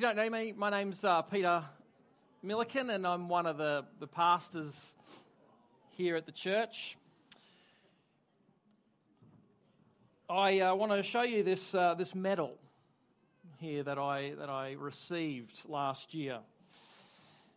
you 0.00 0.06
don't 0.06 0.16
know 0.16 0.30
me, 0.30 0.54
my 0.56 0.70
name's 0.70 1.04
uh, 1.04 1.20
Peter 1.20 1.62
Milliken, 2.42 2.88
and 2.88 3.06
I'm 3.06 3.28
one 3.28 3.44
of 3.44 3.58
the, 3.58 3.84
the 3.98 4.06
pastors 4.06 4.94
here 5.90 6.16
at 6.16 6.24
the 6.24 6.32
church. 6.32 6.96
I 10.26 10.60
uh, 10.60 10.74
want 10.74 10.90
to 10.92 11.02
show 11.02 11.20
you 11.20 11.42
this, 11.42 11.74
uh, 11.74 11.92
this 11.98 12.14
medal 12.14 12.56
here 13.58 13.82
that 13.82 13.98
I, 13.98 14.32
that 14.38 14.48
I 14.48 14.72
received 14.78 15.60
last 15.68 16.14
year. 16.14 16.38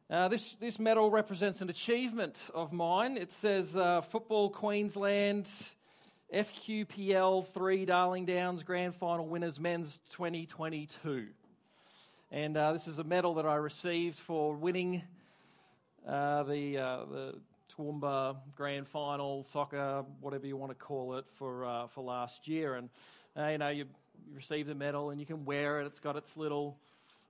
Uh, 0.09 0.27
this, 0.27 0.57
this 0.59 0.77
medal 0.77 1.09
represents 1.09 1.61
an 1.61 1.69
achievement 1.69 2.35
of 2.53 2.73
mine. 2.73 3.15
It 3.15 3.31
says 3.31 3.77
uh, 3.77 4.01
Football 4.01 4.49
Queensland 4.49 5.49
FQPL 6.35 7.47
3 7.47 7.85
Darling 7.85 8.25
Downs 8.25 8.63
Grand 8.63 8.93
Final 8.93 9.27
Winners 9.27 9.61
Men's 9.61 9.97
2022. 10.09 11.27
And 12.33 12.57
uh, 12.57 12.73
this 12.73 12.87
is 12.87 12.97
a 12.97 13.03
medal 13.03 13.35
that 13.35 13.45
I 13.45 13.53
received 13.57 14.17
for 14.17 14.55
winning 14.55 15.03
uh, 16.07 16.41
the, 16.41 16.79
uh, 16.79 17.05
the 17.05 17.35
Toowoomba 17.71 18.37
Grand 18.55 18.87
Final 18.87 19.43
soccer, 19.43 20.03
whatever 20.19 20.47
you 20.47 20.57
want 20.57 20.71
to 20.71 20.75
call 20.75 21.17
it, 21.17 21.25
for, 21.35 21.63
uh, 21.63 21.85
for 21.89 22.03
last 22.03 22.47
year. 22.47 22.73
And, 22.73 22.89
uh, 23.37 23.49
you 23.49 23.57
know, 23.59 23.69
you, 23.69 23.85
you, 24.27 24.35
receive 24.35 24.65
the 24.65 24.73
medal 24.73 25.11
and 25.11 25.19
you 25.19 25.27
can 25.27 25.45
wear 25.45 25.81
it. 25.81 25.85
It's 25.85 25.99
got 25.99 26.15
its 26.15 26.35
little 26.35 26.75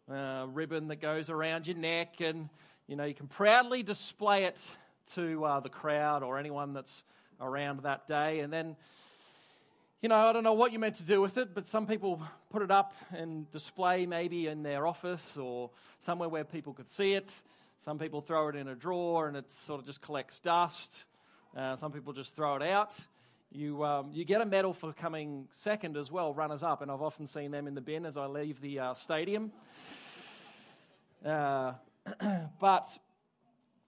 uh, 0.10 0.46
ribbon 0.54 0.88
that 0.88 1.02
goes 1.02 1.30
around 1.30 1.68
your 1.68 1.76
neck. 1.76 2.22
And, 2.22 2.48
you 2.88 2.96
know, 2.96 3.04
you 3.04 3.14
can 3.14 3.28
proudly 3.28 3.84
display 3.84 4.46
it 4.46 4.58
to 5.16 5.60
the 5.64 5.70
crowd 5.70 6.24
or 6.24 6.38
anyone 6.38 6.72
that's 6.72 7.04
around 7.42 7.82
that 7.82 8.08
day. 8.08 8.40
And 8.40 8.54
then, 8.54 8.78
you 10.04 10.10
know, 10.10 10.18
I 10.18 10.34
don't 10.34 10.44
know 10.44 10.52
what 10.52 10.74
you're 10.74 10.82
meant 10.82 10.98
to 10.98 11.04
do 11.04 11.22
with 11.22 11.38
it, 11.38 11.56
but 11.56 11.66
some 11.66 11.88
people 11.88 12.22
put 12.50 12.62
it 12.62 12.70
up 12.70 12.94
and 13.16 13.50
display 13.54 14.06
maybe 14.06 14.48
in 14.48 14.62
their 14.62 14.86
office 14.86 15.38
or 15.38 15.70
somewhere 16.02 16.28
where 16.28 16.44
people 16.44 16.74
could 16.74 16.90
see 16.90 17.14
it. 17.14 17.32
Some 17.86 17.98
people 17.98 18.20
throw 18.20 18.50
it 18.50 18.58
in 18.58 18.68
a 18.68 18.76
drawer 18.76 19.30
and 19.30 19.38
it 19.38 19.50
sort 19.50 19.80
of 19.80 19.86
just 19.86 20.02
collects 20.02 20.42
dust. 20.42 20.94
Uh, 21.56 21.78
some 21.78 21.94
people 21.94 22.12
just 22.12 22.36
throw 22.36 22.58
it 22.58 22.62
out. 22.64 22.94
You, 23.50 23.86
um, 23.86 24.10
you 24.12 24.26
get 24.26 24.42
a 24.42 24.46
medal 24.46 24.74
for 24.74 24.92
coming 24.92 25.48
second 25.54 25.96
as 25.96 26.12
well, 26.12 26.34
runners 26.34 26.64
up, 26.64 26.82
and 26.82 26.92
I've 26.92 27.02
often 27.02 27.26
seen 27.26 27.52
them 27.52 27.66
in 27.66 27.74
the 27.74 27.80
bin 27.80 28.06
as 28.06 28.18
I 28.18 28.26
leave 28.26 28.60
the 28.60 28.80
uh, 28.80 28.94
stadium. 28.96 29.54
Uh, 31.26 31.76
but 32.60 32.90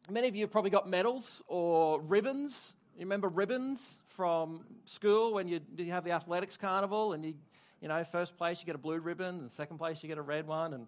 many 0.10 0.30
of 0.30 0.36
you 0.38 0.44
have 0.44 0.52
probably 0.52 0.72
got 0.72 0.88
medals 0.88 1.44
or 1.50 2.00
ribbons 2.00 2.74
you 2.98 3.02
remember 3.02 3.28
ribbons 3.28 3.98
from 4.16 4.62
school 4.86 5.34
when 5.34 5.48
you, 5.48 5.60
you 5.78 5.92
have 5.92 6.04
the 6.04 6.12
athletics 6.12 6.58
carnival 6.58 7.14
and 7.14 7.26
you, 7.26 7.34
you 7.82 7.88
know, 7.88 8.04
first 8.04 8.38
place 8.38 8.60
you 8.60 8.66
get 8.66 8.76
a 8.76 8.80
blue 8.80 9.00
ribbon, 9.00 9.40
and 9.40 9.52
second 9.52 9.78
place 9.78 10.00
you 10.02 10.08
get 10.08 10.18
a 10.18 10.22
red 10.22 10.48
one, 10.48 10.74
and 10.74 10.88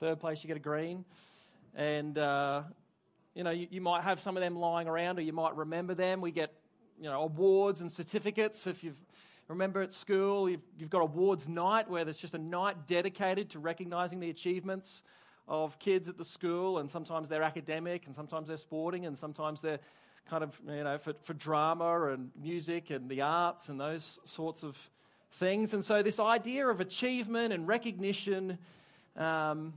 third 0.00 0.20
place 0.20 0.42
you 0.42 0.48
get 0.48 0.56
a 0.56 0.60
green. 0.60 1.04
And, 1.74 2.18
uh, 2.18 2.62
you 3.34 3.44
know, 3.44 3.50
you, 3.50 3.68
you 3.70 3.80
might 3.80 4.02
have 4.02 4.20
some 4.20 4.36
of 4.36 4.42
them 4.42 4.56
lying 4.56 4.88
around 4.88 5.18
or 5.18 5.22
you 5.22 5.32
might 5.32 5.54
remember 5.56 5.94
them. 5.94 6.20
We 6.20 6.32
get, 6.32 6.52
you 7.00 7.08
know, 7.08 7.22
awards 7.22 7.80
and 7.80 7.90
certificates. 7.90 8.66
If 8.66 8.82
you 8.82 8.94
remember 9.48 9.82
at 9.82 9.92
school, 9.92 10.48
you've, 10.50 10.62
you've 10.78 10.90
got 10.90 11.02
awards 11.02 11.46
night 11.46 11.88
where 11.88 12.04
there's 12.04 12.16
just 12.16 12.34
a 12.34 12.38
night 12.38 12.86
dedicated 12.86 13.50
to 13.50 13.58
recognizing 13.58 14.20
the 14.20 14.30
achievements 14.30 15.02
of 15.48 15.78
kids 15.78 16.08
at 16.08 16.18
the 16.18 16.24
school, 16.24 16.78
and 16.78 16.90
sometimes 16.90 17.28
they're 17.28 17.44
academic, 17.44 18.06
and 18.06 18.14
sometimes 18.14 18.48
they're 18.48 18.56
sporting, 18.56 19.06
and 19.06 19.16
sometimes 19.16 19.60
they're 19.60 19.78
kind 20.28 20.42
of, 20.42 20.50
you 20.66 20.84
know, 20.84 20.98
for, 20.98 21.14
for 21.22 21.34
drama 21.34 22.12
and 22.12 22.30
music 22.40 22.90
and 22.90 23.08
the 23.08 23.22
arts 23.22 23.68
and 23.68 23.80
those 23.80 24.18
sorts 24.24 24.62
of 24.62 24.76
things. 25.32 25.72
And 25.74 25.84
so, 25.84 26.02
this 26.02 26.18
idea 26.18 26.66
of 26.66 26.80
achievement 26.80 27.52
and 27.52 27.66
recognition 27.66 28.58
um, 29.16 29.74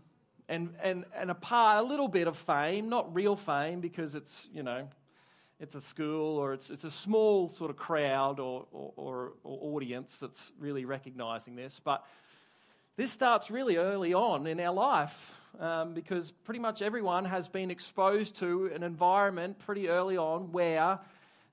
and, 0.47 0.73
and, 0.81 1.05
and 1.16 1.31
a 1.31 1.36
part, 1.36 1.83
a 1.83 1.88
little 1.88 2.08
bit 2.08 2.27
of 2.27 2.38
fame, 2.38 2.89
not 2.89 3.14
real 3.14 3.36
fame 3.36 3.80
because 3.80 4.16
it's, 4.16 4.47
you 4.53 4.64
know, 4.64 4.88
it's 5.59 5.75
a 5.75 5.81
school 5.81 6.38
or 6.38 6.53
it's, 6.53 6.70
it's 6.70 6.83
a 6.83 6.92
small 6.92 7.52
sort 7.52 7.70
of 7.70 7.77
crowd 7.77 8.39
or, 8.39 8.66
or, 8.71 8.93
or, 8.95 9.31
or 9.43 9.76
audience 9.76 10.17
that's 10.17 10.52
really 10.60 10.86
recognizing 10.86 11.55
this. 11.55 11.80
But 11.83 12.04
this 12.98 13.11
starts 13.11 13.52
really 13.52 13.77
early 13.77 14.14
on 14.14 14.48
in 14.48 14.60
our 14.60 14.73
life 14.73 15.31
um, 15.60 15.93
because 15.93 16.32
pretty 16.43 16.60
much 16.60 16.82
everyone 16.82 17.26
has 17.26 17.48
been 17.48 17.71
exposed 17.71 18.37
to 18.37 18.67
an 18.73 18.83
environment 18.83 19.60
pretty 19.60 19.89
early 19.89 20.17
on 20.17 20.52
where 20.52 20.99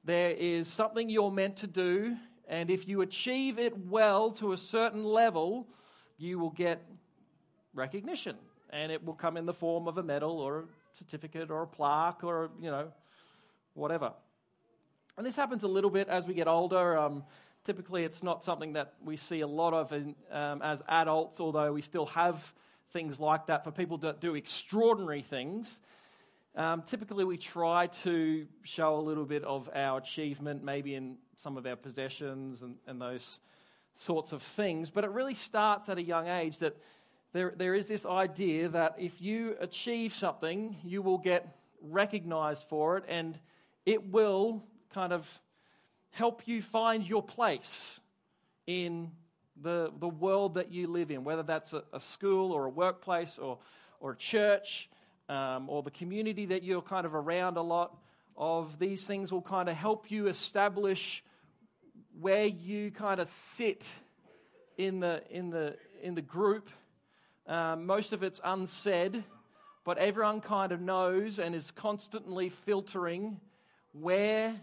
there 0.05 0.31
is 0.31 0.69
something 0.69 1.09
you're 1.09 1.31
meant 1.31 1.57
to 1.57 1.67
do, 1.67 2.17
and 2.49 2.71
if 2.71 2.87
you 2.87 3.01
achieve 3.01 3.59
it 3.59 3.77
well 3.87 4.31
to 4.33 4.53
a 4.53 4.57
certain 4.57 5.05
level, 5.05 5.67
you 6.19 6.39
will 6.39 6.51
get 6.51 6.85
recognition. 7.75 8.37
And 8.71 8.91
it 8.93 9.05
will 9.05 9.15
come 9.15 9.37
in 9.37 9.47
the 9.47 9.55
form 9.55 9.89
of 9.89 9.99
a 9.99 10.03
medal 10.03 10.39
or 10.39 10.61
a 10.61 10.65
certificate 10.99 11.51
or 11.51 11.63
a 11.63 11.67
plaque 11.67 12.25
or, 12.25 12.51
you 12.61 12.71
know, 12.71 12.93
whatever. 13.75 14.13
And 15.17 15.25
this 15.27 15.37
happens 15.37 15.63
a 15.63 15.69
little 15.69 15.91
bit 15.91 16.09
as 16.09 16.27
we 16.27 16.35
get 16.35 16.49
older. 16.49 16.99
Um, 16.99 17.25
typically, 17.65 18.05
it's 18.05 18.23
not 18.23 18.45
something 18.45 18.75
that 18.75 18.95
we 19.05 19.17
see 19.17 19.41
a 19.41 19.47
lot 19.47 19.73
of 19.73 19.93
in, 19.93 20.15
um, 20.31 20.63
as 20.63 20.83
adults, 20.89 21.41
although 21.41 21.73
we 21.73 21.83
still 21.83 22.07
have 22.07 22.53
things 22.97 23.21
like 23.21 23.49
that, 23.49 23.63
for 23.63 23.71
people 23.71 23.99
that 23.99 24.23
do 24.23 24.35
extraordinary 24.37 25.21
things, 25.21 25.81
um, 26.55 26.81
typically 26.81 27.25
we 27.25 27.37
try 27.37 27.89
to 27.89 28.47
show 28.63 28.97
a 28.97 29.03
little 29.03 29.27
bit 29.27 29.45
of 29.45 29.69
our 29.75 29.99
achievement, 29.99 30.65
maybe 30.65 30.95
in 30.95 31.19
some 31.37 31.59
of 31.59 31.67
our 31.67 31.77
possessions 31.77 32.63
and, 32.63 32.77
and 32.87 32.99
those 32.99 33.39
sorts 33.97 34.33
of 34.33 34.43
things. 34.43 34.91
But 34.91 35.05
it 35.05 35.11
really 35.11 35.35
starts 35.35 35.91
at 35.91 35.99
a 35.99 36.03
young 36.03 36.27
age 36.27 36.57
that 36.61 36.75
there, 37.35 37.53
there 37.55 37.75
is 37.75 37.87
this 37.87 38.07
idea 38.07 38.71
that 38.71 38.95
if 38.99 39.21
you 39.21 39.57
achieve 39.61 40.15
something, 40.15 40.75
you 40.83 41.03
will 41.03 41.19
get 41.19 41.55
recognized 41.83 42.65
for 42.67 42.97
it 42.97 43.05
and 43.09 43.39
it 43.85 44.11
will 44.11 44.65
kind 44.95 45.13
of 45.13 45.29
help 46.13 46.49
you 46.49 46.63
find 46.63 47.07
your 47.07 47.23
place 47.23 48.01
in 48.67 49.11
the, 49.63 49.93
the 49.99 50.09
world 50.09 50.55
that 50.55 50.73
you 50.73 50.87
live 50.87 51.11
in, 51.11 51.25
whether 51.25 51.43
that's 51.43 51.73
a, 51.73 51.83
a 51.93 52.01
school 52.01 52.53
or 52.53 52.67
a 52.67 52.71
workplace 52.71 53.39
or, 53.39 53.59
or 54.01 54.13
a 54.13 54.17
church 54.17 54.89
um, 55.29 55.69
or 55.69 55.83
the 55.83 55.91
community 55.91 56.47
that 56.47 56.63
you're 56.63 56.83
kind 56.83 57.07
of 57.07 57.15
around 57.15 57.57
a 57.57 57.63
lot 57.63 57.97
of, 58.37 58.79
these 58.79 59.05
things 59.07 59.33
will 59.33 59.43
kind 59.43 59.69
of 59.69 59.77
help 59.77 60.11
you 60.11 60.29
establish 60.29 61.25
where 62.21 62.47
you 62.47 62.91
kind 62.91 63.21
of 63.21 63.29
sit 63.29 63.87
in 64.77 65.01
the, 65.01 65.23
in 65.31 65.51
the, 65.51 65.77
in 66.03 66.15
the 66.15 66.23
group. 66.23 66.69
Um, 67.47 67.87
most 67.87 68.13
of 68.13 68.23
it's 68.23 68.41
unsaid, 68.45 69.25
but 69.85 69.99
everyone 69.99 70.41
kind 70.41 70.73
of 70.73 70.81
knows 70.81 71.39
and 71.39 71.55
is 71.55 71.71
constantly 71.71 72.49
filtering 72.49 73.41
where, 73.93 74.55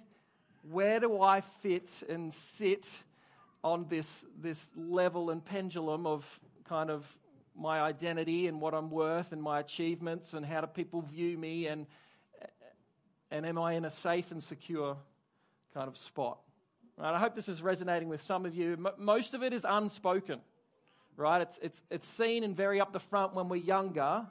where 0.69 0.99
do 0.99 1.21
I 1.21 1.41
fit 1.61 1.89
and 2.09 2.33
sit 2.33 2.85
on 3.63 3.85
this, 3.89 4.25
this 4.41 4.69
level 4.75 5.29
and 5.29 5.43
pendulum 5.43 6.05
of 6.05 6.25
kind 6.67 6.89
of 6.89 7.05
my 7.55 7.79
identity 7.81 8.47
and 8.47 8.59
what 8.59 8.73
I'm 8.73 8.89
worth 8.89 9.31
and 9.31 9.41
my 9.41 9.59
achievements 9.59 10.33
and 10.33 10.45
how 10.45 10.61
do 10.61 10.67
people 10.67 11.01
view 11.01 11.37
me 11.37 11.67
and, 11.67 11.85
and 13.31 13.45
am 13.45 13.57
I 13.57 13.73
in 13.73 13.85
a 13.85 13.91
safe 13.91 14.31
and 14.31 14.41
secure 14.41 14.97
kind 15.73 15.87
of 15.87 15.97
spot? 15.97 16.39
Right, 16.97 17.13
I 17.13 17.19
hope 17.19 17.35
this 17.35 17.49
is 17.49 17.61
resonating 17.61 18.09
with 18.09 18.21
some 18.21 18.45
of 18.45 18.53
you. 18.53 18.73
M- 18.73 18.87
most 18.97 19.33
of 19.33 19.41
it 19.41 19.51
is 19.53 19.65
unspoken, 19.67 20.41
right? 21.17 21.41
It's, 21.41 21.59
it's, 21.61 21.81
it's 21.89 22.07
seen 22.07 22.43
and 22.43 22.55
very 22.55 22.79
up 22.79 22.93
the 22.93 22.99
front 22.99 23.33
when 23.33 23.49
we're 23.49 23.55
younger 23.55 24.27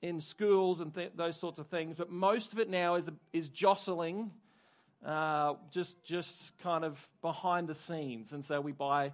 in 0.00 0.20
schools 0.20 0.80
and 0.80 0.94
th- 0.94 1.12
those 1.16 1.36
sorts 1.36 1.58
of 1.58 1.66
things, 1.66 1.96
but 1.98 2.10
most 2.10 2.52
of 2.52 2.58
it 2.58 2.70
now 2.70 2.94
is, 2.94 3.10
is 3.32 3.48
jostling 3.48 4.30
uh, 5.04 5.54
just, 5.70 6.02
just 6.04 6.58
kind 6.58 6.84
of 6.84 6.98
behind 7.22 7.68
the 7.68 7.74
scenes. 7.74 8.32
And 8.32 8.44
so 8.44 8.60
we 8.60 8.72
buy 8.72 9.12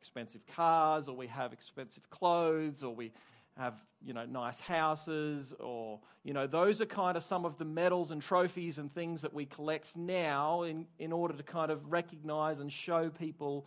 expensive 0.00 0.42
cars, 0.54 1.08
or 1.08 1.16
we 1.16 1.26
have 1.28 1.52
expensive 1.52 2.08
clothes, 2.10 2.82
or 2.82 2.94
we 2.94 3.12
have 3.56 3.74
you 4.04 4.12
know 4.12 4.24
nice 4.26 4.60
houses 4.60 5.54
or 5.60 5.98
you 6.24 6.32
know 6.32 6.46
those 6.46 6.80
are 6.80 6.86
kind 6.86 7.16
of 7.16 7.22
some 7.22 7.44
of 7.44 7.56
the 7.58 7.64
medals 7.64 8.10
and 8.10 8.20
trophies 8.20 8.78
and 8.78 8.92
things 8.94 9.22
that 9.22 9.32
we 9.32 9.46
collect 9.46 9.96
now 9.96 10.62
in, 10.62 10.86
in 10.98 11.12
order 11.12 11.34
to 11.34 11.42
kind 11.42 11.70
of 11.70 11.90
recognize 11.90 12.60
and 12.60 12.72
show 12.72 13.08
people 13.08 13.66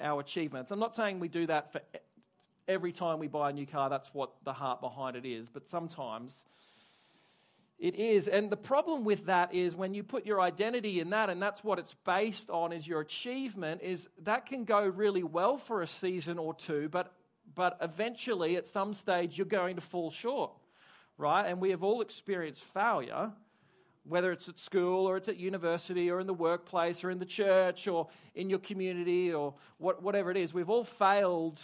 our 0.00 0.20
achievements 0.20 0.70
i'm 0.70 0.78
not 0.78 0.94
saying 0.94 1.18
we 1.18 1.28
do 1.28 1.46
that 1.46 1.72
for 1.72 1.80
every 2.68 2.92
time 2.92 3.18
we 3.18 3.26
buy 3.26 3.50
a 3.50 3.52
new 3.52 3.66
car 3.66 3.90
that's 3.90 4.08
what 4.14 4.32
the 4.44 4.52
heart 4.52 4.80
behind 4.80 5.16
it 5.16 5.26
is 5.26 5.48
but 5.52 5.68
sometimes 5.68 6.44
it 7.82 7.96
is. 7.96 8.28
And 8.28 8.48
the 8.48 8.56
problem 8.56 9.02
with 9.02 9.26
that 9.26 9.52
is 9.52 9.74
when 9.74 9.92
you 9.92 10.04
put 10.04 10.24
your 10.24 10.40
identity 10.40 11.00
in 11.00 11.10
that, 11.10 11.28
and 11.28 11.42
that's 11.42 11.64
what 11.64 11.80
it's 11.80 11.96
based 12.06 12.48
on, 12.48 12.72
is 12.72 12.86
your 12.86 13.00
achievement, 13.00 13.80
is 13.82 14.08
that 14.22 14.46
can 14.46 14.64
go 14.64 14.86
really 14.86 15.24
well 15.24 15.58
for 15.58 15.82
a 15.82 15.88
season 15.88 16.38
or 16.38 16.54
two, 16.54 16.88
but, 16.92 17.12
but 17.56 17.76
eventually 17.82 18.56
at 18.56 18.68
some 18.68 18.94
stage 18.94 19.36
you're 19.36 19.44
going 19.44 19.74
to 19.74 19.82
fall 19.82 20.12
short, 20.12 20.52
right? 21.18 21.44
And 21.44 21.60
we 21.60 21.70
have 21.70 21.82
all 21.82 22.02
experienced 22.02 22.62
failure, 22.62 23.32
whether 24.04 24.30
it's 24.30 24.48
at 24.48 24.60
school 24.60 25.08
or 25.08 25.16
it's 25.16 25.28
at 25.28 25.36
university 25.36 26.08
or 26.08 26.20
in 26.20 26.28
the 26.28 26.34
workplace 26.34 27.02
or 27.02 27.10
in 27.10 27.18
the 27.18 27.26
church 27.26 27.88
or 27.88 28.06
in 28.36 28.48
your 28.48 28.60
community 28.60 29.32
or 29.32 29.54
what, 29.78 30.04
whatever 30.04 30.30
it 30.30 30.36
is. 30.36 30.54
We've 30.54 30.70
all 30.70 30.84
failed 30.84 31.58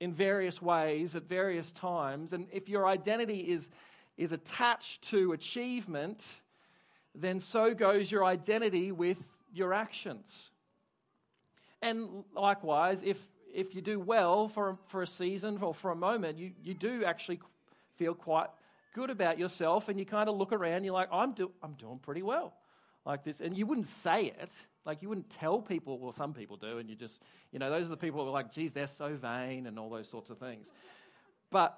in 0.00 0.12
various 0.12 0.60
ways 0.60 1.14
at 1.14 1.28
various 1.28 1.70
times. 1.70 2.32
And 2.32 2.48
if 2.50 2.68
your 2.68 2.88
identity 2.88 3.38
is, 3.38 3.70
is 4.22 4.32
attached 4.32 5.02
to 5.02 5.32
achievement, 5.32 6.22
then 7.14 7.40
so 7.40 7.74
goes 7.74 8.10
your 8.10 8.24
identity 8.24 8.92
with 8.92 9.18
your 9.52 9.74
actions. 9.74 10.50
And 11.82 12.24
likewise, 12.34 13.02
if, 13.04 13.18
if 13.52 13.74
you 13.74 13.82
do 13.82 13.98
well 13.98 14.46
for, 14.46 14.78
for 14.86 15.02
a 15.02 15.06
season 15.06 15.58
or 15.60 15.74
for 15.74 15.90
a 15.90 15.96
moment, 15.96 16.38
you, 16.38 16.52
you 16.62 16.72
do 16.72 17.04
actually 17.04 17.40
feel 17.96 18.14
quite 18.14 18.48
good 18.94 19.10
about 19.10 19.38
yourself 19.38 19.88
and 19.88 19.98
you 19.98 20.06
kind 20.06 20.28
of 20.28 20.36
look 20.36 20.52
around, 20.52 20.84
you're 20.84 20.94
like, 20.94 21.08
I'm, 21.10 21.32
do, 21.32 21.50
I'm 21.60 21.72
doing 21.72 21.98
pretty 21.98 22.22
well. 22.22 22.54
Like 23.04 23.24
this, 23.24 23.40
and 23.40 23.56
you 23.56 23.66
wouldn't 23.66 23.88
say 23.88 24.26
it, 24.26 24.50
like 24.86 25.02
you 25.02 25.08
wouldn't 25.08 25.30
tell 25.30 25.60
people, 25.60 25.98
well, 25.98 26.12
some 26.12 26.32
people 26.32 26.56
do, 26.56 26.78
and 26.78 26.88
you 26.88 26.94
just, 26.94 27.20
you 27.50 27.58
know, 27.58 27.68
those 27.68 27.86
are 27.86 27.90
the 27.90 27.96
people 27.96 28.22
who 28.22 28.28
are 28.28 28.32
like, 28.32 28.52
geez, 28.52 28.72
they're 28.72 28.86
so 28.86 29.16
vain 29.16 29.66
and 29.66 29.76
all 29.76 29.90
those 29.90 30.08
sorts 30.08 30.30
of 30.30 30.38
things. 30.38 30.70
But 31.50 31.76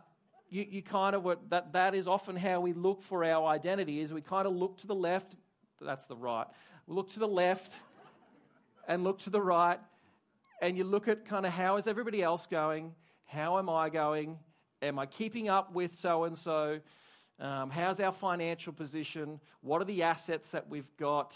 you, 0.54 0.66
you 0.70 0.82
kind 0.82 1.16
of, 1.16 1.26
that, 1.48 1.72
that 1.72 1.96
is 1.96 2.06
often 2.06 2.36
how 2.36 2.60
we 2.60 2.72
look 2.72 3.02
for 3.02 3.24
our 3.24 3.44
identity, 3.48 4.00
is 4.00 4.12
we 4.12 4.20
kind 4.20 4.46
of 4.46 4.54
look 4.54 4.78
to 4.78 4.86
the 4.86 4.94
left, 4.94 5.34
that's 5.80 6.04
the 6.06 6.16
right, 6.16 6.46
we 6.86 6.94
look 6.94 7.12
to 7.14 7.18
the 7.18 7.26
left 7.26 7.72
and 8.86 9.02
look 9.02 9.18
to 9.22 9.30
the 9.30 9.40
right, 9.40 9.80
and 10.62 10.78
you 10.78 10.84
look 10.84 11.08
at 11.08 11.26
kind 11.26 11.44
of 11.44 11.52
how 11.52 11.76
is 11.76 11.88
everybody 11.88 12.22
else 12.22 12.46
going? 12.46 12.92
How 13.24 13.58
am 13.58 13.68
I 13.68 13.88
going? 13.88 14.38
Am 14.80 14.96
I 14.98 15.06
keeping 15.06 15.48
up 15.48 15.74
with 15.74 15.98
so 15.98 16.22
and 16.22 16.38
so? 16.38 16.78
How's 17.40 17.98
our 17.98 18.12
financial 18.12 18.72
position? 18.72 19.40
What 19.60 19.82
are 19.82 19.86
the 19.86 20.04
assets 20.04 20.50
that 20.50 20.68
we've 20.68 20.96
got? 20.96 21.34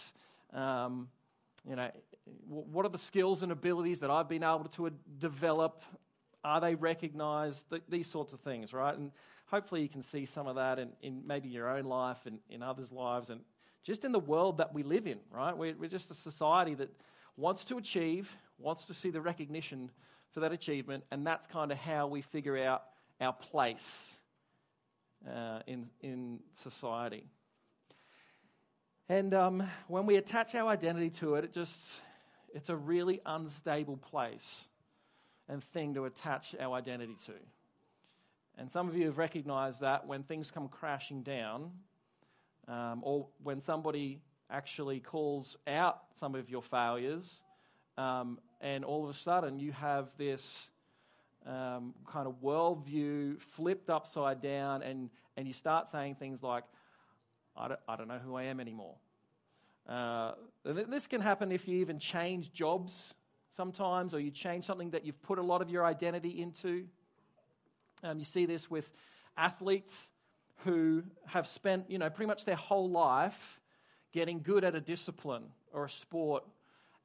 Um, 0.52 1.08
you 1.68 1.74
know, 1.74 1.90
what 2.46 2.86
are 2.86 2.90
the 2.90 2.98
skills 2.98 3.42
and 3.42 3.50
abilities 3.50 3.98
that 4.00 4.10
I've 4.10 4.28
been 4.28 4.44
able 4.44 4.66
to 4.76 4.92
develop? 5.18 5.82
Are 6.44 6.60
they 6.60 6.74
recognized? 6.74 7.66
These 7.88 8.08
sorts 8.08 8.32
of 8.32 8.40
things, 8.40 8.72
right? 8.72 8.96
And 8.96 9.10
hopefully 9.46 9.82
you 9.82 9.88
can 9.88 10.02
see 10.02 10.26
some 10.26 10.46
of 10.46 10.56
that 10.56 10.78
in, 10.78 10.90
in 11.02 11.26
maybe 11.26 11.48
your 11.48 11.68
own 11.68 11.84
life 11.84 12.18
and 12.26 12.38
in 12.48 12.62
others' 12.62 12.92
lives 12.92 13.30
and 13.30 13.40
just 13.84 14.04
in 14.04 14.12
the 14.12 14.18
world 14.20 14.58
that 14.58 14.74
we 14.74 14.82
live 14.82 15.06
in, 15.06 15.18
right? 15.30 15.56
We're, 15.56 15.74
we're 15.74 15.88
just 15.88 16.10
a 16.10 16.14
society 16.14 16.74
that 16.74 16.90
wants 17.36 17.64
to 17.66 17.78
achieve, 17.78 18.30
wants 18.58 18.86
to 18.86 18.94
see 18.94 19.10
the 19.10 19.20
recognition 19.20 19.90
for 20.32 20.40
that 20.40 20.52
achievement, 20.52 21.04
and 21.10 21.26
that's 21.26 21.46
kind 21.46 21.72
of 21.72 21.78
how 21.78 22.06
we 22.06 22.20
figure 22.20 22.58
out 22.58 22.82
our 23.20 23.32
place 23.32 24.12
uh, 25.26 25.60
in, 25.66 25.86
in 26.00 26.40
society. 26.62 27.24
And 29.08 29.32
um, 29.32 29.62
when 29.86 30.04
we 30.04 30.16
attach 30.16 30.54
our 30.54 30.68
identity 30.68 31.10
to 31.20 31.36
it, 31.36 31.44
it 31.44 31.52
just, 31.54 31.94
it's 32.54 32.68
a 32.68 32.76
really 32.76 33.20
unstable 33.24 33.96
place 33.96 34.64
and 35.48 35.62
thing 35.64 35.94
to 35.94 36.04
attach 36.04 36.54
our 36.60 36.76
identity 36.76 37.16
to. 37.26 37.32
And 38.58 38.70
some 38.70 38.88
of 38.88 38.96
you 38.96 39.06
have 39.06 39.18
recognized 39.18 39.80
that 39.80 40.06
when 40.06 40.24
things 40.24 40.50
come 40.50 40.68
crashing 40.68 41.22
down, 41.22 41.70
um, 42.66 43.00
or 43.02 43.28
when 43.42 43.60
somebody 43.60 44.20
actually 44.50 45.00
calls 45.00 45.56
out 45.66 46.00
some 46.14 46.34
of 46.34 46.50
your 46.50 46.62
failures, 46.62 47.42
um, 47.96 48.38
and 48.60 48.84
all 48.84 49.04
of 49.08 49.14
a 49.14 49.18
sudden 49.18 49.58
you 49.58 49.72
have 49.72 50.08
this 50.18 50.68
um, 51.46 51.94
kind 52.06 52.26
of 52.26 52.42
worldview 52.42 53.40
flipped 53.40 53.88
upside 53.90 54.42
down, 54.42 54.82
and, 54.82 55.08
and 55.36 55.46
you 55.46 55.54
start 55.54 55.88
saying 55.88 56.16
things 56.16 56.42
like, 56.42 56.64
I 57.56 57.68
don't, 57.68 57.80
I 57.88 57.96
don't 57.96 58.08
know 58.08 58.18
who 58.18 58.34
I 58.34 58.44
am 58.44 58.60
anymore. 58.60 58.96
Uh, 59.88 60.32
this 60.64 61.06
can 61.06 61.20
happen 61.20 61.50
if 61.50 61.66
you 61.66 61.78
even 61.78 61.98
change 61.98 62.52
jobs 62.52 63.14
sometimes, 63.58 64.14
or 64.14 64.20
you 64.20 64.30
change 64.30 64.64
something 64.64 64.90
that 64.90 65.04
you've 65.04 65.20
put 65.20 65.36
a 65.36 65.42
lot 65.42 65.60
of 65.60 65.68
your 65.68 65.84
identity 65.84 66.40
into. 66.40 66.84
Um, 68.04 68.20
you 68.20 68.24
see 68.24 68.46
this 68.46 68.70
with 68.70 68.88
athletes 69.36 70.10
who 70.58 71.02
have 71.26 71.48
spent, 71.48 71.90
you 71.90 71.98
know, 71.98 72.08
pretty 72.08 72.28
much 72.28 72.44
their 72.44 72.54
whole 72.54 72.88
life 72.88 73.58
getting 74.12 74.42
good 74.42 74.62
at 74.62 74.76
a 74.76 74.80
discipline 74.80 75.42
or 75.72 75.86
a 75.86 75.90
sport 75.90 76.44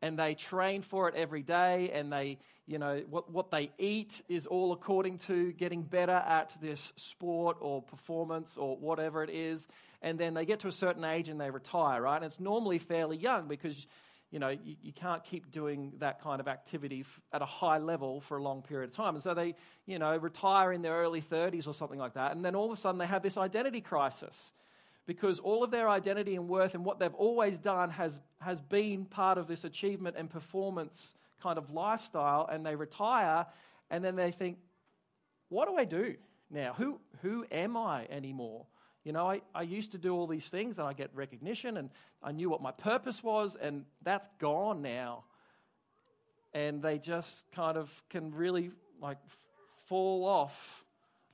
and 0.03 0.19
they 0.19 0.35
train 0.35 0.83
for 0.83 1.09
it 1.09 1.15
every 1.15 1.41
day 1.41 1.89
and 1.91 2.11
they 2.11 2.37
you 2.65 2.77
know 2.77 3.01
what, 3.09 3.29
what 3.31 3.51
they 3.51 3.71
eat 3.77 4.21
is 4.29 4.45
all 4.45 4.71
according 4.71 5.17
to 5.17 5.51
getting 5.53 5.81
better 5.81 6.11
at 6.11 6.51
this 6.61 6.93
sport 6.95 7.57
or 7.59 7.81
performance 7.81 8.55
or 8.57 8.77
whatever 8.77 9.23
it 9.23 9.29
is 9.29 9.67
and 10.01 10.19
then 10.19 10.33
they 10.33 10.45
get 10.45 10.59
to 10.61 10.67
a 10.67 10.71
certain 10.71 11.03
age 11.03 11.27
and 11.29 11.39
they 11.39 11.49
retire 11.49 12.01
right 12.01 12.17
and 12.17 12.25
it's 12.25 12.39
normally 12.39 12.79
fairly 12.79 13.17
young 13.17 13.47
because 13.47 13.87
you 14.33 14.39
know 14.39 14.49
you, 14.49 14.75
you 14.81 14.91
can't 14.91 15.23
keep 15.23 15.51
doing 15.51 15.93
that 15.99 16.21
kind 16.21 16.41
of 16.41 16.47
activity 16.47 17.01
f- 17.01 17.21
at 17.31 17.41
a 17.41 17.45
high 17.45 17.77
level 17.77 18.19
for 18.19 18.37
a 18.37 18.43
long 18.43 18.61
period 18.61 18.89
of 18.89 18.95
time 18.95 19.15
and 19.15 19.23
so 19.23 19.33
they 19.33 19.55
you 19.85 19.97
know 19.99 20.17
retire 20.17 20.73
in 20.73 20.81
their 20.81 20.95
early 20.95 21.21
30s 21.21 21.67
or 21.67 21.73
something 21.73 21.99
like 21.99 22.15
that 22.15 22.35
and 22.35 22.43
then 22.43 22.55
all 22.55 22.65
of 22.65 22.77
a 22.77 22.81
sudden 22.81 22.97
they 22.97 23.07
have 23.07 23.23
this 23.23 23.37
identity 23.37 23.79
crisis 23.79 24.51
because 25.05 25.39
all 25.39 25.63
of 25.63 25.71
their 25.71 25.89
identity 25.89 26.35
and 26.35 26.47
worth 26.47 26.75
and 26.75 26.85
what 26.85 26.99
they've 26.99 27.13
always 27.13 27.57
done 27.57 27.89
has, 27.91 28.21
has 28.39 28.61
been 28.61 29.05
part 29.05 29.37
of 29.37 29.47
this 29.47 29.63
achievement 29.63 30.15
and 30.17 30.29
performance 30.29 31.13
kind 31.41 31.57
of 31.57 31.69
lifestyle, 31.71 32.47
and 32.49 32.65
they 32.65 32.75
retire, 32.75 33.45
and 33.91 34.03
then 34.03 34.15
they 34.15 34.31
think, 34.31 34.57
what 35.49 35.67
do 35.67 35.75
I 35.75 35.83
do 35.83 36.15
now? 36.49 36.73
Who, 36.77 37.01
who 37.21 37.45
am 37.51 37.75
I 37.75 38.05
anymore? 38.09 38.65
You 39.03 39.11
know, 39.11 39.29
I, 39.29 39.41
I 39.53 39.63
used 39.63 39.91
to 39.91 39.97
do 39.97 40.13
all 40.13 40.27
these 40.27 40.45
things 40.45 40.79
and 40.79 40.87
I 40.87 40.93
get 40.93 41.09
recognition 41.13 41.77
and 41.77 41.89
I 42.21 42.31
knew 42.31 42.49
what 42.49 42.61
my 42.61 42.71
purpose 42.71 43.21
was, 43.21 43.57
and 43.59 43.83
that's 44.01 44.27
gone 44.39 44.81
now. 44.81 45.25
And 46.53 46.81
they 46.81 46.99
just 46.99 47.51
kind 47.51 47.77
of 47.77 47.91
can 48.09 48.33
really 48.33 48.71
like 49.01 49.17
fall 49.87 50.25
off 50.25 50.85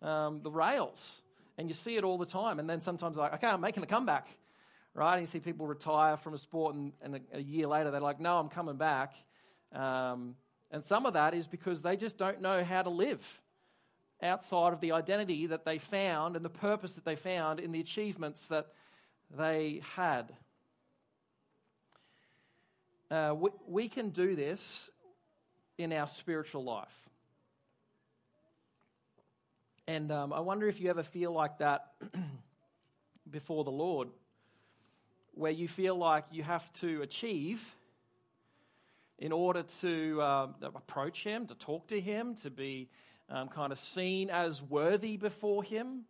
um, 0.02 0.42
the 0.42 0.50
rails. 0.50 1.22
And 1.58 1.68
you 1.68 1.76
see 1.76 1.98
it 1.98 2.04
all 2.04 2.18
the 2.18 2.26
time. 2.26 2.58
And 2.60 2.68
then 2.68 2.82
sometimes 2.82 3.18
like, 3.18 3.34
okay, 3.36 3.48
I'm 3.48 3.62
making 3.62 3.84
a 3.84 3.86
comeback, 3.86 4.28
right? 4.96 5.14
And 5.14 5.22
you 5.22 5.28
see 5.28 5.40
people 5.40 5.68
retire 5.68 6.18
from 6.18 6.34
a 6.34 6.38
sport 6.38 6.74
and, 6.74 6.94
and 7.02 7.16
a, 7.18 7.38
a, 7.38 7.42
year 7.42 7.68
later 7.68 7.92
they're 7.92 8.00
like, 8.00 8.20
no, 8.20 8.40
I'm 8.40 8.50
coming 8.50 8.78
back. 8.78 9.14
Um, 9.74 10.36
and 10.72 10.84
some 10.84 11.06
of 11.06 11.14
that 11.14 11.34
is 11.36 11.48
because 11.48 11.82
they 11.82 11.98
just 11.98 12.18
don't 12.18 12.42
know 12.42 12.64
how 12.64 12.82
to 12.82 12.90
live 12.90 13.22
outside 14.22 14.74
of 14.74 14.82
the 14.82 14.92
identity 14.92 15.48
that 15.48 15.66
they 15.66 15.78
found 15.78 16.36
and 16.36 16.44
the 16.44 16.50
purpose 16.50 16.94
that 16.94 17.06
they 17.06 17.16
found 17.16 17.60
in 17.60 17.72
the 17.72 17.80
achievements 17.80 18.48
that 18.48 18.68
they 19.36 19.82
had. 19.96 20.34
Uh, 23.10 23.34
we, 23.36 23.50
we 23.68 23.90
can 23.90 24.10
do 24.10 24.36
this 24.36 24.90
in 25.78 25.94
our 25.94 26.08
spiritual 26.08 26.64
life. 26.64 27.10
And 29.88 30.12
um, 30.12 30.34
I 30.34 30.42
wonder 30.42 30.68
if 30.68 30.80
you 30.80 30.90
ever 30.90 31.02
feel 31.02 31.32
like 31.32 31.58
that 31.60 31.88
before 33.32 33.64
the 33.64 33.72
Lord, 33.72 34.10
where 35.34 35.52
you 35.52 35.68
feel 35.68 35.96
like 35.96 36.26
you 36.32 36.44
have 36.44 36.72
to 36.82 37.02
achieve 37.02 37.60
in 39.18 39.32
order 39.32 39.64
to 39.82 40.22
um, 40.22 40.56
approach 40.62 41.24
Him, 41.24 41.48
to 41.48 41.56
talk 41.56 41.88
to 41.88 42.00
Him, 42.00 42.36
to 42.44 42.52
be 42.52 42.90
um, 43.30 43.48
kind 43.50 43.72
of 43.72 43.80
seen 43.80 44.30
as 44.30 44.62
worthy 44.62 45.18
before 45.18 45.64
Him. 45.64 46.06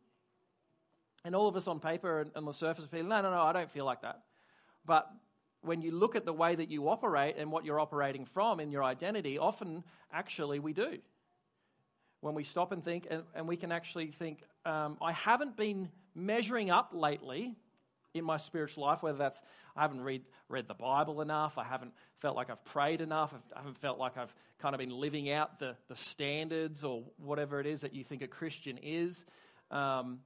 And 1.26 1.36
all 1.36 1.48
of 1.48 1.56
us 1.56 1.68
on 1.68 1.80
paper 1.80 2.22
and 2.22 2.32
on 2.36 2.46
the 2.46 2.54
surface 2.54 2.86
feel, 2.86 3.04
no, 3.04 3.22
no, 3.22 3.32
no, 3.32 3.42
I 3.42 3.54
don't 3.54 3.70
feel 3.70 3.86
like 3.86 4.02
that. 4.02 4.22
But 4.86 5.12
when 5.62 5.82
you 5.82 5.92
look 5.92 6.16
at 6.16 6.26
the 6.26 6.34
way 6.34 6.56
that 6.56 6.70
you 6.70 6.88
operate 6.88 7.36
and 7.38 7.52
what 7.52 7.66
you're 7.66 7.80
operating 7.80 8.26
from 8.26 8.60
in 8.60 8.72
your 8.72 8.84
identity, 8.84 9.38
often 9.38 9.84
actually 10.14 10.60
we 10.60 10.74
do 10.74 11.00
when 12.22 12.36
we 12.36 12.44
stop 12.44 12.72
and 12.72 12.84
think, 12.84 13.08
and, 13.10 13.24
and 13.34 13.48
we 13.48 13.56
can 13.56 13.72
actually 13.72 14.08
think, 14.08 14.44
um, 14.66 14.98
I 15.02 15.14
haven't 15.14 15.56
been 15.56 15.90
measuring 16.16 16.70
up 16.70 16.92
lately 16.94 17.56
in 18.14 18.24
my 18.24 18.38
spiritual 18.38 18.84
life, 18.84 19.04
whether 19.04 19.18
that's 19.18 19.42
I 19.76 19.82
haven't 19.82 20.02
read, 20.02 20.24
read 20.48 20.68
the 20.68 20.74
Bible 20.74 21.22
enough, 21.22 21.58
I 21.58 21.64
haven't 21.64 21.94
felt 22.20 22.36
like 22.36 22.50
I've 22.50 22.64
prayed 22.66 23.02
enough, 23.02 23.34
I 23.56 23.60
haven't 23.60 23.78
felt 23.78 24.00
like 24.00 24.18
I've 24.18 24.34
kind 24.60 24.76
of 24.76 24.80
been 24.80 24.90
living 24.90 25.32
out 25.32 25.60
the, 25.60 25.76
the 25.88 25.96
standards 25.96 26.84
or 26.84 27.04
whatever 27.18 27.60
it 27.60 27.66
is 27.66 27.82
that 27.82 27.94
you 27.94 28.04
think 28.04 28.22
a 28.22 28.28
Christian 28.28 28.78
is. 28.82 29.26
Um, 29.72 30.20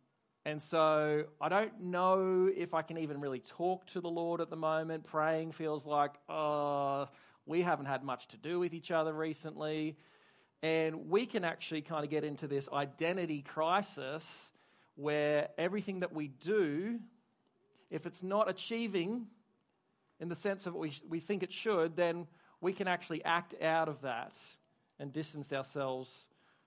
and 0.46 0.62
so 0.62 1.26
I 1.40 1.50
don't 1.50 1.82
know 1.82 2.50
if 2.54 2.74
I 2.74 2.82
can 2.82 2.98
even 2.98 3.22
really 3.22 3.40
talk 3.40 3.86
to 3.88 4.02
the 4.02 4.10
Lord 4.10 4.42
at 4.42 4.50
the 4.50 4.56
moment. 4.56 5.06
Praying 5.06 5.54
feels 5.54 5.86
like, 5.86 6.12
oh, 6.28 7.08
we 7.46 7.62
haven't 7.62 7.86
had 7.86 8.04
much 8.04 8.28
to 8.30 8.38
do 8.38 8.60
with 8.60 8.74
each 8.74 8.92
other 8.92 9.14
recently. 9.14 9.98
And 10.62 11.10
we 11.10 11.26
can 11.26 11.44
actually 11.44 11.82
kind 11.82 12.04
of 12.04 12.10
get 12.10 12.24
into 12.24 12.48
this 12.48 12.68
identity 12.74 13.42
crisis 13.42 14.50
where 14.96 15.50
everything 15.58 16.02
that 16.02 16.14
we 16.14 16.28
do, 16.28 17.00
if 17.94 18.08
it's 18.08 18.24
not 18.24 18.50
achieving 18.50 19.28
in 20.20 20.28
the 20.28 20.36
sense 20.36 20.66
of 20.66 20.74
what 20.74 20.82
we, 20.82 20.94
we 21.08 21.20
think 21.20 21.44
it 21.44 21.54
should, 21.54 21.96
then 21.96 22.28
we 22.60 22.74
can 22.74 22.88
actually 22.88 23.24
act 23.24 23.54
out 23.62 23.88
of 23.88 24.02
that 24.02 24.34
and 25.00 25.14
distance 25.14 25.54
ourselves 25.54 26.26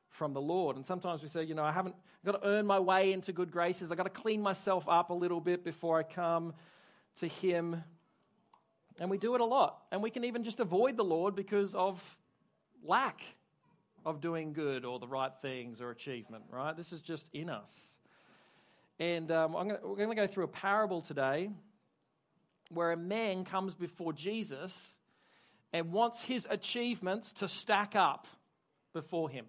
from 0.09 0.33
the 0.33 0.41
Lord. 0.41 0.77
And 0.77 0.87
sometimes 0.87 1.23
we 1.23 1.29
say, 1.29 1.43
you 1.43 1.55
know, 1.55 1.65
I 1.65 1.73
haven't 1.73 1.97
I've 2.25 2.33
got 2.33 2.43
to 2.43 2.49
earn 2.49 2.67
my 2.67 2.79
way 2.79 3.13
into 3.13 3.33
good 3.33 3.51
graces. 3.51 3.91
I've 3.91 3.97
got 3.97 4.05
to 4.05 4.11
clean 4.11 4.41
myself 4.41 4.89
up 4.89 5.11
a 5.11 5.15
little 5.15 5.41
bit 5.41 5.65
before 5.65 5.99
I 5.99 6.03
come 6.03 6.55
to 7.21 7.29
Him. 7.29 7.85
And 8.99 9.11
we 9.11 9.19
do 9.19 9.35
it 9.35 9.41
a 9.41 9.45
lot. 9.45 9.83
And 9.93 10.03
we 10.03 10.11
can 10.11 10.25
even 10.25 10.43
just 10.43 10.59
avoid 10.59 10.97
the 10.97 11.05
Lord 11.05 11.37
because 11.37 11.75
of 11.75 12.03
lack 12.85 13.21
of 14.05 14.21
doing 14.21 14.53
good 14.53 14.85
or 14.85 14.99
the 14.99 15.07
right 15.07 15.33
things 15.43 15.81
or 15.81 15.91
achievement, 15.91 16.45
right? 16.51 16.77
This 16.77 16.93
is 16.93 17.01
just 17.01 17.29
in 17.33 17.49
us. 17.49 17.93
And 18.99 19.31
um, 19.31 19.53
gonna, 19.53 19.79
we're 19.83 19.97
going 19.97 20.09
to 20.09 20.15
go 20.15 20.27
through 20.27 20.45
a 20.45 20.49
parable 20.49 21.03
today 21.03 21.51
where 22.71 22.93
a 22.93 22.97
man 22.97 23.45
comes 23.45 23.75
before 23.75 24.13
Jesus 24.13 24.95
and 25.73 25.93
wants 25.93 26.25
his 26.25 26.47
achievements 26.49 27.33
to 27.33 27.49
stack 27.49 27.95
up 27.95 28.27
before 28.93 29.29
him. 29.29 29.47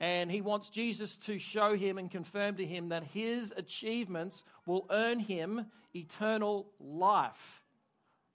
And 0.00 0.30
he 0.30 0.40
wants 0.40 0.68
Jesus 0.68 1.16
to 1.18 1.38
show 1.38 1.76
him 1.76 1.96
and 1.96 2.10
confirm 2.10 2.56
to 2.56 2.66
him 2.66 2.90
that 2.90 3.04
his 3.04 3.54
achievements 3.56 4.42
will 4.66 4.86
earn 4.90 5.20
him 5.20 5.66
eternal 5.94 6.66
life. 6.80 7.62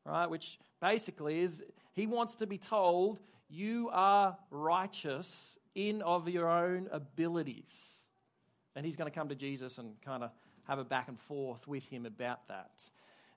Right? 0.06 0.28
Which 0.28 0.58
basically 0.82 1.42
is 1.42 1.62
he 1.94 2.08
wants 2.08 2.36
to 2.36 2.48
be 2.48 2.58
told, 2.58 3.20
You 3.50 3.90
are 3.92 4.38
righteous 4.50 5.60
in 5.76 6.02
of 6.02 6.28
your 6.28 6.50
own 6.50 6.88
abilities. 6.92 8.01
And 8.76 8.86
he's 8.86 8.96
going 8.96 9.10
to 9.10 9.16
come 9.16 9.30
to 9.30 9.36
Jesus 9.36 9.78
and 9.78 10.00
kind 10.02 10.24
of 10.24 10.32
have 10.64 10.80
a 10.80 10.84
back 10.84 11.08
and 11.08 11.20
forth 11.20 11.68
with 11.68 11.84
him 11.86 12.06
about 12.06 12.48
that. 12.48 12.72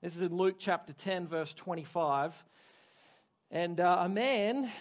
This 0.01 0.15
is 0.15 0.21
in 0.21 0.35
Luke 0.35 0.55
chapter 0.57 0.93
10, 0.93 1.27
verse 1.27 1.53
25. 1.53 2.33
And 3.51 3.79
uh, 3.79 3.97
a 4.01 4.09
man 4.09 4.71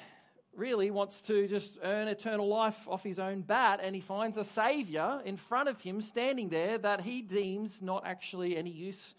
really 0.56 0.90
wants 0.90 1.22
to 1.22 1.48
just 1.48 1.78
earn 1.82 2.08
eternal 2.08 2.46
life 2.46 2.76
off 2.86 3.02
his 3.02 3.18
own 3.18 3.40
bat, 3.40 3.80
and 3.82 3.94
he 3.94 4.00
finds 4.00 4.36
a 4.36 4.44
savior 4.44 5.20
in 5.24 5.36
front 5.36 5.68
of 5.68 5.80
him 5.80 6.00
standing 6.00 6.48
there 6.48 6.78
that 6.78 7.00
he 7.00 7.22
deems 7.22 7.82
not 7.82 8.06
actually 8.06 8.56
any 8.56 8.70
use 8.70 9.14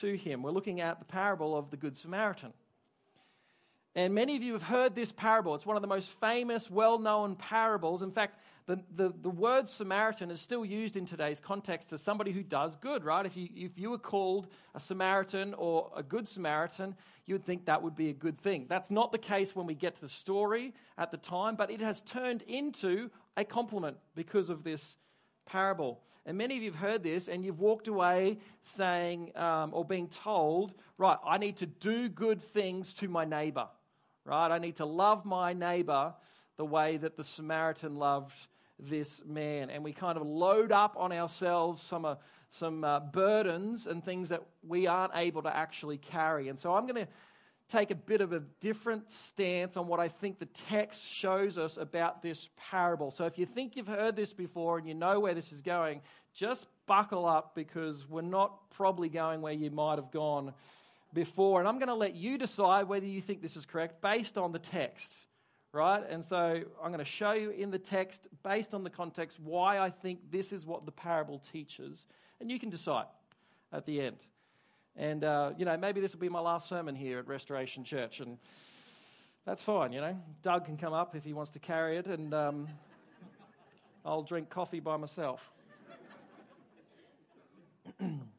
to 0.00 0.16
him. 0.16 0.42
We're 0.42 0.50
looking 0.50 0.80
at 0.80 0.98
the 0.98 1.04
parable 1.04 1.56
of 1.56 1.70
the 1.70 1.76
Good 1.76 1.96
Samaritan. 1.96 2.52
And 3.94 4.14
many 4.14 4.36
of 4.36 4.42
you 4.42 4.52
have 4.52 4.62
heard 4.62 4.94
this 4.94 5.10
parable. 5.10 5.54
It's 5.54 5.64
one 5.64 5.76
of 5.76 5.82
the 5.82 5.88
most 5.88 6.10
famous, 6.20 6.70
well 6.70 6.98
known 6.98 7.34
parables. 7.34 8.02
In 8.02 8.10
fact, 8.10 8.38
the, 8.66 8.82
the, 8.94 9.12
the 9.22 9.30
word 9.30 9.68
Samaritan 9.68 10.30
is 10.30 10.40
still 10.40 10.64
used 10.64 10.96
in 10.96 11.06
today's 11.06 11.38
context 11.38 11.92
as 11.92 12.02
somebody 12.02 12.32
who 12.32 12.42
does 12.42 12.76
good, 12.76 13.04
right? 13.04 13.24
If 13.24 13.36
you, 13.36 13.48
if 13.54 13.78
you 13.78 13.90
were 13.90 13.98
called 13.98 14.48
a 14.74 14.80
Samaritan 14.80 15.54
or 15.54 15.92
a 15.96 16.02
good 16.02 16.28
Samaritan, 16.28 16.96
you 17.26 17.34
would 17.34 17.44
think 17.44 17.66
that 17.66 17.82
would 17.82 17.94
be 17.94 18.08
a 18.08 18.12
good 18.12 18.40
thing. 18.40 18.66
That's 18.68 18.90
not 18.90 19.12
the 19.12 19.18
case 19.18 19.54
when 19.54 19.66
we 19.66 19.74
get 19.74 19.94
to 19.96 20.00
the 20.00 20.08
story 20.08 20.74
at 20.98 21.12
the 21.12 21.16
time, 21.16 21.54
but 21.54 21.70
it 21.70 21.80
has 21.80 22.00
turned 22.00 22.42
into 22.42 23.10
a 23.36 23.44
compliment 23.44 23.98
because 24.14 24.50
of 24.50 24.64
this 24.64 24.96
parable. 25.44 26.00
And 26.24 26.36
many 26.36 26.56
of 26.56 26.62
you 26.62 26.72
have 26.72 26.80
heard 26.80 27.02
this 27.04 27.28
and 27.28 27.44
you've 27.44 27.60
walked 27.60 27.86
away 27.86 28.38
saying 28.64 29.36
um, 29.36 29.70
or 29.72 29.84
being 29.84 30.08
told, 30.08 30.74
right, 30.98 31.18
I 31.24 31.38
need 31.38 31.56
to 31.58 31.66
do 31.66 32.08
good 32.08 32.42
things 32.42 32.94
to 32.94 33.08
my 33.08 33.24
neighbor 33.24 33.68
right? 34.26 34.50
I 34.50 34.58
need 34.58 34.76
to 34.76 34.84
love 34.84 35.24
my 35.24 35.52
neighbor 35.52 36.12
the 36.56 36.64
way 36.64 36.96
that 36.96 37.16
the 37.16 37.24
Samaritan 37.24 37.96
loved 37.96 38.34
this 38.78 39.22
man. 39.24 39.70
And 39.70 39.82
we 39.84 39.92
kind 39.92 40.16
of 40.16 40.26
load 40.26 40.72
up 40.72 40.94
on 40.96 41.12
ourselves 41.12 41.82
some, 41.82 42.04
uh, 42.04 42.16
some 42.50 42.84
uh, 42.84 43.00
burdens 43.00 43.86
and 43.86 44.04
things 44.04 44.28
that 44.28 44.42
we 44.66 44.86
aren't 44.86 45.12
able 45.14 45.42
to 45.42 45.54
actually 45.54 45.98
carry. 45.98 46.48
And 46.48 46.58
so 46.58 46.74
I'm 46.74 46.86
going 46.86 47.06
to 47.06 47.08
take 47.68 47.90
a 47.90 47.96
bit 47.96 48.20
of 48.20 48.32
a 48.32 48.40
different 48.60 49.10
stance 49.10 49.76
on 49.76 49.88
what 49.88 49.98
I 49.98 50.08
think 50.08 50.38
the 50.38 50.46
text 50.46 51.04
shows 51.04 51.58
us 51.58 51.76
about 51.76 52.22
this 52.22 52.48
parable. 52.70 53.10
So 53.10 53.26
if 53.26 53.38
you 53.38 53.46
think 53.46 53.76
you've 53.76 53.88
heard 53.88 54.14
this 54.14 54.32
before 54.32 54.78
and 54.78 54.86
you 54.86 54.94
know 54.94 55.18
where 55.18 55.34
this 55.34 55.52
is 55.52 55.62
going, 55.62 56.00
just 56.32 56.66
buckle 56.86 57.26
up 57.26 57.54
because 57.54 58.08
we're 58.08 58.22
not 58.22 58.70
probably 58.70 59.08
going 59.08 59.40
where 59.40 59.52
you 59.52 59.70
might 59.70 59.96
have 59.96 60.12
gone 60.12 60.52
before, 61.12 61.60
and 61.60 61.68
I'm 61.68 61.78
going 61.78 61.88
to 61.88 61.94
let 61.94 62.14
you 62.14 62.38
decide 62.38 62.88
whether 62.88 63.06
you 63.06 63.20
think 63.20 63.42
this 63.42 63.56
is 63.56 63.66
correct 63.66 64.00
based 64.00 64.38
on 64.38 64.52
the 64.52 64.58
text, 64.58 65.10
right? 65.72 66.02
And 66.08 66.24
so 66.24 66.62
I'm 66.82 66.88
going 66.92 66.98
to 66.98 67.04
show 67.04 67.32
you 67.32 67.50
in 67.50 67.70
the 67.70 67.78
text, 67.78 68.28
based 68.42 68.74
on 68.74 68.84
the 68.84 68.90
context, 68.90 69.38
why 69.40 69.78
I 69.78 69.90
think 69.90 70.30
this 70.30 70.52
is 70.52 70.66
what 70.66 70.86
the 70.86 70.92
parable 70.92 71.42
teaches, 71.52 72.06
and 72.40 72.50
you 72.50 72.58
can 72.58 72.70
decide 72.70 73.06
at 73.72 73.86
the 73.86 74.00
end. 74.00 74.16
And, 74.96 75.24
uh, 75.24 75.52
you 75.58 75.64
know, 75.64 75.76
maybe 75.76 76.00
this 76.00 76.12
will 76.14 76.20
be 76.20 76.28
my 76.28 76.40
last 76.40 76.68
sermon 76.68 76.94
here 76.94 77.18
at 77.18 77.26
Restoration 77.26 77.84
Church, 77.84 78.20
and 78.20 78.38
that's 79.44 79.62
fine, 79.62 79.92
you 79.92 80.00
know. 80.00 80.16
Doug 80.42 80.64
can 80.64 80.76
come 80.76 80.94
up 80.94 81.14
if 81.14 81.24
he 81.24 81.34
wants 81.34 81.52
to 81.52 81.58
carry 81.58 81.98
it, 81.98 82.06
and 82.06 82.32
um, 82.32 82.68
I'll 84.04 84.22
drink 84.22 84.48
coffee 84.48 84.80
by 84.80 84.96
myself. 84.96 85.40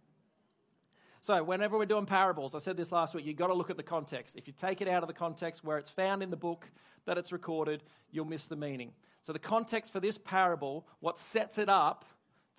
So, 1.27 1.43
whenever 1.43 1.77
we're 1.77 1.85
doing 1.85 2.05
parables, 2.05 2.55
I 2.55 2.59
said 2.59 2.77
this 2.77 2.89
last 2.93 3.13
week, 3.13 3.25
you've 3.25 3.35
got 3.35 3.47
to 3.47 3.53
look 3.53 3.69
at 3.69 3.75
the 3.75 3.83
context. 3.83 4.37
If 4.37 4.47
you 4.47 4.53
take 4.53 4.79
it 4.79 4.87
out 4.87 5.03
of 5.03 5.07
the 5.07 5.13
context 5.13 5.61
where 5.61 5.77
it's 5.77 5.91
found 5.91 6.23
in 6.23 6.29
the 6.29 6.37
book 6.37 6.63
that 7.03 7.17
it's 7.17 7.33
recorded, 7.33 7.83
you'll 8.11 8.23
miss 8.23 8.45
the 8.45 8.55
meaning. 8.55 8.93
So, 9.25 9.33
the 9.33 9.39
context 9.39 9.91
for 9.91 9.99
this 9.99 10.17
parable, 10.17 10.87
what 11.01 11.19
sets 11.19 11.57
it 11.57 11.67
up 11.67 12.05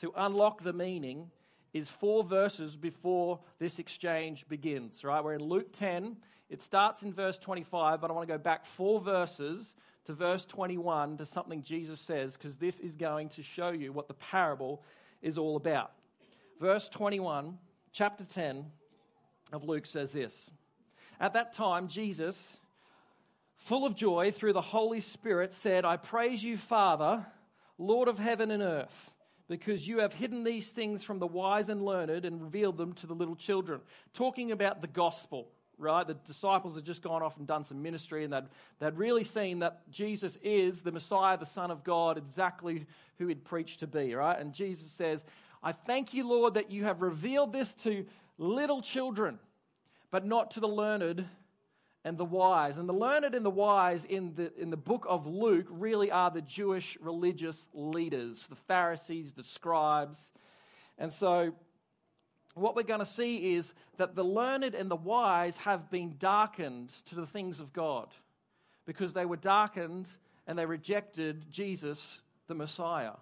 to 0.02 0.12
unlock 0.14 0.64
the 0.64 0.74
meaning, 0.74 1.30
is 1.72 1.88
four 1.88 2.22
verses 2.22 2.76
before 2.76 3.40
this 3.58 3.78
exchange 3.78 4.46
begins, 4.50 5.02
right? 5.02 5.24
We're 5.24 5.36
in 5.36 5.44
Luke 5.44 5.72
10. 5.72 6.18
It 6.50 6.60
starts 6.60 7.00
in 7.00 7.14
verse 7.14 7.38
25, 7.38 8.02
but 8.02 8.10
I 8.10 8.12
want 8.12 8.28
to 8.28 8.34
go 8.34 8.36
back 8.36 8.66
four 8.66 9.00
verses 9.00 9.72
to 10.04 10.12
verse 10.12 10.44
21 10.44 11.16
to 11.16 11.24
something 11.24 11.62
Jesus 11.62 12.02
says, 12.02 12.36
because 12.36 12.58
this 12.58 12.80
is 12.80 12.96
going 12.96 13.30
to 13.30 13.42
show 13.42 13.70
you 13.70 13.94
what 13.94 14.08
the 14.08 14.14
parable 14.14 14.82
is 15.22 15.38
all 15.38 15.56
about. 15.56 15.92
Verse 16.60 16.90
21 16.90 17.56
chapter 17.98 18.22
10 18.22 18.64
of 19.52 19.64
Luke 19.64 19.84
says 19.84 20.12
this 20.12 20.52
At 21.18 21.32
that 21.32 21.52
time, 21.52 21.88
Jesus, 21.88 22.56
full 23.56 23.84
of 23.84 23.96
joy 23.96 24.30
through 24.30 24.52
the 24.52 24.60
Holy 24.60 25.00
Spirit, 25.00 25.52
said, 25.52 25.84
I 25.84 25.96
praise 25.96 26.44
you, 26.44 26.56
Father, 26.56 27.26
Lord 27.76 28.06
of 28.06 28.20
heaven 28.20 28.52
and 28.52 28.62
earth, 28.62 29.10
because 29.48 29.88
you 29.88 29.98
have 29.98 30.12
hidden 30.12 30.44
these 30.44 30.68
things 30.68 31.02
from 31.02 31.18
the 31.18 31.26
wise 31.26 31.68
and 31.68 31.84
learned 31.84 32.24
and 32.24 32.40
revealed 32.40 32.76
them 32.76 32.92
to 32.92 33.08
the 33.08 33.14
little 33.14 33.34
children. 33.34 33.80
Talking 34.14 34.52
about 34.52 34.80
the 34.80 34.86
gospel 34.86 35.48
right? 35.80 36.08
The 36.08 36.14
disciples 36.14 36.74
had 36.74 36.84
just 36.84 37.02
gone 37.02 37.22
off 37.22 37.36
and 37.36 37.46
done 37.46 37.62
some 37.62 37.82
ministry, 37.82 38.24
and 38.24 38.32
they'd, 38.32 38.48
they'd 38.80 38.96
really 38.96 39.22
seen 39.22 39.60
that 39.60 39.88
Jesus 39.90 40.36
is 40.42 40.82
the 40.82 40.90
Messiah, 40.90 41.38
the 41.38 41.46
Son 41.46 41.70
of 41.70 41.84
God, 41.84 42.18
exactly 42.18 42.84
who 43.18 43.28
he'd 43.28 43.44
preached 43.44 43.78
to 43.80 43.86
be, 43.86 44.12
right? 44.14 44.38
And 44.38 44.52
Jesus 44.52 44.90
says, 44.90 45.24
I 45.62 45.72
thank 45.72 46.14
you, 46.14 46.28
Lord, 46.28 46.54
that 46.54 46.70
you 46.70 46.84
have 46.84 47.02
revealed 47.02 47.52
this 47.52 47.74
to 47.76 48.06
little 48.38 48.80
children, 48.80 49.38
but 50.10 50.24
not 50.24 50.52
to 50.52 50.60
the 50.60 50.68
learned 50.68 51.26
and 52.04 52.16
the 52.16 52.24
wise. 52.24 52.76
And 52.76 52.88
the 52.88 52.94
learned 52.94 53.34
and 53.34 53.44
the 53.44 53.50
wise 53.50 54.04
in 54.04 54.34
the, 54.34 54.52
in 54.60 54.70
the 54.70 54.76
book 54.76 55.04
of 55.08 55.26
Luke 55.26 55.66
really 55.68 56.10
are 56.10 56.30
the 56.30 56.40
Jewish 56.40 56.96
religious 57.00 57.68
leaders, 57.72 58.46
the 58.48 58.56
Pharisees, 58.56 59.34
the 59.34 59.42
scribes. 59.42 60.30
And 60.96 61.12
so, 61.12 61.52
what 62.54 62.74
we're 62.74 62.82
going 62.82 63.00
to 63.00 63.06
see 63.06 63.54
is 63.54 63.72
that 63.98 64.16
the 64.16 64.24
learned 64.24 64.74
and 64.74 64.90
the 64.90 64.96
wise 64.96 65.56
have 65.58 65.90
been 65.90 66.16
darkened 66.18 66.92
to 67.06 67.14
the 67.14 67.26
things 67.26 67.60
of 67.60 67.72
God 67.72 68.08
because 68.84 69.12
they 69.12 69.26
were 69.26 69.36
darkened 69.36 70.08
and 70.46 70.58
they 70.58 70.66
rejected 70.66 71.50
Jesus, 71.50 72.20
the 72.48 72.54
Messiah. 72.54 73.12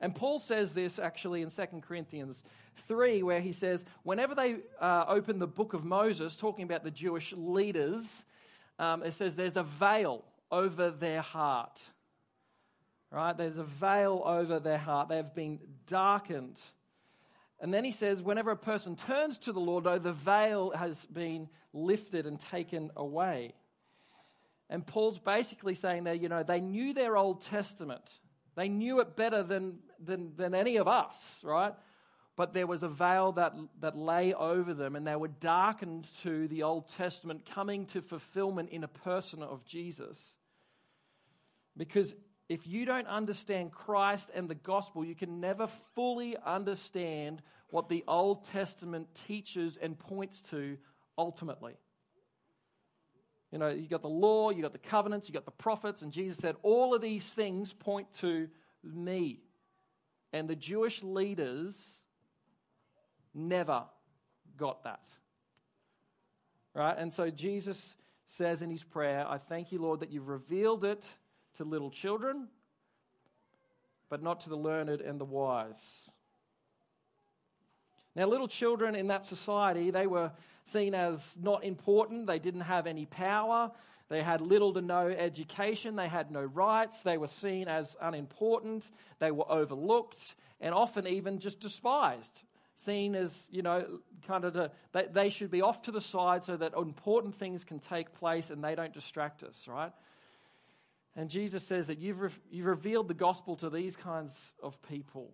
And 0.00 0.14
Paul 0.14 0.38
says 0.38 0.74
this 0.74 0.98
actually 0.98 1.42
in 1.42 1.50
2 1.50 1.66
Corinthians 1.86 2.42
3, 2.86 3.22
where 3.22 3.40
he 3.40 3.52
says, 3.52 3.84
whenever 4.02 4.34
they 4.34 4.56
uh, 4.80 5.04
open 5.08 5.38
the 5.38 5.46
book 5.46 5.72
of 5.72 5.84
Moses, 5.84 6.36
talking 6.36 6.64
about 6.64 6.84
the 6.84 6.90
Jewish 6.90 7.32
leaders, 7.36 8.24
um, 8.78 9.02
it 9.02 9.14
says 9.14 9.36
there's 9.36 9.56
a 9.56 9.62
veil 9.62 10.24
over 10.50 10.90
their 10.90 11.22
heart. 11.22 11.80
Right? 13.10 13.36
There's 13.36 13.56
a 13.56 13.64
veil 13.64 14.22
over 14.24 14.58
their 14.58 14.78
heart. 14.78 15.08
They 15.08 15.16
have 15.16 15.34
been 15.34 15.60
darkened. 15.86 16.60
And 17.60 17.72
then 17.72 17.84
he 17.84 17.92
says, 17.92 18.22
whenever 18.22 18.50
a 18.50 18.56
person 18.56 18.96
turns 18.96 19.38
to 19.38 19.52
the 19.52 19.60
Lord, 19.60 19.84
though, 19.84 19.98
the 19.98 20.12
veil 20.12 20.72
has 20.72 21.04
been 21.06 21.48
lifted 21.72 22.26
and 22.26 22.38
taken 22.38 22.90
away. 22.96 23.54
And 24.68 24.86
Paul's 24.86 25.18
basically 25.18 25.74
saying 25.74 26.04
there, 26.04 26.14
you 26.14 26.28
know, 26.28 26.42
they 26.42 26.60
knew 26.60 26.92
their 26.92 27.16
Old 27.16 27.42
Testament. 27.42 28.02
They 28.56 28.68
knew 28.68 29.00
it 29.00 29.16
better 29.16 29.42
than, 29.42 29.78
than, 30.02 30.32
than 30.36 30.54
any 30.54 30.76
of 30.76 30.88
us, 30.88 31.40
right? 31.44 31.74
But 32.36 32.54
there 32.54 32.66
was 32.66 32.82
a 32.82 32.88
veil 32.88 33.32
that, 33.32 33.54
that 33.80 33.96
lay 33.96 34.32
over 34.34 34.74
them, 34.74 34.96
and 34.96 35.06
they 35.06 35.16
were 35.16 35.28
darkened 35.28 36.08
to 36.22 36.48
the 36.48 36.62
Old 36.62 36.88
Testament 36.88 37.48
coming 37.48 37.86
to 37.86 38.02
fulfillment 38.02 38.70
in 38.70 38.82
a 38.82 38.88
person 38.88 39.42
of 39.42 39.64
Jesus. 39.64 40.18
Because 41.76 42.14
if 42.48 42.66
you 42.66 42.84
don't 42.86 43.08
understand 43.08 43.72
Christ 43.72 44.30
and 44.34 44.48
the 44.48 44.54
gospel, 44.54 45.04
you 45.04 45.14
can 45.14 45.40
never 45.40 45.68
fully 45.94 46.36
understand 46.44 47.42
what 47.70 47.88
the 47.88 48.04
Old 48.06 48.44
Testament 48.44 49.08
teaches 49.26 49.76
and 49.76 49.98
points 49.98 50.40
to 50.50 50.78
ultimately. 51.18 51.74
You 53.52 53.58
know, 53.58 53.68
you 53.68 53.88
got 53.88 54.02
the 54.02 54.08
law, 54.08 54.50
you 54.50 54.62
got 54.62 54.72
the 54.72 54.78
covenants, 54.78 55.28
you 55.28 55.34
got 55.34 55.44
the 55.44 55.50
prophets, 55.50 56.02
and 56.02 56.12
Jesus 56.12 56.36
said, 56.36 56.56
all 56.62 56.94
of 56.94 57.00
these 57.00 57.32
things 57.32 57.72
point 57.72 58.12
to 58.20 58.48
me. 58.82 59.40
And 60.32 60.48
the 60.48 60.56
Jewish 60.56 61.02
leaders 61.02 61.76
never 63.32 63.84
got 64.56 64.84
that. 64.84 65.02
Right? 66.74 66.96
And 66.98 67.12
so 67.12 67.30
Jesus 67.30 67.94
says 68.28 68.60
in 68.62 68.70
his 68.70 68.82
prayer, 68.82 69.24
I 69.26 69.38
thank 69.38 69.72
you, 69.72 69.80
Lord, 69.80 70.00
that 70.00 70.10
you've 70.10 70.28
revealed 70.28 70.84
it 70.84 71.06
to 71.56 71.64
little 71.64 71.90
children, 71.90 72.48
but 74.08 74.22
not 74.22 74.40
to 74.40 74.48
the 74.48 74.56
learned 74.56 75.00
and 75.00 75.20
the 75.20 75.24
wise. 75.24 76.10
Now, 78.14 78.26
little 78.26 78.48
children 78.48 78.94
in 78.94 79.08
that 79.08 79.24
society, 79.24 79.90
they 79.90 80.06
were 80.06 80.32
seen 80.66 80.94
as 80.94 81.38
not 81.40 81.64
important. 81.64 82.26
They 82.26 82.38
didn't 82.38 82.62
have 82.62 82.86
any 82.86 83.06
power. 83.06 83.70
They 84.08 84.22
had 84.22 84.40
little 84.40 84.72
to 84.74 84.80
no 84.80 85.08
education. 85.08 85.96
They 85.96 86.08
had 86.08 86.30
no 86.30 86.42
rights. 86.42 87.02
They 87.02 87.18
were 87.18 87.28
seen 87.28 87.68
as 87.68 87.96
unimportant. 88.00 88.90
They 89.18 89.30
were 89.30 89.50
overlooked 89.50 90.34
and 90.60 90.74
often 90.74 91.06
even 91.06 91.38
just 91.38 91.60
despised. 91.60 92.42
Seen 92.76 93.14
as, 93.14 93.48
you 93.50 93.62
know, 93.62 94.00
kind 94.26 94.44
of, 94.44 94.52
to, 94.52 94.70
they, 94.92 95.06
they 95.10 95.30
should 95.30 95.50
be 95.50 95.62
off 95.62 95.82
to 95.82 95.92
the 95.92 96.00
side 96.00 96.44
so 96.44 96.56
that 96.56 96.74
important 96.74 97.34
things 97.34 97.64
can 97.64 97.78
take 97.78 98.14
place 98.14 98.50
and 98.50 98.62
they 98.62 98.74
don't 98.74 98.92
distract 98.92 99.42
us, 99.42 99.66
right? 99.66 99.92
And 101.16 101.30
Jesus 101.30 101.66
says 101.66 101.86
that 101.86 101.98
you've, 101.98 102.20
re- 102.20 102.30
you've 102.50 102.66
revealed 102.66 103.08
the 103.08 103.14
gospel 103.14 103.56
to 103.56 103.70
these 103.70 103.96
kinds 103.96 104.52
of 104.62 104.80
people. 104.82 105.32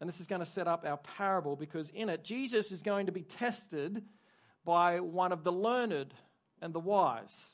And 0.00 0.08
this 0.08 0.20
is 0.20 0.26
going 0.26 0.40
to 0.40 0.50
set 0.50 0.66
up 0.66 0.84
our 0.84 0.96
parable 0.96 1.54
because 1.54 1.88
in 1.90 2.08
it, 2.08 2.24
Jesus 2.24 2.72
is 2.72 2.82
going 2.82 3.06
to 3.06 3.12
be 3.12 3.22
tested 3.22 4.02
by 4.64 5.00
one 5.00 5.32
of 5.32 5.44
the 5.44 5.52
learned 5.52 6.14
and 6.60 6.72
the 6.72 6.80
wise. 6.80 7.50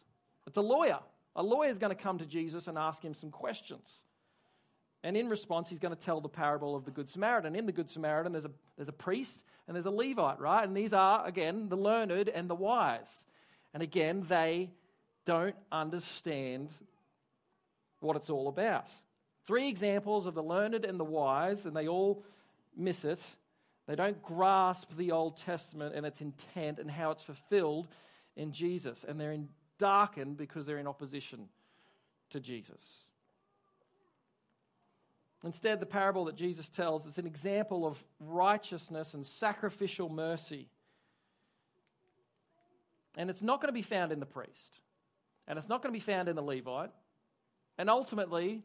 It's 0.46 0.56
a 0.56 0.62
lawyer. 0.62 1.00
A 1.36 1.42
lawyer 1.42 1.70
is 1.70 1.78
going 1.78 1.94
to 1.94 2.02
come 2.02 2.18
to 2.18 2.26
Jesus 2.26 2.66
and 2.66 2.76
ask 2.76 3.02
him 3.02 3.14
some 3.14 3.30
questions. 3.30 4.02
And 5.04 5.16
in 5.16 5.28
response, 5.28 5.68
he's 5.68 5.78
going 5.78 5.94
to 5.94 6.00
tell 6.00 6.20
the 6.20 6.28
parable 6.28 6.74
of 6.74 6.84
the 6.84 6.90
Good 6.90 7.08
Samaritan. 7.08 7.54
In 7.54 7.66
the 7.66 7.72
Good 7.72 7.88
Samaritan, 7.90 8.32
there's 8.32 8.44
a, 8.44 8.50
there's 8.76 8.88
a 8.88 8.92
priest 8.92 9.42
and 9.66 9.74
there's 9.74 9.86
a 9.86 9.90
Levite, 9.90 10.40
right? 10.40 10.66
And 10.66 10.76
these 10.76 10.92
are, 10.92 11.24
again, 11.26 11.68
the 11.68 11.76
learned 11.76 12.28
and 12.28 12.50
the 12.50 12.54
wise. 12.54 13.24
And 13.72 13.82
again, 13.82 14.24
they 14.28 14.70
don't 15.24 15.54
understand 15.70 16.70
what 18.00 18.16
it's 18.16 18.30
all 18.30 18.48
about. 18.48 18.86
Three 19.46 19.68
examples 19.68 20.26
of 20.26 20.34
the 20.34 20.42
learned 20.42 20.84
and 20.84 20.98
the 20.98 21.04
wise, 21.04 21.64
and 21.64 21.76
they 21.76 21.86
all 21.86 22.24
miss 22.76 23.04
it. 23.04 23.20
They 23.88 23.96
don't 23.96 24.22
grasp 24.22 24.90
the 24.96 25.12
Old 25.12 25.38
Testament 25.38 25.94
and 25.94 26.04
its 26.04 26.20
intent 26.20 26.78
and 26.78 26.90
how 26.90 27.10
it's 27.10 27.22
fulfilled 27.22 27.88
in 28.36 28.52
Jesus. 28.52 29.04
And 29.08 29.18
they're 29.18 29.32
in 29.32 29.48
darkened 29.78 30.36
because 30.36 30.66
they're 30.66 30.78
in 30.78 30.86
opposition 30.86 31.48
to 32.30 32.38
Jesus. 32.38 32.80
Instead, 35.42 35.80
the 35.80 35.86
parable 35.86 36.26
that 36.26 36.36
Jesus 36.36 36.68
tells 36.68 37.06
is 37.06 37.16
an 37.16 37.26
example 37.26 37.86
of 37.86 38.02
righteousness 38.20 39.14
and 39.14 39.24
sacrificial 39.24 40.08
mercy. 40.08 40.68
And 43.16 43.30
it's 43.30 43.42
not 43.42 43.60
going 43.62 43.68
to 43.68 43.72
be 43.72 43.82
found 43.82 44.12
in 44.12 44.20
the 44.20 44.26
priest, 44.26 44.80
and 45.46 45.58
it's 45.58 45.68
not 45.68 45.82
going 45.82 45.92
to 45.94 45.98
be 45.98 46.04
found 46.04 46.28
in 46.28 46.36
the 46.36 46.42
Levite, 46.42 46.90
and 47.78 47.88
ultimately, 47.88 48.62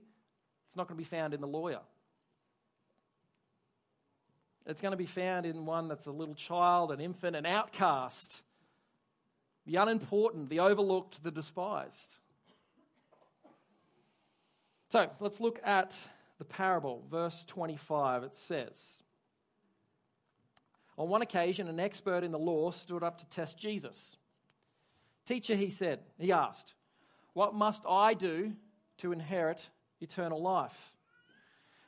it's 0.68 0.76
not 0.76 0.88
going 0.88 0.98
to 0.98 1.04
be 1.04 1.10
found 1.10 1.34
in 1.34 1.42
the 1.42 1.48
lawyer. 1.48 1.80
It's 4.66 4.82
going 4.82 4.92
to 4.92 4.98
be 4.98 5.06
found 5.06 5.46
in 5.46 5.66
one 5.66 5.88
that's 5.88 6.06
a 6.06 6.12
little 6.12 6.36
child, 6.36 6.92
an 6.92 7.02
infant, 7.02 7.36
an 7.36 7.46
outcast, 7.46 8.44
the 9.66 9.76
unimportant, 9.76 10.50
the 10.50 10.60
overlooked, 10.60 11.24
the 11.24 11.32
despised. 11.32 12.16
So 14.92 15.10
let's 15.20 15.40
look 15.40 15.60
at 15.66 15.98
the 16.38 16.46
parable, 16.46 17.04
verse 17.10 17.44
25. 17.48 18.24
It 18.24 18.36
says 18.36 19.04
On 20.98 21.10
one 21.10 21.22
occasion, 21.22 21.68
an 21.68 21.80
expert 21.80 22.24
in 22.24 22.32
the 22.32 22.40
law 22.40 22.72
stood 22.72 23.04
up 23.04 23.18
to 23.20 23.26
test 23.26 23.58
Jesus. 23.58 24.18
Teacher, 25.26 25.56
he 25.56 25.70
said, 25.70 26.00
he 26.20 26.32
asked, 26.32 26.74
What 27.34 27.54
must 27.54 27.84
I 27.88 28.14
do 28.14 28.54
to 29.00 29.12
inherit 29.12 29.68
eternal 30.00 30.42
life? 30.42 30.93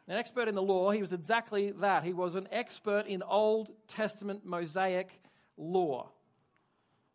An 0.07 0.17
expert 0.17 0.47
in 0.47 0.55
the 0.55 0.61
law, 0.61 0.91
he 0.91 1.01
was 1.01 1.13
exactly 1.13 1.71
that. 1.71 2.03
He 2.03 2.13
was 2.13 2.35
an 2.35 2.47
expert 2.51 3.07
in 3.07 3.23
Old 3.23 3.71
Testament 3.87 4.45
Mosaic 4.45 5.09
law. 5.57 6.09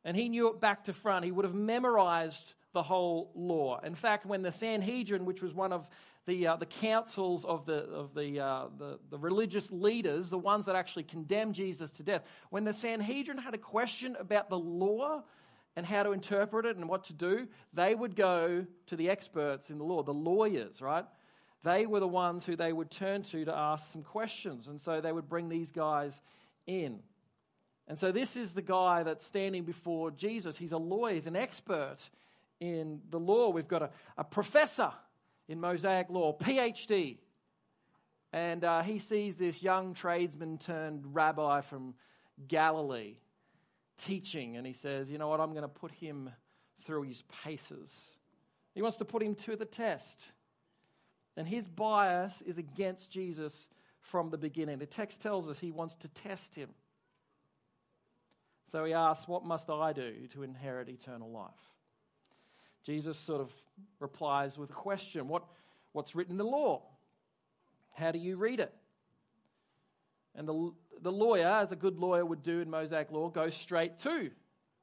And 0.05 0.16
he 0.16 0.29
knew 0.29 0.48
it 0.48 0.61
back 0.61 0.85
to 0.85 0.92
front. 0.92 1.24
He 1.24 1.31
would 1.31 1.44
have 1.44 1.55
memorized 1.55 2.55
the 2.72 2.83
whole 2.83 3.31
law. 3.35 3.81
In 3.81 3.94
fact, 3.94 4.26
when 4.26 4.42
the 4.42 4.50
Sanhedrin, 4.50 5.24
which 5.24 5.42
was 5.42 5.55
one 5.55 5.72
of 5.72 5.88
the, 6.26 6.46
uh, 6.46 6.57
the 6.57 6.66
councils 6.66 7.44
of, 7.44 7.66
the, 7.66 7.85
of 7.85 8.14
the, 8.14 8.40
uh, 8.40 8.66
the, 8.79 8.98
the 9.11 9.18
religious 9.18 9.70
leaders, 9.70 10.31
the 10.31 10.38
ones 10.38 10.66
that 10.66 10.76
actually 10.76 11.05
condemned 11.05 11.55
Jesus 11.55 11.90
to 11.92 12.03
death, 12.03 12.22
when 12.50 12.64
the 12.64 12.74
Sanhedrin 12.74 13.38
had 13.38 13.55
a 13.55 13.59
question 13.59 14.16
about 14.18 14.48
the 14.48 14.59
law 14.59 15.22
and 15.76 15.87
how 15.87 16.03
to 16.03 16.12
interpret 16.12 16.66
it 16.66 16.76
and 16.76 16.88
what 16.88 17.05
to 17.05 17.12
do, 17.12 17.46
they 17.72 17.94
would 17.94 18.16
go 18.16 18.66
to 18.87 18.96
the 18.96 19.09
experts 19.09 19.70
in 19.70 19.79
the 19.79 19.85
law, 19.85 20.03
the 20.03 20.12
lawyers, 20.12 20.81
right? 20.81 21.05
They 21.62 21.87
were 21.87 22.01
the 22.01 22.09
ones 22.09 22.44
who 22.44 22.57
they 22.57 22.73
would 22.73 22.90
turn 22.90 23.23
to 23.25 23.44
to 23.44 23.55
ask 23.55 23.92
some 23.92 24.03
questions. 24.03 24.66
And 24.66 24.81
so 24.81 25.01
they 25.01 25.12
would 25.12 25.29
bring 25.29 25.49
these 25.49 25.70
guys 25.70 26.20
in. 26.66 27.01
And 27.87 27.99
so 27.99 28.12
this 28.12 28.37
is 28.37 28.55
the 28.55 28.62
guy 28.62 29.03
that's 29.03 29.27
standing 29.27 29.64
before 29.64 30.11
Jesus. 30.11 30.57
He's 30.57 30.73
a 30.73 30.79
lawyer, 30.79 31.14
he's 31.14 31.27
an 31.27 31.37
expert 31.37 31.99
in 32.61 33.01
the 33.11 33.18
law. 33.18 33.51
We've 33.51 33.68
got 33.68 33.83
a, 33.83 33.90
a 34.16 34.25
professor 34.25 34.92
in 35.49 35.61
Mosaic 35.61 36.09
law, 36.09 36.37
PhD. 36.38 37.18
And 38.33 38.64
uh, 38.64 38.83
he 38.83 38.99
sees 38.99 39.37
this 39.37 39.62
young 39.62 39.92
tradesman 39.92 40.59
turned 40.59 41.14
rabbi 41.14 41.62
from 41.62 41.94
Galilee 42.46 43.16
teaching, 44.01 44.57
and 44.57 44.66
he 44.66 44.73
says, 44.73 45.11
You 45.11 45.18
know 45.18 45.29
what? 45.29 45.40
I'm 45.40 45.51
going 45.51 45.62
to 45.62 45.68
put 45.68 45.90
him 45.90 46.31
through 46.85 47.03
his 47.03 47.23
paces. 47.44 48.12
He 48.75 48.83
wants 48.83 48.99
to 48.99 49.05
put 49.05 49.23
him 49.23 49.35
to 49.35 49.57
the 49.57 49.64
test. 49.64 50.31
And 51.40 51.48
his 51.48 51.66
bias 51.66 52.42
is 52.42 52.59
against 52.59 53.11
Jesus 53.11 53.66
from 54.03 54.29
the 54.29 54.37
beginning. 54.37 54.79
The 54.79 54.85
text 54.85 55.22
tells 55.22 55.48
us 55.48 55.59
he 55.59 55.70
wants 55.70 55.94
to 55.94 56.09
test 56.09 56.55
him. 56.55 56.68
So 58.70 58.85
he 58.85 58.92
asks, 58.92 59.26
What 59.26 59.46
must 59.46 59.70
I 59.70 59.94
do 59.94 60.12
to 60.35 60.42
inherit 60.42 60.90
eternal 60.90 61.31
life? 61.31 61.48
Jesus 62.85 63.18
sort 63.18 63.40
of 63.40 63.50
replies 64.00 64.59
with 64.59 64.68
a 64.68 64.74
question 64.74 65.29
what, 65.29 65.44
What's 65.92 66.14
written 66.14 66.33
in 66.33 66.37
the 66.37 66.44
law? 66.44 66.83
How 67.94 68.12
do 68.12 68.18
you 68.18 68.37
read 68.37 68.61
it? 68.61 68.74
And 70.35 70.46
the, 70.46 70.74
the 71.00 71.11
lawyer, 71.11 71.46
as 71.46 71.72
a 71.72 71.76
good 71.76 71.96
lawyer 71.96 72.26
would 72.26 72.42
do 72.42 72.61
in 72.61 72.68
Mosaic 72.68 73.11
law, 73.11 73.31
goes 73.31 73.57
straight 73.57 73.98
to 74.00 74.31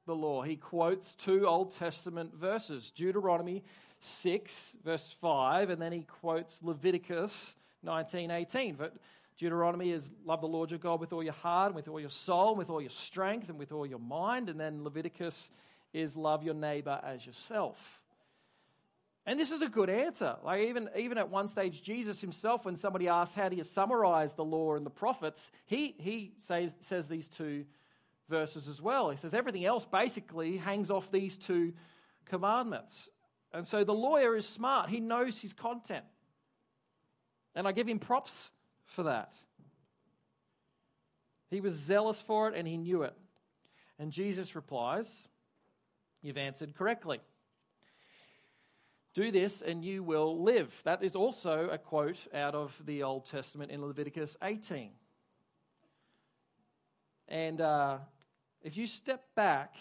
the 0.07 0.15
law. 0.15 0.41
He 0.41 0.55
quotes 0.55 1.13
two 1.13 1.45
Old 1.45 1.75
Testament 1.75 2.33
verses 2.33 2.91
Deuteronomy 2.95 3.63
6, 4.01 4.75
verse 4.83 5.15
5, 5.21 5.69
and 5.69 5.81
then 5.81 5.91
he 5.91 6.01
quotes 6.01 6.61
Leviticus 6.61 7.55
19 7.83 8.31
18. 8.31 8.75
But 8.75 8.95
Deuteronomy 9.37 9.91
is 9.91 10.11
love 10.25 10.41
the 10.41 10.47
Lord 10.47 10.71
your 10.71 10.79
God 10.79 10.99
with 10.99 11.13
all 11.13 11.23
your 11.23 11.33
heart, 11.33 11.73
with 11.73 11.87
all 11.87 11.99
your 11.99 12.09
soul, 12.09 12.55
with 12.55 12.69
all 12.69 12.81
your 12.81 12.89
strength, 12.89 13.49
and 13.49 13.59
with 13.59 13.71
all 13.71 13.85
your 13.85 13.99
mind. 13.99 14.49
And 14.49 14.59
then 14.59 14.83
Leviticus 14.83 15.49
is 15.93 16.17
love 16.17 16.43
your 16.43 16.53
neighbor 16.53 16.99
as 17.03 17.25
yourself. 17.25 18.01
And 19.25 19.37
this 19.37 19.51
is 19.51 19.61
a 19.61 19.67
good 19.67 19.89
answer. 19.89 20.37
Like 20.43 20.61
even, 20.61 20.89
even 20.97 21.17
at 21.17 21.29
one 21.29 21.49
stage, 21.49 21.83
Jesus 21.83 22.21
himself, 22.21 22.63
when 22.65 22.77
somebody 22.77 23.09
asked, 23.09 23.35
How 23.35 23.49
do 23.49 23.57
you 23.57 23.65
summarize 23.65 24.35
the 24.35 24.45
law 24.45 24.75
and 24.75 24.85
the 24.85 24.89
prophets? 24.89 25.51
He, 25.65 25.95
he 25.99 26.31
says, 26.47 26.71
says 26.79 27.09
these 27.09 27.27
two 27.27 27.65
verses 28.29 28.67
as 28.67 28.81
well. 28.81 29.09
He 29.09 29.17
says 29.17 29.33
everything 29.33 29.65
else 29.65 29.85
basically 29.85 30.57
hangs 30.57 30.89
off 30.89 31.11
these 31.11 31.37
two 31.37 31.73
commandments. 32.25 33.09
And 33.57 33.65
so 33.65 33.83
the 33.83 33.93
lawyer 33.93 34.35
is 34.35 34.47
smart, 34.47 34.91
he 34.91 34.99
knows 34.99 35.39
his 35.41 35.51
content. 35.51 36.05
And 37.55 37.67
I 37.67 37.71
give 37.71 37.87
him 37.87 37.97
props 37.97 38.51
for 38.85 39.03
that. 39.03 39.33
He 41.49 41.59
was 41.59 41.73
zealous 41.73 42.21
for 42.21 42.49
it 42.49 42.55
and 42.55 42.67
he 42.67 42.77
knew 42.77 43.01
it. 43.01 43.15
And 43.97 44.11
Jesus 44.11 44.55
replies, 44.55 45.27
You've 46.21 46.37
answered 46.37 46.75
correctly. 46.75 47.19
Do 49.15 49.31
this 49.31 49.63
and 49.63 49.83
you 49.83 50.03
will 50.03 50.43
live. 50.43 50.71
That 50.83 51.01
is 51.01 51.15
also 51.15 51.67
a 51.71 51.79
quote 51.79 52.27
out 52.35 52.53
of 52.53 52.79
the 52.85 53.01
Old 53.01 53.25
Testament 53.25 53.71
in 53.71 53.83
Leviticus 53.83 54.37
18. 54.43 54.91
And 57.27 57.59
uh, 57.59 57.97
if 58.61 58.77
you 58.77 58.85
step 58.85 59.23
back 59.35 59.73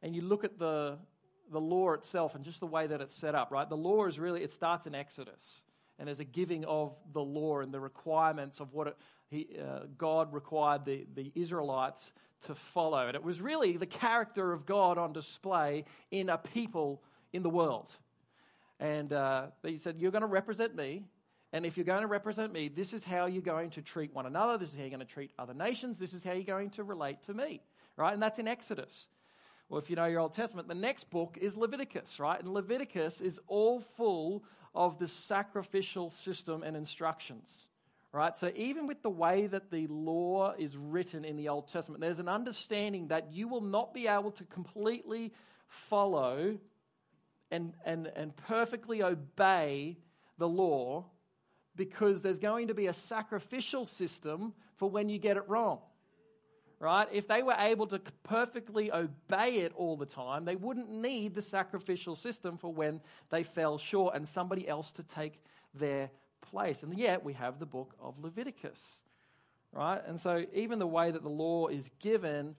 and 0.00 0.14
you 0.14 0.22
look 0.22 0.44
at 0.44 0.60
the, 0.60 0.98
the 1.50 1.60
law 1.60 1.92
itself 1.92 2.34
and 2.34 2.44
just 2.44 2.60
the 2.60 2.66
way 2.66 2.86
that 2.86 3.00
it's 3.00 3.14
set 3.14 3.34
up, 3.34 3.50
right? 3.50 3.68
The 3.68 3.76
law 3.76 4.06
is 4.06 4.18
really, 4.18 4.42
it 4.42 4.52
starts 4.52 4.86
in 4.86 4.94
Exodus 4.94 5.62
and 5.98 6.08
there's 6.08 6.20
a 6.20 6.24
giving 6.24 6.64
of 6.64 6.94
the 7.12 7.22
law 7.22 7.60
and 7.60 7.72
the 7.72 7.80
requirements 7.80 8.60
of 8.60 8.72
what 8.72 8.88
it, 8.88 8.96
he, 9.30 9.48
uh, 9.60 9.80
God 9.96 10.32
required 10.32 10.84
the, 10.84 11.06
the 11.14 11.32
Israelites 11.34 12.12
to 12.46 12.54
follow. 12.54 13.06
And 13.06 13.14
it 13.14 13.22
was 13.22 13.40
really 13.40 13.76
the 13.76 13.86
character 13.86 14.52
of 14.52 14.66
God 14.66 14.98
on 14.98 15.12
display 15.12 15.84
in 16.10 16.28
a 16.28 16.38
people 16.38 17.02
in 17.32 17.42
the 17.42 17.50
world. 17.50 17.92
And 18.78 19.12
uh, 19.12 19.46
he 19.62 19.78
said, 19.78 19.96
You're 19.98 20.10
going 20.10 20.22
to 20.22 20.28
represent 20.28 20.76
me. 20.76 21.04
And 21.52 21.64
if 21.64 21.76
you're 21.76 21.84
going 21.84 22.02
to 22.02 22.08
represent 22.08 22.52
me, 22.52 22.68
this 22.68 22.92
is 22.92 23.02
how 23.02 23.26
you're 23.26 23.40
going 23.40 23.70
to 23.70 23.82
treat 23.82 24.12
one 24.12 24.26
another. 24.26 24.58
This 24.58 24.70
is 24.70 24.76
how 24.76 24.82
you're 24.82 24.90
going 24.90 25.00
to 25.00 25.06
treat 25.06 25.30
other 25.38 25.54
nations. 25.54 25.98
This 25.98 26.12
is 26.12 26.22
how 26.22 26.32
you're 26.32 26.42
going 26.42 26.70
to 26.70 26.84
relate 26.84 27.22
to 27.22 27.34
me. 27.34 27.62
Right? 27.96 28.12
And 28.12 28.22
that's 28.22 28.38
in 28.38 28.46
Exodus. 28.46 29.06
Well, 29.68 29.80
if 29.80 29.90
you 29.90 29.96
know 29.96 30.06
your 30.06 30.20
Old 30.20 30.32
Testament, 30.32 30.68
the 30.68 30.74
next 30.74 31.10
book 31.10 31.36
is 31.40 31.56
Leviticus, 31.56 32.20
right? 32.20 32.38
And 32.40 32.54
Leviticus 32.54 33.20
is 33.20 33.40
all 33.48 33.80
full 33.80 34.44
of 34.74 34.98
the 34.98 35.08
sacrificial 35.08 36.10
system 36.10 36.62
and 36.62 36.76
instructions, 36.76 37.68
right? 38.12 38.36
So 38.36 38.52
even 38.54 38.86
with 38.86 39.02
the 39.02 39.10
way 39.10 39.48
that 39.48 39.72
the 39.72 39.88
law 39.88 40.54
is 40.56 40.76
written 40.76 41.24
in 41.24 41.36
the 41.36 41.48
Old 41.48 41.68
Testament, 41.68 42.00
there's 42.00 42.20
an 42.20 42.28
understanding 42.28 43.08
that 43.08 43.32
you 43.32 43.48
will 43.48 43.60
not 43.60 43.92
be 43.92 44.06
able 44.06 44.30
to 44.32 44.44
completely 44.44 45.32
follow 45.66 46.58
and, 47.50 47.72
and, 47.84 48.06
and 48.14 48.36
perfectly 48.36 49.02
obey 49.02 49.98
the 50.38 50.48
law 50.48 51.06
because 51.74 52.22
there's 52.22 52.38
going 52.38 52.68
to 52.68 52.74
be 52.74 52.86
a 52.86 52.92
sacrificial 52.92 53.84
system 53.84 54.52
for 54.76 54.88
when 54.88 55.08
you 55.08 55.18
get 55.18 55.36
it 55.36 55.44
wrong 55.48 55.80
right? 56.78 57.08
If 57.12 57.26
they 57.26 57.42
were 57.42 57.56
able 57.58 57.86
to 57.88 58.00
perfectly 58.22 58.92
obey 58.92 59.58
it 59.60 59.72
all 59.74 59.96
the 59.96 60.06
time, 60.06 60.44
they 60.44 60.56
wouldn't 60.56 60.90
need 60.90 61.34
the 61.34 61.42
sacrificial 61.42 62.16
system 62.16 62.58
for 62.58 62.72
when 62.72 63.00
they 63.30 63.42
fell 63.42 63.78
short 63.78 64.14
and 64.14 64.28
somebody 64.28 64.68
else 64.68 64.92
to 64.92 65.02
take 65.02 65.42
their 65.74 66.10
place. 66.42 66.82
And 66.82 66.96
yet 66.96 67.24
we 67.24 67.32
have 67.34 67.58
the 67.58 67.66
book 67.66 67.94
of 68.00 68.18
Leviticus, 68.22 68.98
right? 69.72 70.02
And 70.06 70.20
so 70.20 70.44
even 70.52 70.78
the 70.78 70.86
way 70.86 71.10
that 71.10 71.22
the 71.22 71.28
law 71.28 71.68
is 71.68 71.90
given, 71.98 72.56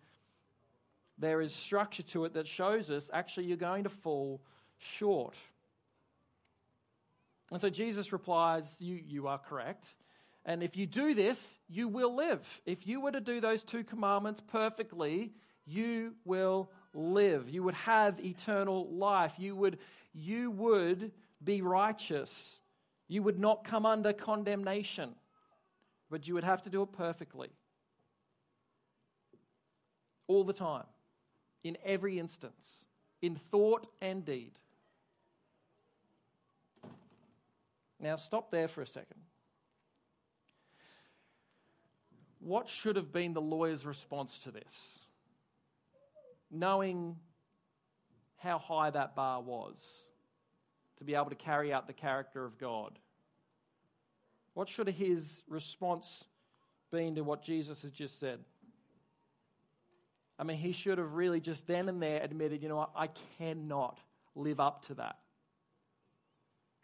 there 1.17 1.41
is 1.41 1.53
structure 1.53 2.03
to 2.03 2.25
it 2.25 2.34
that 2.34 2.47
shows 2.47 2.89
us 2.89 3.10
actually 3.13 3.45
you're 3.45 3.58
going 3.58 3.84
to 3.84 3.89
fall 3.89 4.41
short. 4.77 5.36
And 7.51 7.62
so 7.62 7.69
Jesus 7.69 8.12
replies, 8.12 8.77
You, 8.80 8.95
you 8.95 9.27
are 9.27 9.38
correct. 9.38 9.86
And 10.48 10.64
if 10.64 10.78
you 10.78 10.88
do 10.88 11.14
this, 11.14 11.58
you 11.68 11.90
will 11.90 12.16
live. 12.16 12.40
If 12.66 12.88
you 12.88 13.02
were 13.02 13.12
to 13.12 13.20
do 13.20 13.42
those 13.42 13.64
two 13.64 13.84
commandments 13.84 14.42
perfectly, 14.48 15.34
you 15.66 16.14
will 16.24 16.72
live. 16.94 17.50
You 17.50 17.64
would 17.64 17.76
have 17.76 18.24
eternal 18.24 18.90
life. 18.90 19.34
You 19.38 19.58
would, 19.58 19.78
you 20.14 20.50
would 20.52 21.12
be 21.44 21.62
righteous. 21.62 22.62
You 23.10 23.24
would 23.24 23.38
not 23.38 23.66
come 23.66 23.86
under 23.86 24.14
condemnation, 24.14 25.16
but 26.10 26.30
you 26.30 26.34
would 26.36 26.46
have 26.46 26.62
to 26.64 26.70
do 26.70 26.82
it 26.82 26.94
perfectly. 26.94 27.50
All 30.28 30.46
the 30.46 30.54
time, 30.54 30.86
in 31.62 31.78
every 31.84 32.20
instance, 32.20 32.86
in 33.22 33.36
thought 33.36 33.86
and 34.02 34.24
deed. 34.24 34.54
Now, 38.00 38.16
stop 38.16 38.50
there 38.50 38.70
for 38.70 38.82
a 38.82 38.88
second. 38.88 39.27
What 42.39 42.69
should 42.69 42.95
have 42.95 43.12
been 43.12 43.34
the 43.34 43.41
lawyer's 43.41 43.86
response 43.86 44.38
to 44.43 44.52
this? 44.52 45.00
Knowing 46.50 47.17
how 48.38 48.60
high 48.60 48.89
that 48.89 49.15
bar 49.15 49.41
was 49.41 49.76
to 50.97 51.04
be 51.04 51.15
able 51.15 51.30
to 51.30 51.36
carry 51.36 51.73
out 51.73 51.88
the 51.88 51.93
character 51.93 52.45
of 52.45 52.58
God. 52.58 52.97
What 54.54 54.69
should 54.69 54.88
his 54.88 55.41
response 55.47 56.23
been 56.91 57.15
to 57.15 57.21
what 57.21 57.43
Jesus 57.43 57.82
has 57.82 57.91
just 57.91 58.19
said? 58.19 58.39
I 60.39 60.43
mean, 60.43 60.58
he 60.58 60.71
should 60.71 61.00
have 61.00 61.13
really 61.13 61.39
just 61.39 61.67
then 61.67 61.89
and 61.89 62.02
there 62.02 62.21
admitted, 62.23 62.62
you 62.62 62.69
know 62.69 62.78
what, 62.78 62.91
I 62.95 63.10
cannot 63.38 64.00
live 64.36 64.60
up 64.60 64.86
to 64.88 64.93
that. 64.95 65.17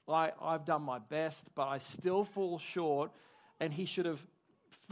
I've 0.07 0.65
done 0.65 0.81
my 0.81 0.99
best, 0.99 1.49
but 1.55 1.67
I 1.67 1.77
still 1.77 2.25
fall 2.25 2.59
short. 2.59 3.11
And 3.59 3.73
he 3.73 3.85
should 3.85 4.05
have 4.05 4.21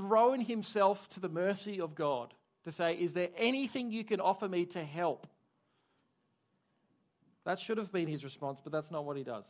thrown 0.01 0.41
himself 0.41 1.07
to 1.09 1.19
the 1.19 1.29
mercy 1.29 1.79
of 1.79 1.93
God 1.95 2.33
to 2.63 2.71
say, 2.71 2.93
Is 2.95 3.13
there 3.13 3.29
anything 3.37 3.91
you 3.91 4.03
can 4.03 4.19
offer 4.19 4.47
me 4.47 4.65
to 4.67 4.83
help? 4.83 5.27
That 7.45 7.59
should 7.59 7.77
have 7.77 7.91
been 7.91 8.07
his 8.07 8.23
response, 8.23 8.59
but 8.63 8.71
that's 8.71 8.91
not 8.91 9.05
what 9.05 9.17
he 9.17 9.23
does. 9.23 9.45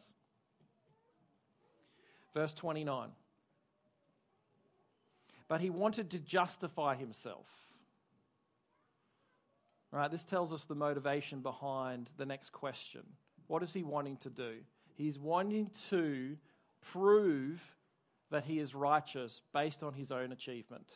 Verse 2.34 2.54
29. 2.54 3.10
But 5.48 5.62
he 5.62 5.70
wanted 5.70 6.12
to 6.12 6.20
justify 6.20 6.96
himself. 6.96 7.48
Right, 9.92 10.10
this 10.10 10.24
tells 10.24 10.54
us 10.54 10.64
the 10.64 10.76
motivation 10.76 11.42
behind 11.42 12.10
the 12.18 12.26
next 12.26 12.54
question. 12.54 13.02
What 13.48 13.62
is 13.62 13.74
he 13.74 13.84
wanting 13.84 14.16
to 14.18 14.30
do? 14.30 14.54
He's 14.96 15.20
wanting 15.20 15.70
to 15.90 16.38
prove 16.80 17.62
that 18.32 18.46
he 18.46 18.60
is 18.60 18.74
righteous 18.74 19.42
based 19.54 19.84
on 19.84 19.94
his 19.94 20.12
own 20.12 20.32
achievement. 20.32 20.88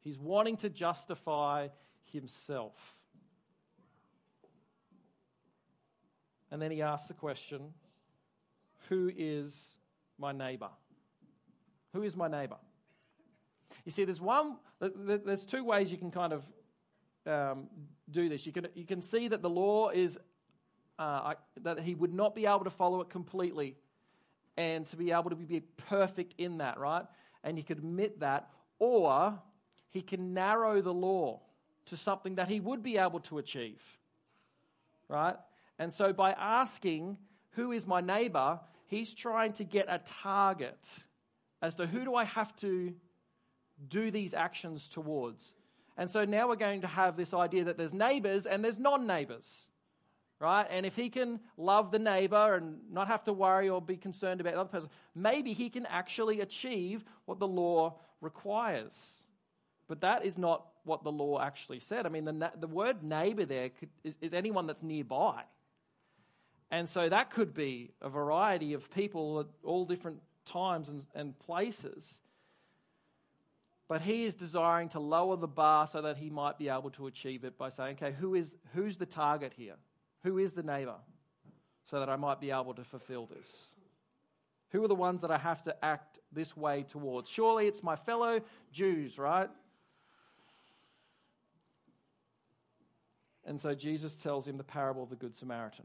He's 0.00 0.18
wanting 0.18 0.56
to 0.58 0.68
justify 0.68 1.68
himself. 2.12 2.94
And 6.50 6.62
then 6.62 6.70
he 6.70 6.82
asks 6.82 7.08
the 7.08 7.14
question 7.14 7.72
Who 8.88 9.10
is 9.16 9.78
my 10.18 10.30
neighbor? 10.30 10.68
Who 11.92 12.02
is 12.02 12.14
my 12.14 12.28
neighbor? 12.28 12.58
You 13.84 13.92
see, 13.92 14.04
there's 14.04 14.20
one, 14.20 14.56
there's 14.80 15.44
two 15.44 15.64
ways 15.64 15.90
you 15.90 15.96
can 15.96 16.10
kind 16.10 16.32
of 16.32 16.44
um, 17.26 17.68
do 18.10 18.28
this. 18.28 18.46
You 18.46 18.52
can, 18.52 18.68
you 18.74 18.84
can 18.84 19.00
see 19.00 19.28
that 19.28 19.42
the 19.42 19.50
law 19.50 19.90
is, 19.90 20.18
uh, 20.98 21.34
that 21.62 21.80
he 21.80 21.94
would 21.94 22.12
not 22.12 22.34
be 22.34 22.46
able 22.46 22.64
to 22.64 22.70
follow 22.70 23.00
it 23.00 23.10
completely 23.10 23.76
and 24.56 24.86
to 24.86 24.96
be 24.96 25.12
able 25.12 25.30
to 25.30 25.36
be 25.36 25.60
perfect 25.88 26.34
in 26.38 26.58
that, 26.58 26.78
right? 26.78 27.04
And 27.44 27.56
he 27.56 27.62
could 27.62 27.78
admit 27.78 28.20
that, 28.20 28.50
or 28.78 29.38
he 29.90 30.02
can 30.02 30.34
narrow 30.34 30.80
the 30.80 30.94
law 30.94 31.40
to 31.86 31.96
something 31.96 32.36
that 32.36 32.48
he 32.48 32.60
would 32.60 32.82
be 32.82 32.98
able 32.98 33.20
to 33.20 33.38
achieve, 33.38 33.80
right? 35.08 35.36
And 35.78 35.92
so 35.92 36.12
by 36.12 36.32
asking, 36.32 37.18
Who 37.50 37.72
is 37.72 37.86
my 37.86 38.00
neighbor? 38.00 38.60
he's 38.86 39.12
trying 39.12 39.52
to 39.54 39.64
get 39.64 39.86
a 39.88 40.00
target 40.22 40.78
as 41.60 41.74
to 41.76 41.86
who 41.86 42.04
do 42.04 42.14
I 42.14 42.24
have 42.24 42.56
to 42.56 42.94
do 43.88 44.10
these 44.10 44.32
actions 44.32 44.88
towards. 44.88 45.52
And 45.96 46.10
so 46.10 46.24
now 46.24 46.48
we're 46.48 46.56
going 46.56 46.82
to 46.82 46.86
have 46.86 47.16
this 47.16 47.34
idea 47.34 47.64
that 47.64 47.76
there's 47.76 47.92
neighbors 47.92 48.46
and 48.46 48.64
there's 48.64 48.78
non 48.78 49.06
neighbors 49.06 49.66
right? 50.40 50.66
And 50.70 50.84
if 50.84 50.96
he 50.96 51.08
can 51.08 51.40
love 51.56 51.90
the 51.90 51.98
neighbor 51.98 52.54
and 52.54 52.78
not 52.90 53.08
have 53.08 53.24
to 53.24 53.32
worry 53.32 53.68
or 53.68 53.80
be 53.80 53.96
concerned 53.96 54.40
about 54.40 54.54
the 54.54 54.60
other 54.60 54.68
person, 54.68 54.90
maybe 55.14 55.52
he 55.52 55.70
can 55.70 55.86
actually 55.86 56.40
achieve 56.40 57.04
what 57.24 57.38
the 57.38 57.48
law 57.48 57.98
requires. 58.20 59.22
But 59.88 60.00
that 60.00 60.24
is 60.24 60.36
not 60.36 60.66
what 60.84 61.04
the 61.04 61.12
law 61.12 61.40
actually 61.40 61.80
said. 61.80 62.06
I 62.06 62.08
mean, 62.08 62.24
the, 62.24 62.52
the 62.58 62.66
word 62.66 63.02
neighbor 63.02 63.44
there 63.44 63.70
could, 63.70 63.88
is, 64.04 64.14
is 64.20 64.34
anyone 64.34 64.66
that's 64.66 64.82
nearby. 64.82 65.42
And 66.70 66.88
so 66.88 67.08
that 67.08 67.30
could 67.30 67.54
be 67.54 67.92
a 68.02 68.08
variety 68.08 68.72
of 68.72 68.90
people 68.90 69.40
at 69.40 69.46
all 69.64 69.84
different 69.84 70.20
times 70.44 70.88
and, 70.88 71.04
and 71.14 71.38
places. 71.38 72.18
But 73.88 74.02
he 74.02 74.24
is 74.24 74.34
desiring 74.34 74.88
to 74.90 75.00
lower 75.00 75.36
the 75.36 75.46
bar 75.46 75.86
so 75.86 76.02
that 76.02 76.16
he 76.16 76.28
might 76.28 76.58
be 76.58 76.68
able 76.68 76.90
to 76.90 77.06
achieve 77.06 77.44
it 77.44 77.56
by 77.56 77.68
saying, 77.68 77.98
okay, 78.02 78.14
who 78.18 78.34
is, 78.34 78.56
who's 78.74 78.96
the 78.96 79.06
target 79.06 79.52
here? 79.56 79.76
Who 80.26 80.38
is 80.38 80.54
the 80.54 80.64
neighbor? 80.64 80.96
So 81.88 82.00
that 82.00 82.10
I 82.10 82.16
might 82.16 82.40
be 82.40 82.50
able 82.50 82.74
to 82.74 82.82
fulfill 82.82 83.26
this. 83.26 83.48
Who 84.70 84.82
are 84.82 84.88
the 84.88 84.94
ones 84.96 85.20
that 85.20 85.30
I 85.30 85.38
have 85.38 85.62
to 85.64 85.84
act 85.84 86.18
this 86.32 86.56
way 86.56 86.82
towards? 86.82 87.30
Surely 87.30 87.68
it's 87.68 87.80
my 87.80 87.94
fellow 87.94 88.40
Jews, 88.72 89.18
right? 89.18 89.48
And 93.44 93.60
so 93.60 93.72
Jesus 93.72 94.16
tells 94.16 94.48
him 94.48 94.56
the 94.56 94.64
parable 94.64 95.04
of 95.04 95.10
the 95.10 95.16
Good 95.16 95.36
Samaritan. 95.36 95.84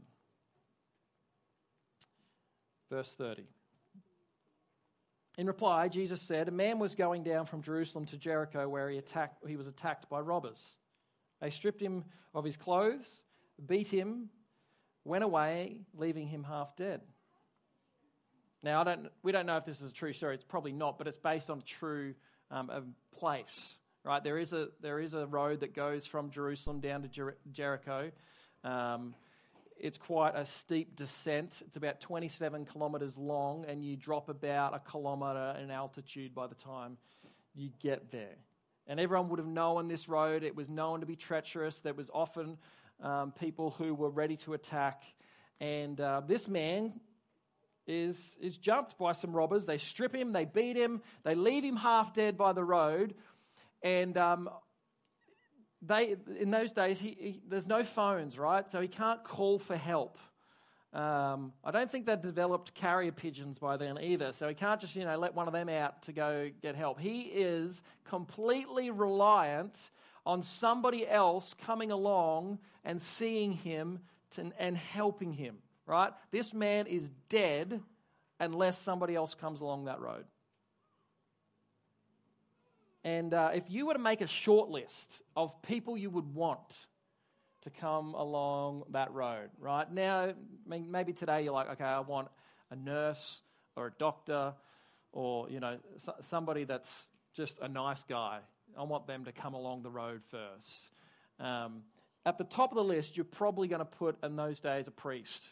Verse 2.90 3.12
30. 3.16 3.44
In 5.38 5.46
reply, 5.46 5.86
Jesus 5.86 6.20
said, 6.20 6.48
A 6.48 6.50
man 6.50 6.80
was 6.80 6.96
going 6.96 7.22
down 7.22 7.46
from 7.46 7.62
Jerusalem 7.62 8.06
to 8.06 8.16
Jericho 8.16 8.68
where 8.68 8.90
he, 8.90 8.98
attacked, 8.98 9.46
he 9.46 9.54
was 9.54 9.68
attacked 9.68 10.08
by 10.10 10.18
robbers. 10.18 10.60
They 11.40 11.50
stripped 11.50 11.80
him 11.80 12.04
of 12.34 12.44
his 12.44 12.56
clothes 12.56 13.22
beat 13.66 13.88
him, 13.88 14.28
went 15.04 15.24
away, 15.24 15.78
leaving 15.94 16.28
him 16.28 16.44
half 16.44 16.76
dead. 16.76 17.00
Now, 18.62 18.80
I 18.80 18.84
don't, 18.84 19.08
we 19.22 19.32
don't 19.32 19.46
know 19.46 19.56
if 19.56 19.64
this 19.64 19.80
is 19.80 19.90
a 19.90 19.94
true 19.94 20.12
story. 20.12 20.34
It's 20.34 20.44
probably 20.44 20.72
not, 20.72 20.98
but 20.98 21.08
it's 21.08 21.18
based 21.18 21.50
on 21.50 21.62
true 21.62 22.14
um, 22.50 22.70
a 22.70 22.82
place, 23.16 23.76
right? 24.04 24.22
There 24.22 24.38
is, 24.38 24.52
a, 24.52 24.68
there 24.80 25.00
is 25.00 25.14
a 25.14 25.26
road 25.26 25.60
that 25.60 25.74
goes 25.74 26.06
from 26.06 26.30
Jerusalem 26.30 26.80
down 26.80 27.02
to 27.02 27.08
Jer- 27.08 27.38
Jericho. 27.50 28.12
Um, 28.62 29.14
it's 29.76 29.98
quite 29.98 30.36
a 30.36 30.46
steep 30.46 30.94
descent. 30.94 31.60
It's 31.66 31.76
about 31.76 32.00
27 32.00 32.66
kilometres 32.66 33.16
long, 33.18 33.64
and 33.66 33.84
you 33.84 33.96
drop 33.96 34.28
about 34.28 34.74
a 34.74 34.90
kilometre 34.90 35.58
in 35.60 35.72
altitude 35.72 36.34
by 36.34 36.46
the 36.46 36.54
time 36.54 36.98
you 37.54 37.70
get 37.82 38.12
there. 38.12 38.36
And 38.86 39.00
everyone 39.00 39.28
would 39.30 39.40
have 39.40 39.48
known 39.48 39.88
this 39.88 40.08
road. 40.08 40.44
It 40.44 40.54
was 40.54 40.68
known 40.68 41.00
to 41.00 41.06
be 41.06 41.16
treacherous. 41.16 41.78
There 41.80 41.94
was 41.94 42.10
often 42.14 42.58
um, 43.02 43.32
people 43.32 43.70
who 43.70 43.94
were 43.94 44.10
ready 44.10 44.36
to 44.38 44.54
attack. 44.54 45.02
And 45.60 46.00
uh, 46.00 46.22
this 46.26 46.48
man 46.48 46.94
is, 47.86 48.38
is 48.40 48.56
jumped 48.56 48.98
by 48.98 49.12
some 49.12 49.32
robbers. 49.32 49.66
They 49.66 49.78
strip 49.78 50.14
him, 50.14 50.32
they 50.32 50.44
beat 50.44 50.76
him, 50.76 51.02
they 51.24 51.34
leave 51.34 51.64
him 51.64 51.76
half 51.76 52.14
dead 52.14 52.36
by 52.36 52.52
the 52.52 52.64
road. 52.64 53.14
And 53.82 54.16
um, 54.16 54.48
they, 55.82 56.16
in 56.38 56.50
those 56.50 56.72
days, 56.72 56.98
he, 56.98 57.16
he, 57.18 57.42
there's 57.48 57.66
no 57.66 57.84
phones, 57.84 58.38
right? 58.38 58.68
So 58.70 58.80
he 58.80 58.88
can't 58.88 59.24
call 59.24 59.58
for 59.58 59.76
help. 59.76 60.18
Um, 60.92 61.54
I 61.64 61.70
don't 61.70 61.90
think 61.90 62.04
they 62.04 62.16
developed 62.16 62.74
carrier 62.74 63.12
pigeons 63.12 63.58
by 63.58 63.78
then 63.78 63.98
either, 63.98 64.32
so 64.34 64.46
he 64.46 64.54
can't 64.54 64.78
just 64.78 64.94
you 64.94 65.06
know 65.06 65.16
let 65.16 65.34
one 65.34 65.46
of 65.46 65.54
them 65.54 65.70
out 65.70 66.02
to 66.02 66.12
go 66.12 66.50
get 66.60 66.76
help. 66.76 67.00
He 67.00 67.22
is 67.22 67.80
completely 68.04 68.90
reliant 68.90 69.90
on 70.24 70.42
somebody 70.42 71.06
else 71.06 71.54
coming 71.66 71.90
along 71.90 72.58
and 72.84 73.02
seeing 73.02 73.52
him 73.52 74.00
to, 74.36 74.52
and 74.58 74.76
helping 74.76 75.32
him. 75.32 75.56
Right? 75.86 76.12
This 76.30 76.54
man 76.54 76.86
is 76.86 77.10
dead 77.28 77.80
unless 78.38 78.78
somebody 78.78 79.14
else 79.14 79.34
comes 79.34 79.60
along 79.60 79.86
that 79.86 80.00
road. 80.00 80.24
And 83.04 83.34
uh, 83.34 83.50
if 83.54 83.64
you 83.68 83.86
were 83.86 83.94
to 83.94 83.98
make 83.98 84.20
a 84.20 84.26
short 84.26 84.68
list 84.68 85.20
of 85.36 85.60
people 85.62 85.96
you 85.96 86.08
would 86.10 86.34
want 86.34 86.86
to 87.62 87.70
come 87.70 88.14
along 88.14 88.84
that 88.90 89.12
road, 89.12 89.50
right? 89.60 89.90
Now, 89.92 90.34
maybe 90.66 91.12
today 91.12 91.42
you're 91.42 91.52
like, 91.52 91.70
okay, 91.70 91.84
I 91.84 92.00
want 92.00 92.28
a 92.70 92.76
nurse 92.76 93.40
or 93.76 93.88
a 93.88 93.92
doctor 93.98 94.54
or, 95.12 95.48
you 95.50 95.60
know, 95.60 95.78
somebody 96.22 96.64
that's 96.64 97.06
just 97.34 97.58
a 97.60 97.68
nice 97.68 98.02
guy. 98.04 98.40
I 98.78 98.82
want 98.84 99.06
them 99.06 99.24
to 99.24 99.32
come 99.32 99.54
along 99.54 99.82
the 99.82 99.90
road 99.90 100.22
first. 100.30 100.90
Um, 101.40 101.82
at 102.24 102.38
the 102.38 102.44
top 102.44 102.70
of 102.70 102.76
the 102.76 102.84
list, 102.84 103.16
you're 103.16 103.24
probably 103.24 103.68
going 103.68 103.80
to 103.80 103.84
put 103.84 104.16
in 104.22 104.36
those 104.36 104.60
days 104.60 104.86
a 104.86 104.90
priest. 104.90 105.42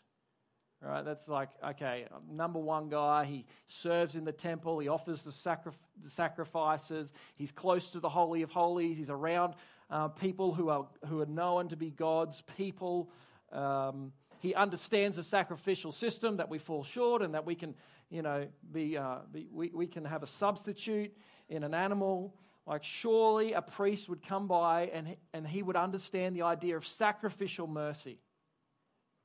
Right? 0.82 1.04
That's 1.04 1.28
like, 1.28 1.50
okay, 1.62 2.06
number 2.30 2.58
one 2.58 2.88
guy, 2.88 3.26
he 3.26 3.44
serves 3.68 4.14
in 4.14 4.24
the 4.24 4.32
temple, 4.32 4.78
he 4.78 4.88
offers 4.88 5.22
the, 5.22 5.32
sacri- 5.32 5.72
the 6.02 6.08
sacrifices, 6.08 7.12
he's 7.34 7.52
close 7.52 7.90
to 7.90 8.00
the 8.00 8.08
Holy 8.08 8.40
of 8.40 8.50
Holies, 8.50 8.96
he's 8.96 9.10
around 9.10 9.54
uh, 9.90 10.08
people 10.08 10.54
who 10.54 10.70
are, 10.70 10.86
who 11.06 11.20
are 11.20 11.26
known 11.26 11.68
to 11.68 11.76
be 11.76 11.90
God's 11.90 12.42
people. 12.56 13.10
Um, 13.52 14.12
he 14.38 14.54
understands 14.54 15.18
the 15.18 15.22
sacrificial 15.22 15.92
system 15.92 16.38
that 16.38 16.48
we 16.48 16.58
fall 16.58 16.82
short 16.82 17.20
and 17.20 17.34
that 17.34 17.44
we 17.44 17.54
can, 17.54 17.74
you 18.08 18.22
know, 18.22 18.46
be, 18.72 18.96
uh, 18.96 19.18
be 19.30 19.48
we, 19.52 19.70
we 19.74 19.86
can 19.86 20.06
have 20.06 20.22
a 20.22 20.26
substitute 20.26 21.14
in 21.50 21.62
an 21.62 21.74
animal. 21.74 22.34
Like, 22.66 22.84
surely 22.84 23.52
a 23.52 23.62
priest 23.62 24.08
would 24.08 24.26
come 24.26 24.46
by 24.46 24.90
and, 24.92 25.16
and 25.32 25.46
he 25.46 25.62
would 25.62 25.76
understand 25.76 26.36
the 26.36 26.42
idea 26.42 26.76
of 26.76 26.86
sacrificial 26.86 27.66
mercy 27.66 28.18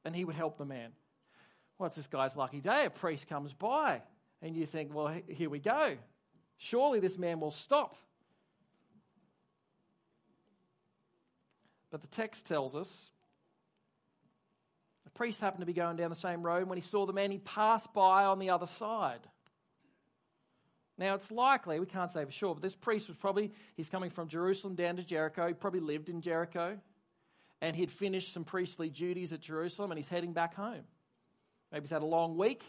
and 0.04 0.16
he 0.16 0.26
would 0.26 0.36
help 0.36 0.58
the 0.58 0.66
man. 0.66 0.92
What's 1.78 1.96
this 1.96 2.08
guy's 2.08 2.36
lucky 2.36 2.62
day? 2.62 2.86
A 2.86 2.90
priest 2.90 3.28
comes 3.28 3.54
by 3.54 4.02
and 4.42 4.56
you 4.56 4.66
think, 4.66 4.94
well, 4.94 5.14
here 5.28 5.50
we 5.50 5.60
go. 5.60 5.98
Surely 6.58 7.00
this 7.00 7.18
man 7.18 7.40
will 7.40 7.52
stop 7.52 7.98
But 11.96 12.02
the 12.02 12.08
text 12.08 12.46
tells 12.46 12.76
us 12.76 12.90
the 15.06 15.10
priest 15.12 15.40
happened 15.40 15.62
to 15.62 15.66
be 15.66 15.72
going 15.72 15.96
down 15.96 16.10
the 16.10 16.16
same 16.18 16.44
road. 16.44 16.68
When 16.68 16.78
he 16.78 16.82
saw 16.82 17.06
the 17.06 17.14
man, 17.14 17.32
he 17.32 17.38
passed 17.38 17.94
by 17.94 18.26
on 18.26 18.38
the 18.38 18.50
other 18.50 18.68
side. 18.68 19.22
Now, 20.98 21.16
it's 21.16 21.32
likely, 21.32 21.80
we 21.80 21.86
can't 21.86 22.12
say 22.12 22.24
for 22.24 22.32
sure, 22.32 22.54
but 22.54 22.64
this 22.64 22.76
priest 22.76 23.08
was 23.08 23.18
probably, 23.18 23.52
he's 23.76 23.90
coming 23.90 24.10
from 24.10 24.28
Jerusalem 24.28 24.76
down 24.76 24.96
to 24.96 25.04
Jericho. 25.04 25.48
He 25.48 25.54
probably 25.54 25.82
lived 25.82 26.10
in 26.10 26.22
Jericho. 26.22 26.78
And 27.62 27.76
he'd 27.76 27.92
finished 27.92 28.34
some 28.34 28.44
priestly 28.44 28.90
duties 28.90 29.34
at 29.34 29.42
Jerusalem 29.42 29.92
and 29.92 29.98
he's 29.98 30.10
heading 30.10 30.34
back 30.34 30.56
home. 30.56 30.84
Maybe 31.72 31.84
he's 31.84 31.92
had 31.92 32.02
a 32.02 32.06
long 32.06 32.38
week 32.38 32.64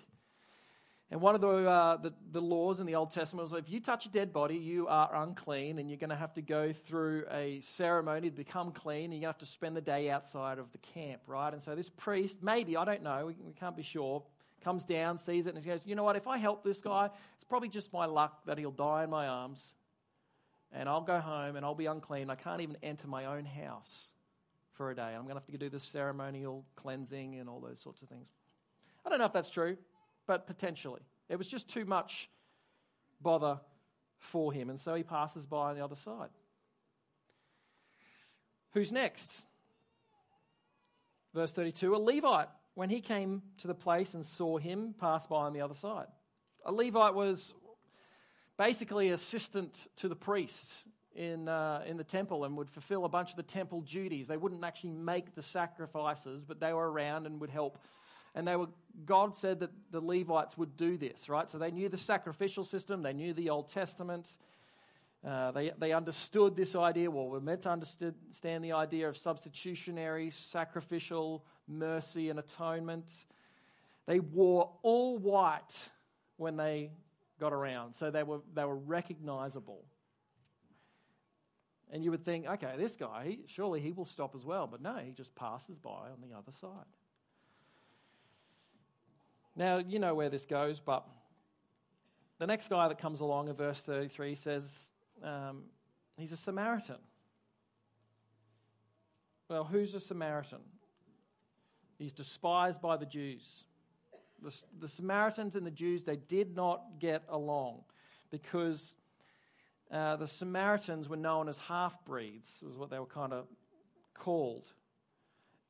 and 1.10 1.20
one 1.20 1.36
of 1.36 1.40
the, 1.40 1.48
uh, 1.48 1.96
the, 1.98 2.12
the, 2.32 2.40
laws 2.40 2.80
in 2.80 2.86
the 2.86 2.96
Old 2.96 3.12
Testament 3.12 3.48
was 3.48 3.56
if 3.56 3.70
you 3.70 3.78
touch 3.78 4.06
a 4.06 4.08
dead 4.08 4.32
body, 4.32 4.56
you 4.56 4.88
are 4.88 5.14
unclean, 5.14 5.78
and 5.78 5.88
you're 5.88 5.98
going 5.98 6.10
to 6.10 6.16
have 6.16 6.34
to 6.34 6.42
go 6.42 6.72
through 6.72 7.24
a 7.30 7.60
ceremony 7.60 8.28
to 8.28 8.36
become 8.36 8.72
clean, 8.72 9.12
and 9.12 9.20
to 9.22 9.26
have 9.28 9.38
to 9.38 9.46
spend 9.46 9.76
the 9.76 9.80
day 9.80 10.10
outside 10.10 10.58
of 10.58 10.72
the 10.72 10.78
camp, 10.78 11.22
right? 11.28 11.52
And 11.52 11.62
so 11.62 11.76
this 11.76 11.88
priest, 11.88 12.38
maybe, 12.42 12.76
I 12.76 12.84
don't 12.84 13.04
know, 13.04 13.26
we, 13.26 13.36
we 13.40 13.52
can't 13.52 13.76
be 13.76 13.84
sure, 13.84 14.24
comes 14.66 14.84
down, 14.84 15.16
sees 15.16 15.46
it, 15.46 15.54
and 15.54 15.64
he 15.64 15.70
goes, 15.70 15.80
You 15.84 15.94
know 15.94 16.04
what, 16.04 16.16
if 16.16 16.26
I 16.26 16.38
help 16.38 16.64
this 16.64 16.80
guy, 16.80 17.06
it's 17.06 17.44
probably 17.48 17.68
just 17.68 17.92
my 17.92 18.06
luck 18.06 18.44
that 18.46 18.58
he'll 18.58 18.70
die 18.70 19.04
in 19.04 19.10
my 19.10 19.26
arms, 19.26 19.72
and 20.72 20.88
I'll 20.88 21.00
go 21.00 21.20
home 21.20 21.56
and 21.56 21.64
I'll 21.64 21.74
be 21.74 21.86
unclean. 21.86 22.30
I 22.30 22.34
can't 22.34 22.60
even 22.60 22.76
enter 22.82 23.06
my 23.06 23.26
own 23.26 23.44
house 23.44 24.06
for 24.72 24.90
a 24.90 24.94
day. 24.94 25.14
I'm 25.14 25.22
going 25.22 25.36
to 25.36 25.40
have 25.40 25.46
to 25.46 25.56
do 25.56 25.70
this 25.70 25.84
ceremonial 25.84 26.64
cleansing 26.76 27.38
and 27.38 27.48
all 27.48 27.60
those 27.60 27.80
sorts 27.80 28.02
of 28.02 28.08
things. 28.08 28.28
I 29.04 29.08
don't 29.08 29.18
know 29.18 29.24
if 29.24 29.32
that's 29.32 29.50
true 29.50 29.76
but 30.26 30.46
potentially. 30.46 31.00
It 31.28 31.36
was 31.36 31.46
just 31.46 31.68
too 31.68 31.84
much 31.84 32.28
bother 33.20 33.60
for 34.18 34.52
him, 34.52 34.70
and 34.70 34.80
so 34.80 34.94
he 34.94 35.02
passes 35.02 35.46
by 35.46 35.70
on 35.70 35.76
the 35.76 35.84
other 35.84 35.96
side. 35.96 36.30
Who's 38.72 38.92
next? 38.92 39.30
Verse 41.34 41.52
32 41.52 41.94
A 41.94 41.96
Levite, 41.96 42.48
when 42.76 42.88
he 42.88 43.00
came 43.00 43.42
to 43.58 43.66
the 43.66 43.74
place 43.74 44.14
and 44.14 44.24
saw 44.24 44.58
him, 44.58 44.94
pass 45.00 45.26
by 45.26 45.38
on 45.38 45.52
the 45.52 45.60
other 45.60 45.74
side. 45.74 46.06
A 46.64 46.70
Levite 46.70 47.14
was 47.14 47.52
basically 48.56 49.10
assistant 49.10 49.88
to 49.96 50.08
the 50.08 50.14
priest 50.14 50.70
in, 51.16 51.48
uh, 51.48 51.82
in 51.84 51.96
the 51.96 52.04
temple 52.04 52.44
and 52.44 52.56
would 52.56 52.70
fulfill 52.70 53.04
a 53.04 53.08
bunch 53.08 53.30
of 53.30 53.36
the 53.36 53.42
temple 53.42 53.80
duties. 53.80 54.28
They 54.28 54.36
wouldn't 54.36 54.62
actually 54.62 54.92
make 54.92 55.34
the 55.34 55.42
sacrifices, 55.42 56.44
but 56.46 56.60
they 56.60 56.72
were 56.72 56.88
around 56.88 57.26
and 57.26 57.40
would 57.40 57.50
help 57.50 57.78
and 58.36 58.46
they 58.46 58.54
were 58.54 58.68
God 59.04 59.34
said 59.34 59.60
that 59.60 59.70
the 59.90 60.00
Levites 60.00 60.56
would 60.56 60.76
do 60.76 60.96
this, 60.96 61.28
right? 61.28 61.50
So 61.50 61.58
they 61.58 61.70
knew 61.70 61.88
the 61.88 61.98
sacrificial 61.98 62.64
system, 62.64 63.02
they 63.02 63.12
knew 63.12 63.32
the 63.32 63.50
Old 63.50 63.68
Testament. 63.68 64.36
Uh, 65.26 65.50
they, 65.50 65.72
they 65.76 65.92
understood 65.92 66.54
this 66.54 66.76
idea. 66.76 67.10
Well, 67.10 67.26
we're 67.26 67.40
meant 67.40 67.62
to 67.62 67.70
understand 67.70 68.14
the 68.62 68.72
idea 68.72 69.08
of 69.08 69.16
substitutionary, 69.16 70.30
sacrificial 70.30 71.44
mercy 71.66 72.30
and 72.30 72.38
atonement. 72.38 73.10
They 74.06 74.20
wore 74.20 74.70
all 74.82 75.18
white 75.18 75.74
when 76.36 76.56
they 76.56 76.92
got 77.40 77.52
around, 77.52 77.94
so 77.94 78.10
they 78.10 78.22
were, 78.22 78.40
they 78.54 78.64
were 78.64 78.76
recognizable. 78.76 79.84
And 81.90 82.04
you 82.04 82.12
would 82.12 82.24
think, 82.24 82.46
okay, 82.46 82.74
this 82.76 82.94
guy, 82.94 83.38
surely 83.46 83.80
he 83.80 83.90
will 83.90 84.04
stop 84.04 84.34
as 84.36 84.44
well. 84.44 84.68
But 84.68 84.80
no, 84.80 84.96
he 84.96 85.10
just 85.10 85.34
passes 85.34 85.76
by 85.76 85.90
on 85.90 86.20
the 86.20 86.36
other 86.36 86.52
side. 86.60 86.70
Now, 89.56 89.78
you 89.78 89.98
know 89.98 90.14
where 90.14 90.28
this 90.28 90.46
goes, 90.46 90.78
but 90.78 91.04
the 92.38 92.46
next 92.46 92.68
guy 92.68 92.86
that 92.86 92.98
comes 92.98 93.20
along 93.20 93.48
in 93.48 93.56
verse 93.56 93.80
33 93.80 94.34
says 94.34 94.88
um, 95.22 95.64
he's 96.16 96.32
a 96.32 96.36
Samaritan. 96.36 96.96
Well, 99.48 99.64
who's 99.64 99.94
a 99.94 100.00
Samaritan? 100.00 100.60
He's 101.98 102.12
despised 102.12 102.80
by 102.80 102.96
the 102.96 103.06
Jews. 103.06 103.64
The, 104.42 104.52
the 104.80 104.88
Samaritans 104.88 105.56
and 105.56 105.66
the 105.66 105.70
Jews, 105.70 106.04
they 106.04 106.16
did 106.16 106.54
not 106.54 106.82
get 106.98 107.22
along 107.28 107.84
because 108.30 108.94
uh, 109.90 110.16
the 110.16 110.28
Samaritans 110.28 111.08
were 111.08 111.16
known 111.16 111.48
as 111.48 111.58
half 111.58 112.04
breeds, 112.04 112.62
was 112.66 112.76
what 112.76 112.90
they 112.90 112.98
were 112.98 113.06
kind 113.06 113.32
of 113.32 113.46
called 114.14 114.72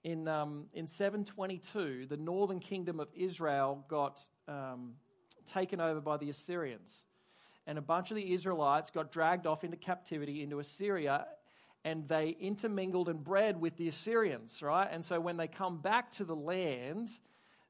in, 0.07 0.29
um, 0.29 0.67
in 0.73 0.87
722, 0.87 2.07
the 2.09 2.17
northern 2.17 2.61
kingdom 2.61 3.01
of 3.01 3.09
Israel 3.13 3.85
got 3.89 4.21
um, 4.47 4.93
taken 5.53 5.81
over 5.81 6.01
by 6.01 6.17
the 6.17 6.31
Assyrians. 6.31 7.03
And 7.67 7.79
a 7.79 7.83
bunch 7.83 8.11
of 8.11 8.17
the 8.17 8.33
Israelites 8.33 8.91
got 8.91 9.11
dragged 9.11 9.47
off 9.47 9.65
into 9.65 9.77
captivity 9.77 10.43
into 10.43 10.61
Assyria 10.61 11.27
and 11.87 12.09
they 12.09 12.37
intermingled 12.41 13.09
and 13.09 13.23
bred 13.23 13.61
with 13.61 13.77
the 13.77 13.87
Assyrians, 13.87 14.61
right? 14.61 14.89
And 14.91 15.05
so 15.05 15.21
when 15.21 15.37
they 15.37 15.47
come 15.47 15.79
back 15.79 16.11
to 16.17 16.25
the 16.25 16.35
land, 16.35 17.11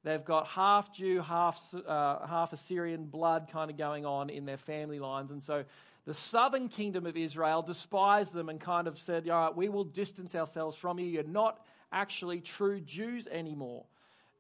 they've 0.05 0.25
got 0.25 0.47
half 0.47 0.91
Jew, 0.95 1.21
half, 1.21 1.63
uh, 1.87 2.27
half 2.27 2.55
Assyrian 2.55 3.05
blood 3.05 3.49
kind 3.53 3.71
of 3.71 3.77
going 3.77 4.07
on 4.07 4.31
in 4.31 4.47
their 4.47 4.57
family 4.57 4.99
lines. 4.99 5.31
And 5.31 5.43
so 5.43 5.65
the 6.07 6.15
southern 6.15 6.71
kingdom 6.71 7.05
of 7.05 7.15
Israel 7.15 7.61
despised 7.61 8.33
them 8.33 8.49
and 8.49 8.59
kind 8.59 8.89
of 8.89 8.99
said, 8.99 9.29
All 9.29 9.49
right, 9.49 9.55
we 9.55 9.69
will 9.69 9.85
distance 9.85 10.35
ourselves 10.35 10.79
from 10.79 10.99
you. 10.99 11.05
You're 11.05 11.25
not 11.25 11.61
actually 11.93 12.41
true 12.41 12.81
Jews 12.81 13.27
anymore. 13.27 13.85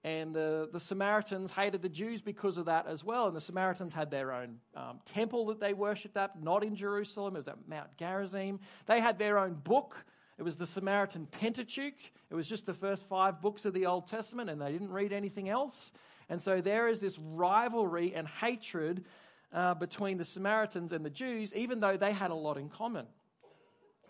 And 0.05 0.35
the, 0.35 0.69
the 0.73 0.79
Samaritans 0.79 1.51
hated 1.51 1.83
the 1.83 1.89
Jews 1.89 2.23
because 2.23 2.57
of 2.57 2.67
that 2.67 2.87
as 2.87 3.03
well. 3.03 3.27
And 3.27 3.37
the 3.37 3.41
Samaritans 3.41 3.93
had 3.93 4.11
their 4.11 4.33
own 4.33 4.59
um, 4.77 5.01
temple 5.05 5.47
that 5.47 5.59
they 5.59 5.73
worshipped 5.73 6.17
at, 6.17 6.41
not 6.43 6.63
in 6.63 6.77
Jerusalem. 6.77 7.35
It 7.35 7.41
was 7.41 7.49
at 7.49 7.69
Mount 7.69 7.97
Gerizim. 7.97 8.61
They 8.87 9.01
had 9.01 9.19
their 9.19 9.39
own 9.39 9.55
book. 9.55 9.97
It 10.39 10.43
was 10.43 10.57
the 10.57 10.67
Samaritan 10.67 11.27
Pentateuch. 11.27 11.99
It 12.31 12.35
was 12.35 12.49
just 12.49 12.67
the 12.67 12.75
first 12.75 13.09
five 13.09 13.41
books 13.41 13.65
of 13.65 13.75
the 13.75 13.87
Old 13.87 14.07
Testament, 14.07 14.49
and 14.51 14.61
they 14.61 14.71
didn't 14.71 14.93
read 14.93 15.13
anything 15.13 15.49
else. 15.49 15.91
And 16.29 16.41
so 16.41 16.61
there 16.61 16.89
is 16.89 17.01
this 17.01 17.19
rivalry 17.19 18.15
and 18.15 18.29
hatred 18.29 19.05
uh, 19.53 19.75
between 19.75 20.19
the 20.19 20.25
Samaritans 20.25 20.93
and 20.93 21.05
the 21.05 21.11
Jews, 21.11 21.55
even 21.55 21.81
though 21.81 21.97
they 21.97 22.13
had 22.13 22.31
a 22.31 22.35
lot 22.35 22.59
in 22.59 22.69
common. 22.69 23.07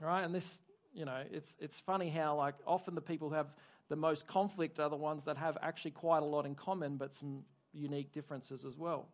Right? 0.01 0.25
And 0.25 0.35
this 0.35 0.61
you 0.97 1.05
know, 1.05 1.23
it's, 1.31 1.55
it's 1.61 1.79
funny 1.79 2.09
how, 2.09 2.37
like, 2.37 2.55
often 2.67 2.95
the 2.95 3.03
people 3.03 3.31
have 3.31 3.49
the 3.89 3.97
most 3.97 4.27
conflict 4.27 4.81
are 4.81 4.91
the 4.91 4.97
ones 4.97 5.25
that 5.25 5.37
have 5.37 5.57
actually 5.63 5.93
quite 5.93 6.23
a 6.23 6.27
lot 6.27 6.47
in 6.47 6.55
common, 6.55 6.97
but 6.97 7.17
some 7.17 7.45
unique 7.73 8.13
differences 8.13 8.65
as 8.65 8.77
well. 8.77 9.09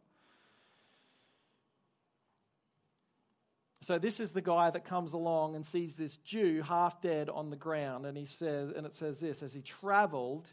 So 3.83 3.99
this 3.99 4.21
is 4.21 4.31
the 4.31 4.41
guy 4.41 4.71
that 4.71 4.85
comes 4.85 5.13
along 5.13 5.57
and 5.57 5.67
sees 5.67 5.97
this 5.97 6.17
Jew 6.19 6.63
half 6.63 7.03
dead 7.03 7.29
on 7.29 7.51
the 7.51 7.57
ground, 7.57 8.07
and 8.07 8.17
he 8.17 8.27
says, 8.27 8.71
and 8.75 8.87
it 8.87 8.95
says 8.95 9.19
this: 9.19 9.43
as 9.43 9.53
he 9.53 9.61
travelled, 9.61 10.47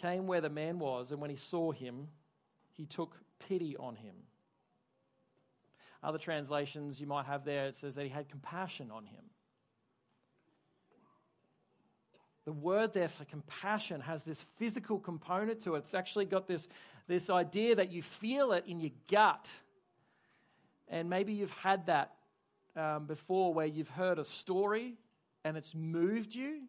came 0.00 0.26
where 0.26 0.42
the 0.42 0.50
man 0.50 0.78
was, 0.78 1.10
and 1.10 1.20
when 1.20 1.30
he 1.30 1.36
saw 1.36 1.72
him, 1.72 2.08
he 2.76 2.84
took 2.84 3.16
pity 3.38 3.76
on 3.78 3.96
him. 3.96 4.14
Other 6.02 6.18
translations 6.18 7.00
you 7.00 7.06
might 7.06 7.26
have 7.26 7.44
there, 7.44 7.66
it 7.66 7.74
says 7.74 7.94
that 7.94 8.04
he 8.04 8.10
had 8.10 8.28
compassion 8.28 8.90
on 8.90 9.06
him. 9.06 9.24
The 12.48 12.52
word 12.52 12.94
there 12.94 13.10
for 13.10 13.26
compassion 13.26 14.00
has 14.00 14.24
this 14.24 14.40
physical 14.56 14.98
component 14.98 15.62
to 15.64 15.74
it. 15.74 15.80
It's 15.80 15.92
actually 15.92 16.24
got 16.24 16.48
this, 16.48 16.66
this 17.06 17.28
idea 17.28 17.74
that 17.74 17.92
you 17.92 18.02
feel 18.02 18.52
it 18.52 18.64
in 18.66 18.80
your 18.80 18.92
gut 19.10 19.46
and 20.88 21.10
maybe 21.10 21.34
you've 21.34 21.50
had 21.50 21.84
that 21.88 22.14
um, 22.74 23.04
before 23.04 23.52
where 23.52 23.66
you've 23.66 23.90
heard 23.90 24.18
a 24.18 24.24
story 24.24 24.94
and 25.44 25.58
it's 25.58 25.74
moved 25.74 26.34
you 26.34 26.60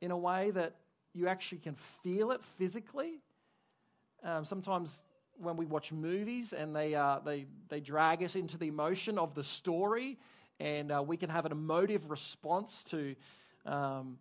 in 0.00 0.12
a 0.12 0.16
way 0.16 0.52
that 0.52 0.76
you 1.14 1.26
actually 1.26 1.58
can 1.58 1.74
feel 2.04 2.30
it 2.30 2.40
physically. 2.56 3.18
Um, 4.22 4.44
sometimes 4.44 5.02
when 5.36 5.56
we 5.56 5.66
watch 5.66 5.90
movies 5.90 6.52
and 6.52 6.76
they, 6.76 6.94
uh, 6.94 7.18
they, 7.24 7.46
they 7.70 7.80
drag 7.80 8.22
us 8.22 8.36
into 8.36 8.56
the 8.56 8.68
emotion 8.68 9.18
of 9.18 9.34
the 9.34 9.42
story, 9.42 10.16
and 10.60 10.92
uh, 10.92 11.02
we 11.04 11.16
can 11.16 11.28
have 11.28 11.44
an 11.44 11.50
emotive 11.50 12.08
response 12.08 12.84
to 12.90 13.16
um, 13.66 14.18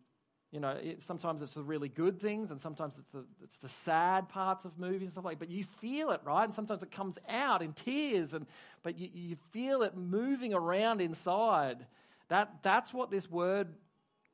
you 0.51 0.59
know, 0.59 0.69
it, 0.69 1.03
sometimes 1.03 1.43
it's 1.43 1.53
the 1.53 1.61
really 1.61 1.89
good 1.89 2.19
things, 2.19 2.49
and 2.49 2.59
sometimes 2.59 2.97
it's 2.97 3.11
the, 3.11 3.23
it's 3.43 3.59
the 3.59 3.69
sad 3.69 4.29
parts 4.29 4.65
of 4.65 4.79
movies 4.79 5.03
and 5.03 5.11
stuff 5.11 5.25
like. 5.25 5.37
But 5.37 5.49
you 5.49 5.63
feel 5.79 6.09
it, 6.09 6.21
right? 6.23 6.43
And 6.43 6.53
sometimes 6.53 6.81
it 6.81 6.91
comes 6.91 7.19
out 7.29 7.61
in 7.61 7.73
tears, 7.73 8.33
and 8.33 8.47
but 8.81 8.97
you, 8.97 9.09
you 9.13 9.35
feel 9.51 9.83
it 9.83 9.95
moving 9.95 10.53
around 10.53 11.01
inside. 11.01 11.85
That 12.29 12.63
that's 12.63 12.91
what 12.93 13.11
this 13.11 13.29
word 13.29 13.67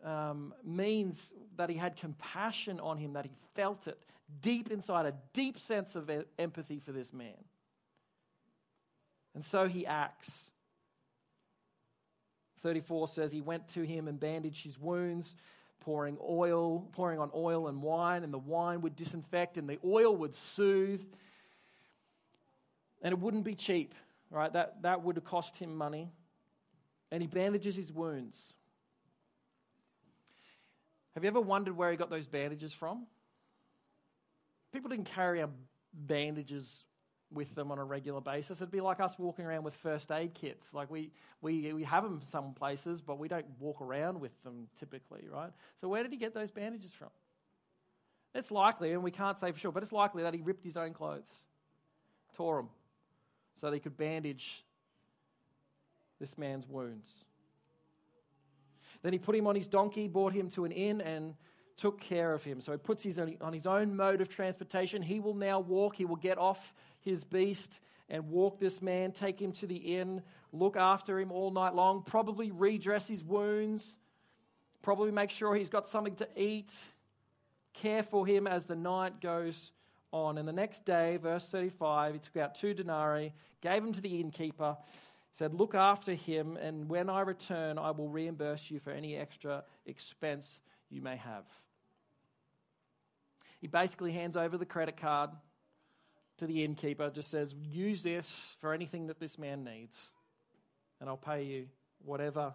um, 0.05 0.53
means. 0.63 1.33
That 1.57 1.69
he 1.69 1.75
had 1.75 1.97
compassion 1.97 2.79
on 2.79 2.97
him. 2.97 3.13
That 3.13 3.25
he 3.25 3.31
felt 3.53 3.85
it 3.87 3.99
deep 4.41 4.71
inside, 4.71 5.05
a 5.05 5.13
deep 5.33 5.59
sense 5.59 5.95
of 5.95 6.09
empathy 6.39 6.79
for 6.79 6.93
this 6.93 7.11
man. 7.11 7.43
And 9.33 9.43
so 9.43 9.67
he 9.67 9.85
acts. 9.85 10.51
34 12.63 13.09
says 13.09 13.31
he 13.33 13.41
went 13.41 13.67
to 13.67 13.83
him 13.83 14.07
and 14.07 14.19
bandaged 14.19 14.63
his 14.63 14.79
wounds 14.79 15.35
pouring 15.81 16.17
oil, 16.27 16.87
pouring 16.93 17.19
on 17.19 17.29
oil 17.35 17.67
and 17.67 17.81
wine, 17.81 18.23
and 18.23 18.33
the 18.33 18.39
wine 18.39 18.81
would 18.81 18.95
disinfect 18.95 19.57
and 19.57 19.69
the 19.69 19.79
oil 19.85 20.15
would 20.15 20.33
soothe. 20.33 21.01
And 23.01 23.11
it 23.11 23.19
wouldn't 23.19 23.43
be 23.43 23.55
cheap, 23.55 23.93
right? 24.31 24.51
That, 24.51 24.81
that 24.81 25.03
would 25.03 25.15
have 25.15 25.25
cost 25.25 25.57
him 25.57 25.75
money. 25.75 26.09
And 27.11 27.21
he 27.21 27.27
bandages 27.27 27.75
his 27.75 27.91
wounds. 27.91 28.53
Have 31.13 31.23
you 31.23 31.27
ever 31.27 31.39
wondered 31.39 31.77
where 31.77 31.91
he 31.91 31.97
got 31.97 32.09
those 32.09 32.27
bandages 32.27 32.73
from? 32.73 33.05
People 34.73 34.89
didn't 34.89 35.05
carry 35.05 35.43
bandages 35.93 36.83
with 37.35 37.53
them 37.53 37.71
on 37.71 37.77
a 37.77 37.83
regular 37.83 38.21
basis. 38.21 38.59
It'd 38.59 38.71
be 38.71 38.81
like 38.81 38.99
us 38.99 39.13
walking 39.19 39.45
around 39.45 39.63
with 39.63 39.75
first 39.75 40.11
aid 40.11 40.33
kits. 40.33 40.73
Like 40.73 40.89
we, 40.89 41.11
we, 41.41 41.71
we 41.73 41.83
have 41.83 42.03
them 42.03 42.21
some 42.31 42.53
places, 42.53 43.01
but 43.01 43.19
we 43.19 43.27
don't 43.27 43.45
walk 43.59 43.81
around 43.81 44.19
with 44.19 44.31
them 44.43 44.67
typically, 44.79 45.25
right? 45.31 45.51
So 45.79 45.87
where 45.87 46.01
did 46.01 46.11
he 46.11 46.17
get 46.17 46.33
those 46.33 46.49
bandages 46.49 46.91
from? 46.91 47.09
It's 48.33 48.51
likely, 48.51 48.91
and 48.91 49.03
we 49.03 49.11
can't 49.11 49.39
say 49.39 49.51
for 49.51 49.59
sure, 49.59 49.71
but 49.71 49.83
it's 49.83 49.93
likely 49.93 50.23
that 50.23 50.33
he 50.33 50.41
ripped 50.41 50.65
his 50.65 50.75
own 50.75 50.93
clothes, 50.93 51.29
tore 52.35 52.57
them, 52.57 52.69
so 53.61 53.67
that 53.69 53.73
he 53.73 53.79
could 53.79 53.95
bandage 53.95 54.65
this 56.19 56.37
man's 56.37 56.67
wounds. 56.67 57.07
Then 59.03 59.13
he 59.13 59.19
put 59.19 59.35
him 59.35 59.47
on 59.47 59.55
his 59.55 59.67
donkey, 59.67 60.07
brought 60.07 60.33
him 60.33 60.49
to 60.51 60.65
an 60.65 60.71
inn, 60.71 60.99
and 60.99 61.35
took 61.77 62.01
care 62.01 62.33
of 62.33 62.43
him. 62.43 62.61
So 62.61 62.71
he 62.71 62.77
puts 62.77 63.03
his 63.03 63.19
on 63.19 63.53
his 63.53 63.67
own 63.67 63.95
mode 63.95 64.21
of 64.21 64.29
transportation. 64.29 65.01
He 65.01 65.19
will 65.19 65.33
now 65.33 65.59
walk. 65.59 65.95
He 65.95 66.05
will 66.05 66.15
get 66.15 66.37
off 66.37 66.73
his 67.05 67.23
beast 67.23 67.79
and 68.09 68.29
walk 68.29 68.59
this 68.59 68.81
man, 68.81 69.11
take 69.11 69.39
him 69.39 69.51
to 69.53 69.67
the 69.67 69.75
inn, 69.75 70.21
look 70.51 70.75
after 70.75 71.19
him 71.19 71.31
all 71.31 71.51
night 71.51 71.73
long, 71.73 72.03
probably 72.03 72.51
redress 72.51 73.07
his 73.07 73.23
wounds, 73.23 73.97
probably 74.81 75.11
make 75.11 75.29
sure 75.29 75.55
he's 75.55 75.69
got 75.69 75.87
something 75.87 76.15
to 76.15 76.27
eat, 76.35 76.71
care 77.73 78.03
for 78.03 78.25
him 78.25 78.47
as 78.47 78.65
the 78.65 78.75
night 78.75 79.21
goes 79.21 79.71
on. 80.11 80.37
And 80.37 80.47
the 80.47 80.53
next 80.53 80.85
day, 80.85 81.17
verse 81.17 81.45
35, 81.45 82.13
he 82.13 82.19
took 82.19 82.37
out 82.37 82.55
two 82.55 82.73
denarii, 82.73 83.33
gave 83.61 83.83
them 83.83 83.93
to 83.93 84.01
the 84.01 84.19
innkeeper, 84.19 84.77
said, 85.31 85.53
Look 85.53 85.75
after 85.75 86.13
him, 86.13 86.57
and 86.57 86.87
when 86.87 87.09
I 87.09 87.21
return, 87.21 87.77
I 87.77 87.91
will 87.91 88.09
reimburse 88.09 88.69
you 88.69 88.79
for 88.79 88.91
any 88.91 89.15
extra 89.15 89.63
expense 89.85 90.59
you 90.89 91.01
may 91.01 91.17
have. 91.17 91.45
He 93.59 93.67
basically 93.67 94.11
hands 94.11 94.37
over 94.37 94.57
the 94.57 94.65
credit 94.65 94.97
card 94.97 95.31
to 96.37 96.45
the 96.45 96.63
innkeeper, 96.63 97.09
just 97.09 97.31
says, 97.31 97.53
use 97.53 98.03
this 98.03 98.55
for 98.59 98.73
anything 98.73 99.07
that 99.07 99.19
this 99.19 99.37
man 99.37 99.63
needs, 99.63 99.99
and 100.99 101.09
I'll 101.09 101.17
pay 101.17 101.43
you 101.43 101.67
whatever 102.03 102.53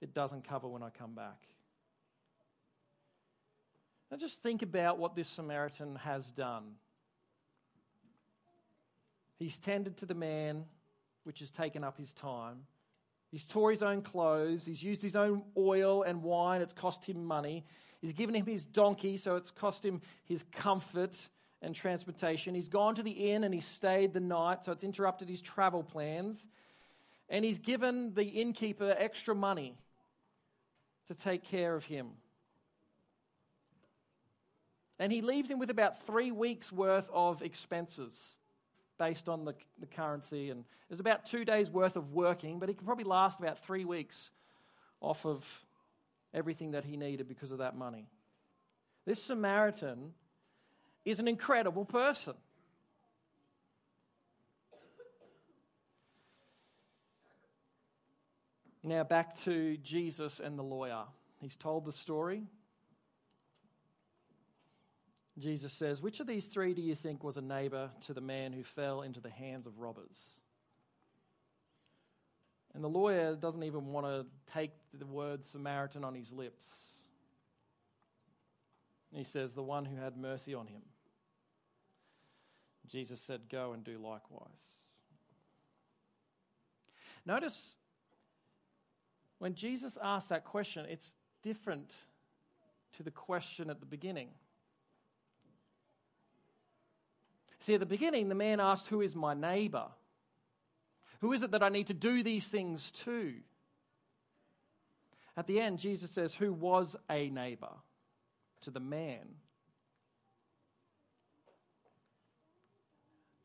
it 0.00 0.12
doesn't 0.12 0.46
cover 0.46 0.68
when 0.68 0.82
I 0.82 0.90
come 0.90 1.14
back. 1.14 1.46
Now, 4.10 4.16
just 4.16 4.42
think 4.42 4.62
about 4.62 4.98
what 4.98 5.16
this 5.16 5.28
Samaritan 5.28 5.96
has 5.96 6.30
done. 6.30 6.74
He's 9.38 9.58
tended 9.58 9.96
to 9.98 10.06
the 10.06 10.14
man, 10.14 10.64
which 11.24 11.40
has 11.40 11.50
taken 11.50 11.82
up 11.82 11.98
his 11.98 12.12
time. 12.12 12.66
He's 13.32 13.44
tore 13.44 13.72
his 13.72 13.82
own 13.82 14.02
clothes. 14.02 14.64
He's 14.64 14.82
used 14.82 15.02
his 15.02 15.16
own 15.16 15.42
oil 15.56 16.04
and 16.04 16.22
wine. 16.22 16.62
It's 16.62 16.72
cost 16.72 17.04
him 17.04 17.24
money. 17.24 17.64
He's 18.00 18.12
given 18.12 18.34
him 18.34 18.46
his 18.46 18.64
donkey, 18.64 19.18
so 19.18 19.36
it's 19.36 19.50
cost 19.50 19.84
him 19.84 20.00
his 20.24 20.44
comfort 20.52 21.28
and 21.62 21.74
transportation. 21.74 22.54
He's 22.54 22.68
gone 22.68 22.94
to 22.96 23.02
the 23.02 23.10
inn 23.32 23.44
and 23.44 23.52
he's 23.52 23.66
stayed 23.66 24.12
the 24.12 24.20
night, 24.20 24.64
so 24.64 24.72
it's 24.72 24.84
interrupted 24.84 25.28
his 25.28 25.40
travel 25.40 25.82
plans. 25.82 26.46
And 27.28 27.44
he's 27.44 27.58
given 27.58 28.14
the 28.14 28.24
innkeeper 28.24 28.94
extra 28.96 29.34
money 29.34 29.76
to 31.08 31.14
take 31.14 31.44
care 31.44 31.74
of 31.74 31.84
him. 31.84 32.08
And 34.98 35.12
he 35.12 35.20
leaves 35.20 35.50
him 35.50 35.58
with 35.58 35.70
about 35.70 36.06
three 36.06 36.30
weeks' 36.30 36.72
worth 36.72 37.08
of 37.12 37.42
expenses 37.42 38.38
based 38.98 39.28
on 39.28 39.44
the, 39.44 39.54
the 39.78 39.86
currency. 39.86 40.50
And 40.50 40.64
there's 40.88 41.00
about 41.00 41.26
two 41.26 41.44
days' 41.44 41.70
worth 41.70 41.96
of 41.96 42.12
working, 42.12 42.58
but 42.58 42.68
he 42.68 42.74
could 42.74 42.86
probably 42.86 43.04
last 43.04 43.38
about 43.38 43.58
three 43.64 43.84
weeks 43.84 44.30
off 45.00 45.26
of 45.26 45.44
everything 46.32 46.70
that 46.70 46.84
he 46.84 46.96
needed 46.96 47.28
because 47.28 47.50
of 47.50 47.58
that 47.58 47.76
money. 47.76 48.06
This 49.04 49.22
Samaritan 49.22 50.12
is 51.06 51.20
an 51.20 51.28
incredible 51.28 51.84
person. 51.84 52.34
Now, 58.82 59.04
back 59.04 59.36
to 59.44 59.76
Jesus 59.78 60.40
and 60.40 60.58
the 60.58 60.62
lawyer. 60.62 61.04
He's 61.40 61.56
told 61.56 61.84
the 61.84 61.92
story. 61.92 62.44
Jesus 65.38 65.72
says, 65.72 66.00
Which 66.00 66.20
of 66.20 66.26
these 66.26 66.46
three 66.46 66.74
do 66.74 66.82
you 66.82 66.94
think 66.94 67.22
was 67.22 67.36
a 67.36 67.40
neighbor 67.40 67.90
to 68.06 68.14
the 68.14 68.20
man 68.20 68.52
who 68.52 68.64
fell 68.64 69.02
into 69.02 69.20
the 69.20 69.30
hands 69.30 69.66
of 69.66 69.78
robbers? 69.78 70.16
And 72.74 72.82
the 72.82 72.88
lawyer 72.88 73.34
doesn't 73.36 73.62
even 73.62 73.86
want 73.86 74.06
to 74.06 74.26
take 74.52 74.72
the 74.92 75.06
word 75.06 75.44
Samaritan 75.44 76.04
on 76.04 76.14
his 76.14 76.30
lips. 76.30 76.66
he 79.12 79.24
says, 79.24 79.54
The 79.54 79.62
one 79.62 79.84
who 79.84 79.96
had 79.96 80.16
mercy 80.16 80.54
on 80.54 80.66
him. 80.66 80.82
Jesus 82.88 83.20
said, 83.20 83.42
Go 83.50 83.72
and 83.72 83.84
do 83.84 83.98
likewise. 83.98 84.50
Notice 87.24 87.74
when 89.38 89.54
Jesus 89.54 89.98
asks 90.02 90.28
that 90.30 90.44
question, 90.44 90.86
it's 90.88 91.12
different 91.42 91.90
to 92.96 93.02
the 93.02 93.10
question 93.10 93.68
at 93.68 93.80
the 93.80 93.86
beginning. 93.86 94.28
See, 97.60 97.74
at 97.74 97.80
the 97.80 97.86
beginning, 97.86 98.28
the 98.28 98.34
man 98.34 98.60
asked, 98.60 98.88
Who 98.88 99.00
is 99.00 99.14
my 99.14 99.34
neighbor? 99.34 99.86
Who 101.20 101.32
is 101.32 101.42
it 101.42 101.50
that 101.50 101.62
I 101.62 101.68
need 101.68 101.88
to 101.88 101.94
do 101.94 102.22
these 102.22 102.46
things 102.46 102.90
to? 103.04 103.34
At 105.36 105.46
the 105.46 105.60
end, 105.60 105.78
Jesus 105.78 106.10
says, 106.10 106.34
Who 106.34 106.52
was 106.52 106.96
a 107.10 107.28
neighbor 107.28 107.72
to 108.62 108.70
the 108.70 108.80
man? 108.80 109.26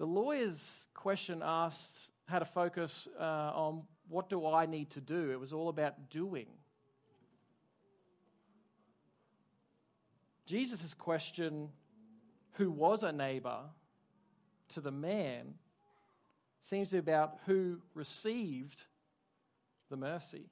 The 0.02 0.08
lawyer's 0.08 0.88
question 0.95 1.43
asked 1.45 2.10
had 2.28 2.41
a 2.41 2.45
focus 2.45 3.08
uh, 3.20 3.24
on 3.54 3.84
what 4.10 4.30
do 4.30 4.47
I 4.47 4.66
need 4.66 4.89
to 4.89 4.99
do? 4.99 5.30
It 5.30 5.39
was 5.39 5.54
all 5.54 5.70
about 5.70 6.10
doing. 6.10 6.47
Jesus' 10.47 10.95
question, 10.95 11.70
who 12.54 12.72
was 12.72 13.04
a 13.04 13.12
neighbor 13.12 13.60
to 14.74 14.82
the 14.82 14.89
man, 14.89 15.54
seems 16.64 16.88
to 16.88 16.93
be 16.93 16.97
about 16.97 17.38
who 17.45 17.78
received 17.93 18.82
the 19.91 19.97
mercy. 19.97 20.49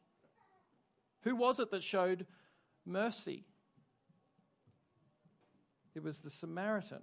Who 1.24 1.36
was 1.36 1.60
it 1.60 1.72
that 1.72 1.84
showed 1.84 2.28
mercy? 2.86 3.46
It 5.96 6.04
was 6.04 6.20
the 6.20 6.30
Samaritan. 6.30 7.02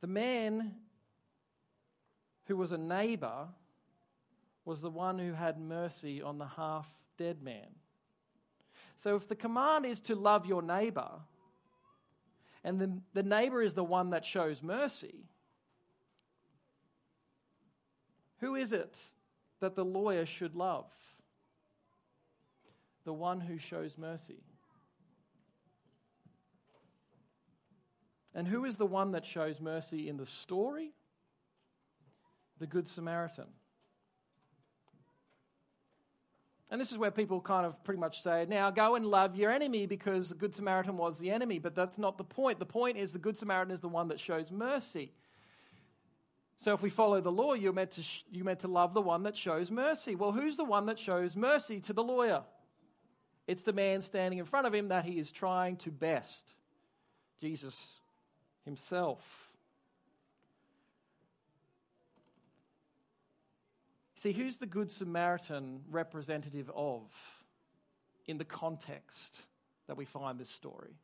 The 0.00 0.06
man 0.06 0.74
who 2.46 2.56
was 2.56 2.72
a 2.72 2.78
neighbor 2.78 3.48
was 4.64 4.80
the 4.80 4.90
one 4.90 5.18
who 5.18 5.32
had 5.32 5.58
mercy 5.58 6.22
on 6.22 6.38
the 6.38 6.46
half 6.46 6.88
dead 7.16 7.42
man. 7.42 7.66
So 8.96 9.16
if 9.16 9.28
the 9.28 9.34
command 9.34 9.86
is 9.86 10.00
to 10.02 10.14
love 10.14 10.46
your 10.46 10.62
neighbor, 10.62 11.10
and 12.64 12.80
the, 12.80 12.98
the 13.14 13.22
neighbor 13.22 13.62
is 13.62 13.74
the 13.74 13.84
one 13.84 14.10
that 14.10 14.24
shows 14.24 14.62
mercy, 14.62 15.24
who 18.40 18.54
is 18.54 18.72
it 18.72 18.98
that 19.60 19.74
the 19.74 19.84
lawyer 19.84 20.26
should 20.26 20.54
love? 20.54 20.86
The 23.04 23.12
one 23.12 23.40
who 23.40 23.58
shows 23.58 23.96
mercy. 23.96 24.42
And 28.38 28.46
who 28.46 28.64
is 28.64 28.76
the 28.76 28.86
one 28.86 29.10
that 29.12 29.26
shows 29.26 29.60
mercy 29.60 30.08
in 30.08 30.16
the 30.16 30.24
story? 30.24 30.92
The 32.60 32.68
Good 32.68 32.88
Samaritan. 32.88 33.46
And 36.70 36.80
this 36.80 36.92
is 36.92 36.98
where 36.98 37.10
people 37.10 37.40
kind 37.40 37.66
of 37.66 37.82
pretty 37.82 37.98
much 37.98 38.22
say, 38.22 38.46
now 38.48 38.70
go 38.70 38.94
and 38.94 39.06
love 39.06 39.34
your 39.34 39.50
enemy 39.50 39.86
because 39.86 40.28
the 40.28 40.36
Good 40.36 40.54
Samaritan 40.54 40.96
was 40.96 41.18
the 41.18 41.32
enemy. 41.32 41.58
But 41.58 41.74
that's 41.74 41.98
not 41.98 42.16
the 42.16 42.22
point. 42.22 42.60
The 42.60 42.64
point 42.64 42.96
is 42.96 43.12
the 43.12 43.18
Good 43.18 43.36
Samaritan 43.36 43.74
is 43.74 43.80
the 43.80 43.88
one 43.88 44.06
that 44.06 44.20
shows 44.20 44.52
mercy. 44.52 45.10
So 46.60 46.74
if 46.74 46.80
we 46.80 46.90
follow 46.90 47.20
the 47.20 47.32
law, 47.32 47.54
you're 47.54 47.72
meant 47.72 47.90
to, 47.92 48.04
sh- 48.04 48.22
you're 48.30 48.44
meant 48.44 48.60
to 48.60 48.68
love 48.68 48.94
the 48.94 49.02
one 49.02 49.24
that 49.24 49.36
shows 49.36 49.68
mercy. 49.68 50.14
Well, 50.14 50.30
who's 50.30 50.56
the 50.56 50.62
one 50.62 50.86
that 50.86 51.00
shows 51.00 51.34
mercy 51.34 51.80
to 51.80 51.92
the 51.92 52.04
lawyer? 52.04 52.44
It's 53.48 53.62
the 53.62 53.72
man 53.72 54.00
standing 54.00 54.38
in 54.38 54.44
front 54.44 54.68
of 54.68 54.74
him 54.74 54.90
that 54.90 55.06
he 55.06 55.18
is 55.18 55.32
trying 55.32 55.74
to 55.78 55.90
best 55.90 56.44
Jesus 57.40 57.97
himself. 58.68 59.48
See, 64.16 64.32
who's 64.32 64.58
the 64.58 64.66
Good 64.66 64.90
Samaritan 64.90 65.80
representative 65.90 66.70
of 66.74 67.02
in 68.26 68.36
the 68.36 68.44
context 68.44 69.40
that 69.86 69.96
we 69.96 70.04
find 70.04 70.38
this 70.38 70.50
story? 70.50 70.98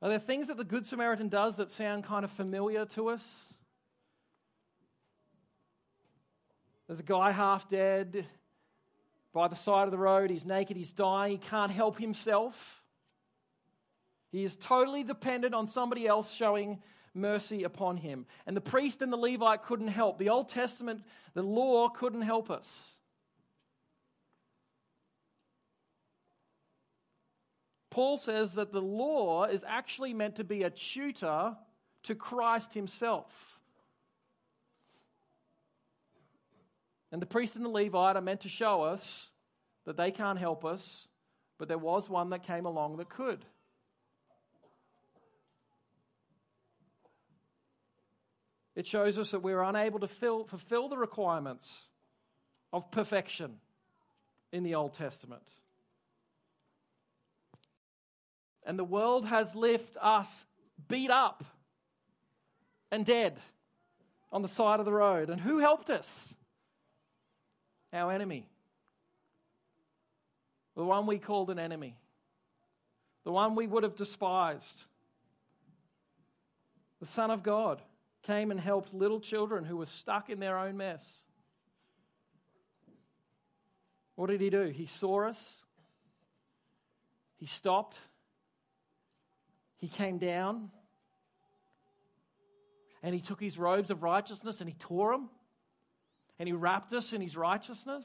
Are 0.00 0.08
there 0.08 0.18
things 0.18 0.48
that 0.48 0.56
the 0.56 0.64
Good 0.64 0.86
Samaritan 0.86 1.28
does 1.28 1.56
that 1.56 1.70
sound 1.70 2.04
kind 2.04 2.24
of 2.24 2.30
familiar 2.30 2.86
to 2.86 3.08
us? 3.08 3.48
There's 6.86 7.00
a 7.00 7.02
guy 7.02 7.32
half 7.32 7.68
dead 7.68 8.24
by 9.34 9.48
the 9.48 9.56
side 9.56 9.84
of 9.84 9.90
the 9.90 9.98
road. 9.98 10.30
He's 10.30 10.46
naked, 10.46 10.76
he's 10.76 10.92
dying, 10.92 11.32
he 11.32 11.38
can't 11.38 11.70
help 11.70 11.98
himself. 11.98 12.77
He 14.30 14.44
is 14.44 14.56
totally 14.56 15.04
dependent 15.04 15.54
on 15.54 15.66
somebody 15.66 16.06
else 16.06 16.32
showing 16.34 16.82
mercy 17.14 17.64
upon 17.64 17.96
him. 17.96 18.26
And 18.46 18.56
the 18.56 18.60
priest 18.60 19.02
and 19.02 19.12
the 19.12 19.16
Levite 19.16 19.62
couldn't 19.62 19.88
help. 19.88 20.18
The 20.18 20.28
Old 20.28 20.48
Testament, 20.48 21.02
the 21.34 21.42
law 21.42 21.88
couldn't 21.88 22.22
help 22.22 22.50
us. 22.50 22.94
Paul 27.90 28.16
says 28.18 28.54
that 28.54 28.72
the 28.72 28.82
law 28.82 29.44
is 29.44 29.64
actually 29.66 30.14
meant 30.14 30.36
to 30.36 30.44
be 30.44 30.62
a 30.62 30.70
tutor 30.70 31.56
to 32.04 32.14
Christ 32.14 32.74
himself. 32.74 33.58
And 37.10 37.20
the 37.22 37.26
priest 37.26 37.56
and 37.56 37.64
the 37.64 37.70
Levite 37.70 38.16
are 38.16 38.22
meant 38.22 38.42
to 38.42 38.48
show 38.48 38.82
us 38.82 39.30
that 39.86 39.96
they 39.96 40.10
can't 40.10 40.38
help 40.38 40.64
us, 40.64 41.08
but 41.58 41.66
there 41.66 41.78
was 41.78 42.08
one 42.10 42.30
that 42.30 42.46
came 42.46 42.66
along 42.66 42.98
that 42.98 43.08
could. 43.08 43.44
It 48.78 48.86
shows 48.86 49.18
us 49.18 49.32
that 49.32 49.40
we're 49.40 49.60
unable 49.60 49.98
to 49.98 50.06
fill, 50.06 50.44
fulfill 50.44 50.88
the 50.88 50.96
requirements 50.96 51.88
of 52.72 52.92
perfection 52.92 53.54
in 54.52 54.62
the 54.62 54.76
Old 54.76 54.94
Testament. 54.94 55.42
And 58.64 58.78
the 58.78 58.84
world 58.84 59.26
has 59.26 59.56
left 59.56 59.96
us 60.00 60.46
beat 60.86 61.10
up 61.10 61.42
and 62.92 63.04
dead 63.04 63.40
on 64.30 64.42
the 64.42 64.48
side 64.48 64.78
of 64.78 64.86
the 64.86 64.92
road. 64.92 65.28
And 65.28 65.40
who 65.40 65.58
helped 65.58 65.90
us? 65.90 66.32
Our 67.92 68.12
enemy. 68.12 68.46
The 70.76 70.84
one 70.84 71.06
we 71.06 71.18
called 71.18 71.50
an 71.50 71.58
enemy. 71.58 71.96
The 73.24 73.32
one 73.32 73.56
we 73.56 73.66
would 73.66 73.82
have 73.82 73.96
despised. 73.96 74.84
The 77.00 77.06
Son 77.06 77.32
of 77.32 77.42
God 77.42 77.82
came 78.28 78.50
and 78.50 78.60
helped 78.60 78.92
little 78.92 79.20
children 79.20 79.64
who 79.64 79.78
were 79.78 79.86
stuck 79.86 80.28
in 80.28 80.38
their 80.38 80.58
own 80.58 80.76
mess. 80.76 81.22
What 84.16 84.28
did 84.28 84.42
he 84.42 84.50
do? 84.50 84.64
He 84.64 84.84
saw 84.84 85.28
us, 85.28 85.62
he 87.38 87.46
stopped, 87.46 87.96
he 89.78 89.88
came 89.88 90.18
down, 90.18 90.70
and 93.02 93.14
he 93.14 93.20
took 93.22 93.40
his 93.40 93.56
robes 93.56 93.90
of 93.90 94.02
righteousness 94.02 94.60
and 94.60 94.68
he 94.68 94.76
tore 94.78 95.12
them, 95.12 95.30
and 96.38 96.46
he 96.46 96.52
wrapped 96.52 96.92
us 96.92 97.14
in 97.14 97.22
his 97.22 97.34
righteousness. 97.34 98.04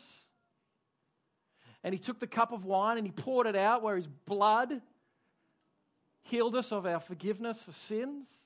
And 1.83 1.93
he 1.93 1.99
took 1.99 2.21
the 2.21 2.27
cup 2.27 2.53
of 2.53 2.63
wine 2.63 2.97
and 2.97 3.05
he 3.05 3.11
poured 3.11 3.45
it 3.45 3.57
out 3.57 3.83
where 3.83 3.97
his 3.97 4.07
blood 4.07 4.81
healed 6.21 6.55
us 6.55 6.71
of 6.71 6.85
our 6.85 7.01
forgiveness 7.01 7.61
for 7.61 7.73
sins. 7.73 8.42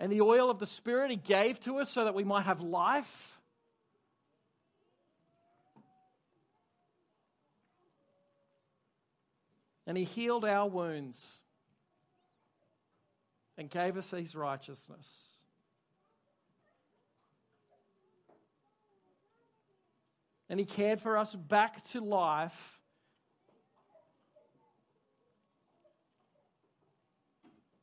And 0.00 0.10
the 0.10 0.22
oil 0.22 0.50
of 0.50 0.58
the 0.58 0.66
Spirit 0.66 1.10
He 1.10 1.16
gave 1.18 1.60
to 1.60 1.76
us 1.76 1.90
so 1.90 2.04
that 2.04 2.14
we 2.14 2.24
might 2.24 2.44
have 2.44 2.62
life. 2.62 3.38
And 9.86 9.98
He 9.98 10.04
healed 10.04 10.46
our 10.46 10.66
wounds 10.66 11.40
and 13.58 13.68
gave 13.68 13.98
us 13.98 14.10
His 14.10 14.34
righteousness. 14.34 15.06
And 20.48 20.58
He 20.58 20.64
cared 20.64 21.00
for 21.00 21.18
us 21.18 21.34
back 21.34 21.84
to 21.90 22.00
life 22.00 22.79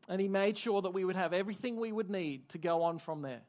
And 0.08 0.22
he 0.22 0.28
made 0.28 0.58
sure 0.58 0.82
that 0.82 0.91
we 0.91 1.03
would 1.03 1.16
have 1.16 1.34
everything 1.34 1.78
we 1.78 1.91
would 1.91 2.10
need 2.10 2.49
to 2.49 2.58
go 2.58 2.84
on 2.84 2.99
from 2.99 3.22
there. 3.22 3.41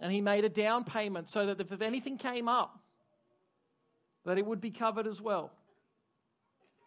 And 0.00 0.10
he 0.10 0.22
made 0.22 0.44
a 0.46 0.48
down 0.48 0.84
payment 0.84 1.28
so 1.28 1.46
that 1.46 1.60
if 1.60 1.82
anything 1.82 2.16
came 2.16 2.48
up, 2.48 2.78
that 4.24 4.38
it 4.38 4.46
would 4.46 4.60
be 4.60 4.70
covered 4.70 5.06
as 5.06 5.20
well. 5.20 5.52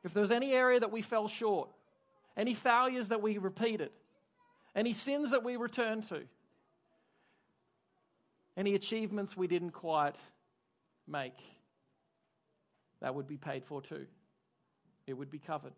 If 0.04 0.14
there 0.14 0.22
was 0.22 0.32
any 0.32 0.54
area 0.54 0.80
that 0.80 0.92
we 0.92 1.04
fell 1.04 1.28
short, 1.28 1.70
any 2.36 2.56
failures 2.56 3.10
that 3.10 3.22
we 3.22 3.38
repeated, 3.38 3.92
any 4.76 4.94
sins 4.94 5.32
that 5.32 5.44
we 5.44 5.56
returned 5.56 6.10
to, 6.10 6.24
any 8.58 8.74
achievements 8.74 9.38
we 9.38 9.46
didn't 9.46 9.72
quite 9.72 10.16
make, 11.08 11.38
that 13.02 13.14
would 13.14 13.28
be 13.28 13.38
paid 13.38 13.64
for 13.66 13.80
too 13.80 14.08
it 15.08 15.14
would 15.14 15.30
be 15.30 15.40
covered. 15.40 15.74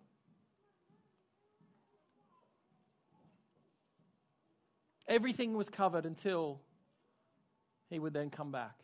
Everything 5.07 5.55
was 5.55 5.69
covered 5.69 6.05
until 6.05 6.59
he 7.89 7.99
would 7.99 8.13
then 8.13 8.29
come 8.29 8.51
back. 8.51 8.75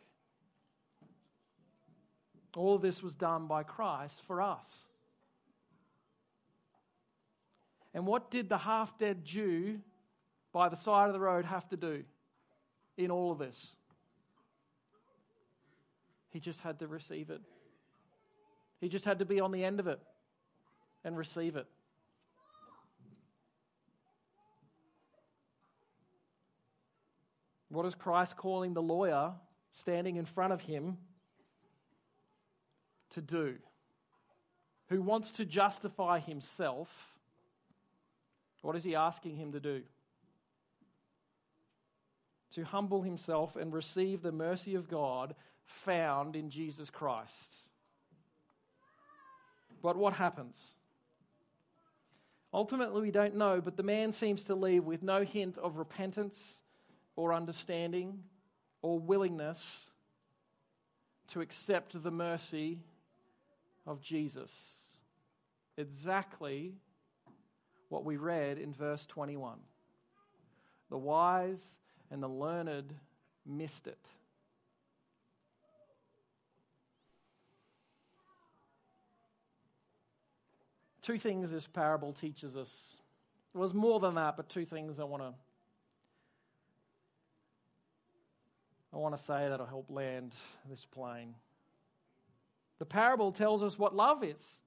All 2.56 2.78
this 2.78 3.02
was 3.02 3.14
done 3.14 3.46
by 3.46 3.62
Christ 3.62 4.22
for 4.26 4.40
us. 4.40 4.86
And 7.94 8.06
what 8.06 8.30
did 8.30 8.48
the 8.48 8.58
half 8.58 8.98
dead 8.98 9.24
Jew 9.24 9.80
by 10.52 10.68
the 10.68 10.76
side 10.76 11.08
of 11.08 11.12
the 11.12 11.20
road 11.20 11.44
have 11.44 11.68
to 11.70 11.76
do 11.76 12.04
in 12.96 13.10
all 13.10 13.32
of 13.32 13.38
this? 13.38 13.76
He 16.30 16.40
just 16.40 16.60
had 16.60 16.78
to 16.78 16.86
receive 16.86 17.30
it. 17.30 17.40
He 18.80 18.88
just 18.88 19.04
had 19.04 19.18
to 19.18 19.24
be 19.24 19.40
on 19.40 19.52
the 19.52 19.64
end 19.64 19.80
of 19.80 19.86
it 19.86 20.00
and 21.04 21.16
receive 21.16 21.56
it. 21.56 21.66
What 27.68 27.86
is 27.86 27.94
Christ 27.94 28.36
calling 28.36 28.74
the 28.74 28.82
lawyer 28.82 29.32
standing 29.80 30.16
in 30.16 30.26
front 30.26 30.52
of 30.52 30.60
him 30.60 30.98
to 33.10 33.20
do? 33.22 33.56
who 34.92 35.00
wants 35.00 35.30
to 35.30 35.46
justify 35.46 36.18
himself, 36.18 37.16
what 38.60 38.76
is 38.76 38.84
he 38.84 38.94
asking 38.94 39.36
him 39.36 39.52
to 39.52 39.58
do? 39.58 39.80
To 42.56 42.64
humble 42.64 43.00
himself 43.00 43.56
and 43.56 43.72
receive 43.72 44.20
the 44.20 44.32
mercy 44.32 44.74
of 44.74 44.90
God 44.90 45.34
found 45.64 46.36
in 46.36 46.50
Jesus 46.50 46.90
Christ. 46.90 47.70
But 49.82 49.96
what 49.96 50.12
happens? 50.12 50.74
Ultimately, 52.54 53.00
we 53.02 53.10
don't 53.10 53.36
know, 53.36 53.60
but 53.60 53.76
the 53.76 53.82
man 53.82 54.12
seems 54.12 54.44
to 54.44 54.54
leave 54.54 54.84
with 54.84 55.02
no 55.02 55.24
hint 55.24 55.56
of 55.58 55.76
repentance 55.76 56.60
or 57.16 57.32
understanding 57.32 58.24
or 58.82 58.98
willingness 58.98 59.90
to 61.28 61.40
accept 61.40 62.02
the 62.02 62.10
mercy 62.10 62.78
of 63.86 64.02
Jesus. 64.02 64.50
Exactly 65.78 66.74
what 67.88 68.04
we 68.04 68.16
read 68.16 68.58
in 68.58 68.74
verse 68.74 69.06
21. 69.06 69.58
The 70.90 70.98
wise 70.98 71.78
and 72.10 72.22
the 72.22 72.28
learned 72.28 72.94
missed 73.46 73.86
it. 73.86 74.06
Two 81.02 81.18
things 81.18 81.50
this 81.50 81.66
parable 81.66 82.12
teaches 82.12 82.56
us. 82.56 82.96
It 83.54 83.58
was 83.58 83.74
more 83.74 84.00
than 84.00 84.14
that, 84.14 84.36
but 84.36 84.48
two 84.48 84.64
things 84.64 84.98
I 84.98 85.04
want 85.04 85.22
to 85.22 85.34
I 88.94 88.98
want 88.98 89.16
to 89.16 89.22
say 89.22 89.48
that'll 89.48 89.66
help 89.66 89.86
land 89.88 90.34
this 90.68 90.84
plane. 90.84 91.34
The 92.78 92.84
parable 92.84 93.32
tells 93.32 93.62
us 93.62 93.78
what 93.78 93.94
love 93.94 94.22
is. 94.22 94.58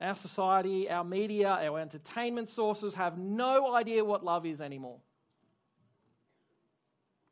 Our 0.00 0.16
society, 0.16 0.90
our 0.90 1.04
media, 1.04 1.48
our 1.48 1.78
entertainment 1.78 2.48
sources 2.48 2.94
have 2.94 3.18
no 3.18 3.74
idea 3.74 4.04
what 4.04 4.24
love 4.24 4.46
is 4.46 4.60
anymore. 4.60 4.98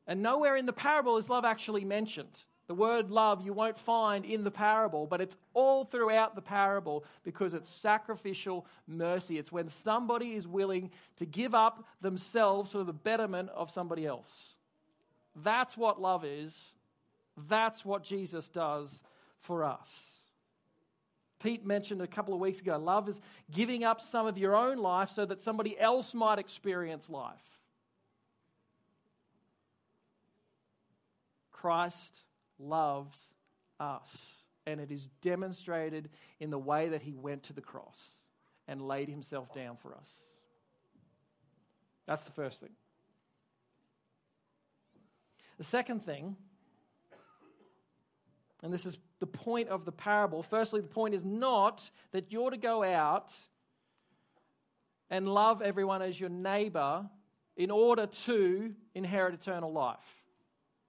And 0.06 0.22
nowhere 0.22 0.56
in 0.56 0.66
the 0.66 0.72
parable 0.72 1.16
is 1.16 1.28
love 1.28 1.44
actually 1.44 1.84
mentioned. 1.84 2.44
The 2.68 2.74
word 2.74 3.10
love 3.10 3.40
you 3.44 3.54
won't 3.54 3.78
find 3.78 4.26
in 4.26 4.44
the 4.44 4.50
parable, 4.50 5.06
but 5.06 5.22
it's 5.22 5.36
all 5.54 5.84
throughout 5.84 6.34
the 6.34 6.42
parable 6.42 7.02
because 7.24 7.54
it's 7.54 7.70
sacrificial 7.70 8.66
mercy. 8.86 9.38
It's 9.38 9.50
when 9.50 9.70
somebody 9.70 10.34
is 10.34 10.46
willing 10.46 10.90
to 11.16 11.24
give 11.24 11.54
up 11.54 11.84
themselves 12.02 12.70
for 12.70 12.84
the 12.84 12.92
betterment 12.92 13.48
of 13.54 13.70
somebody 13.70 14.06
else. 14.06 14.54
That's 15.34 15.78
what 15.78 16.00
love 16.00 16.26
is. 16.26 16.72
That's 17.48 17.86
what 17.86 18.04
Jesus 18.04 18.50
does 18.50 19.02
for 19.40 19.64
us. 19.64 19.88
Pete 21.42 21.64
mentioned 21.64 22.02
a 22.02 22.06
couple 22.06 22.34
of 22.34 22.40
weeks 22.40 22.60
ago 22.60 22.76
love 22.76 23.08
is 23.08 23.20
giving 23.50 23.82
up 23.82 24.02
some 24.02 24.26
of 24.26 24.36
your 24.36 24.54
own 24.54 24.76
life 24.76 25.10
so 25.10 25.24
that 25.24 25.40
somebody 25.40 25.78
else 25.78 26.12
might 26.12 26.38
experience 26.38 27.08
life. 27.08 27.38
Christ 31.52 32.24
loves 32.58 33.18
us. 33.80 34.08
And 34.66 34.80
it 34.80 34.90
is 34.90 35.08
demonstrated 35.22 36.10
in 36.40 36.50
the 36.50 36.58
way 36.58 36.88
that 36.90 37.02
he 37.02 37.14
went 37.14 37.44
to 37.44 37.52
the 37.52 37.60
cross 37.60 37.98
and 38.66 38.86
laid 38.86 39.08
himself 39.08 39.54
down 39.54 39.76
for 39.76 39.94
us. 39.94 40.10
That's 42.06 42.24
the 42.24 42.32
first 42.32 42.60
thing. 42.60 42.72
The 45.56 45.64
second 45.64 46.04
thing, 46.04 46.36
and 48.62 48.72
this 48.72 48.86
is 48.86 48.98
the 49.20 49.26
point 49.26 49.68
of 49.68 49.84
the 49.84 49.92
parable. 49.92 50.42
Firstly, 50.42 50.80
the 50.80 50.88
point 50.88 51.14
is 51.14 51.24
not 51.24 51.90
that 52.12 52.30
you're 52.30 52.50
to 52.50 52.56
go 52.56 52.82
out 52.82 53.32
and 55.10 55.28
love 55.28 55.62
everyone 55.62 56.02
as 56.02 56.20
your 56.20 56.28
neighbor 56.28 57.08
in 57.56 57.70
order 57.70 58.06
to 58.06 58.74
inherit 58.94 59.34
eternal 59.34 59.72
life. 59.72 60.17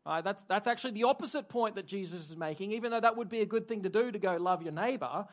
Uh, 0.10 0.22
that's, 0.22 0.44
that's 0.46 0.66
actually 0.66 0.90
the 0.90 1.04
opposite 1.04 1.50
point 1.50 1.76
that 1.76 1.86
Jesus 1.86 2.32
is 2.32 2.36
making, 2.36 2.72
even 2.72 2.90
though 2.90 3.00
that 3.00 3.16
would 3.16 3.30
be 3.30 3.42
a 3.42 3.46
good 3.46 3.68
thing 3.68 3.84
to 3.84 3.90
do 3.90 4.12
to 4.12 4.18
go 4.18 4.38
love 4.38 4.64
your 4.64 4.72
neighbor. 4.72 5.28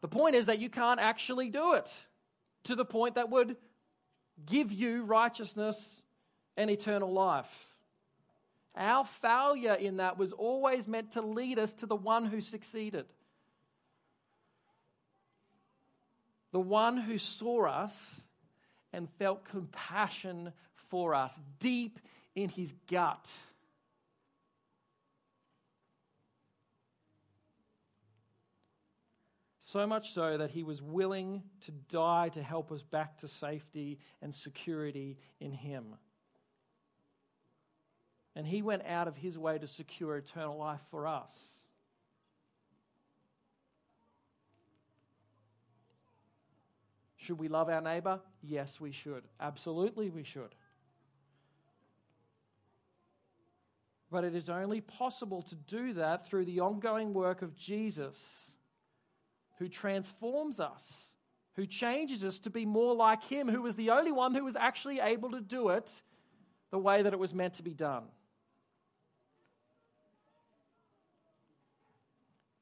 The 0.00 0.08
point 0.08 0.34
is 0.34 0.46
that 0.46 0.58
you 0.58 0.70
can't 0.70 0.98
actually 0.98 1.50
do 1.50 1.74
it 1.74 1.90
to 2.64 2.74
the 2.74 2.84
point 2.86 3.16
that 3.16 3.28
would 3.28 3.56
give 4.46 4.72
you 4.72 5.02
righteousness 5.02 6.00
and 6.56 6.70
eternal 6.70 7.12
life. 7.12 7.50
Our 8.74 9.04
failure 9.20 9.74
in 9.74 9.98
that 9.98 10.16
was 10.16 10.32
always 10.32 10.88
meant 10.88 11.12
to 11.12 11.20
lead 11.20 11.58
us 11.58 11.74
to 11.74 11.86
the 11.86 11.94
one 11.94 12.24
who 12.24 12.40
succeeded. 12.40 13.04
The 16.52 16.60
one 16.60 16.96
who 16.96 17.18
saw 17.18 17.66
us 17.66 18.18
and 18.94 19.10
felt 19.18 19.44
compassion 19.44 20.54
for 20.88 21.14
us 21.14 21.38
deep 21.58 22.00
in 22.34 22.48
his 22.48 22.72
gut. 22.90 23.28
So 29.66 29.84
much 29.84 30.14
so 30.14 30.38
that 30.38 30.52
he 30.52 30.62
was 30.62 30.80
willing 30.80 31.42
to 31.64 31.72
die 31.72 32.28
to 32.34 32.42
help 32.42 32.70
us 32.70 32.84
back 32.84 33.18
to 33.18 33.28
safety 33.28 33.98
and 34.22 34.32
security 34.32 35.18
in 35.40 35.50
him. 35.50 35.96
And 38.36 38.46
he 38.46 38.62
went 38.62 38.86
out 38.86 39.08
of 39.08 39.16
his 39.16 39.36
way 39.36 39.58
to 39.58 39.66
secure 39.66 40.16
eternal 40.16 40.56
life 40.56 40.82
for 40.92 41.08
us. 41.08 41.60
Should 47.16 47.40
we 47.40 47.48
love 47.48 47.68
our 47.68 47.80
neighbor? 47.80 48.20
Yes, 48.42 48.80
we 48.80 48.92
should. 48.92 49.24
Absolutely, 49.40 50.10
we 50.10 50.22
should. 50.22 50.54
But 54.12 54.22
it 54.22 54.36
is 54.36 54.48
only 54.48 54.80
possible 54.80 55.42
to 55.42 55.56
do 55.56 55.92
that 55.94 56.28
through 56.28 56.44
the 56.44 56.60
ongoing 56.60 57.12
work 57.12 57.42
of 57.42 57.56
Jesus 57.56 58.52
who 59.58 59.68
transforms 59.68 60.60
us, 60.60 61.12
who 61.54 61.66
changes 61.66 62.22
us 62.22 62.38
to 62.40 62.50
be 62.50 62.66
more 62.66 62.94
like 62.94 63.24
Him, 63.24 63.48
who 63.48 63.62
was 63.62 63.74
the 63.76 63.90
only 63.90 64.12
one 64.12 64.34
who 64.34 64.44
was 64.44 64.56
actually 64.56 65.00
able 65.00 65.30
to 65.30 65.40
do 65.40 65.70
it 65.70 65.90
the 66.70 66.78
way 66.78 67.02
that 67.02 67.12
it 67.12 67.18
was 67.18 67.32
meant 67.32 67.54
to 67.54 67.62
be 67.62 67.72
done. 67.72 68.04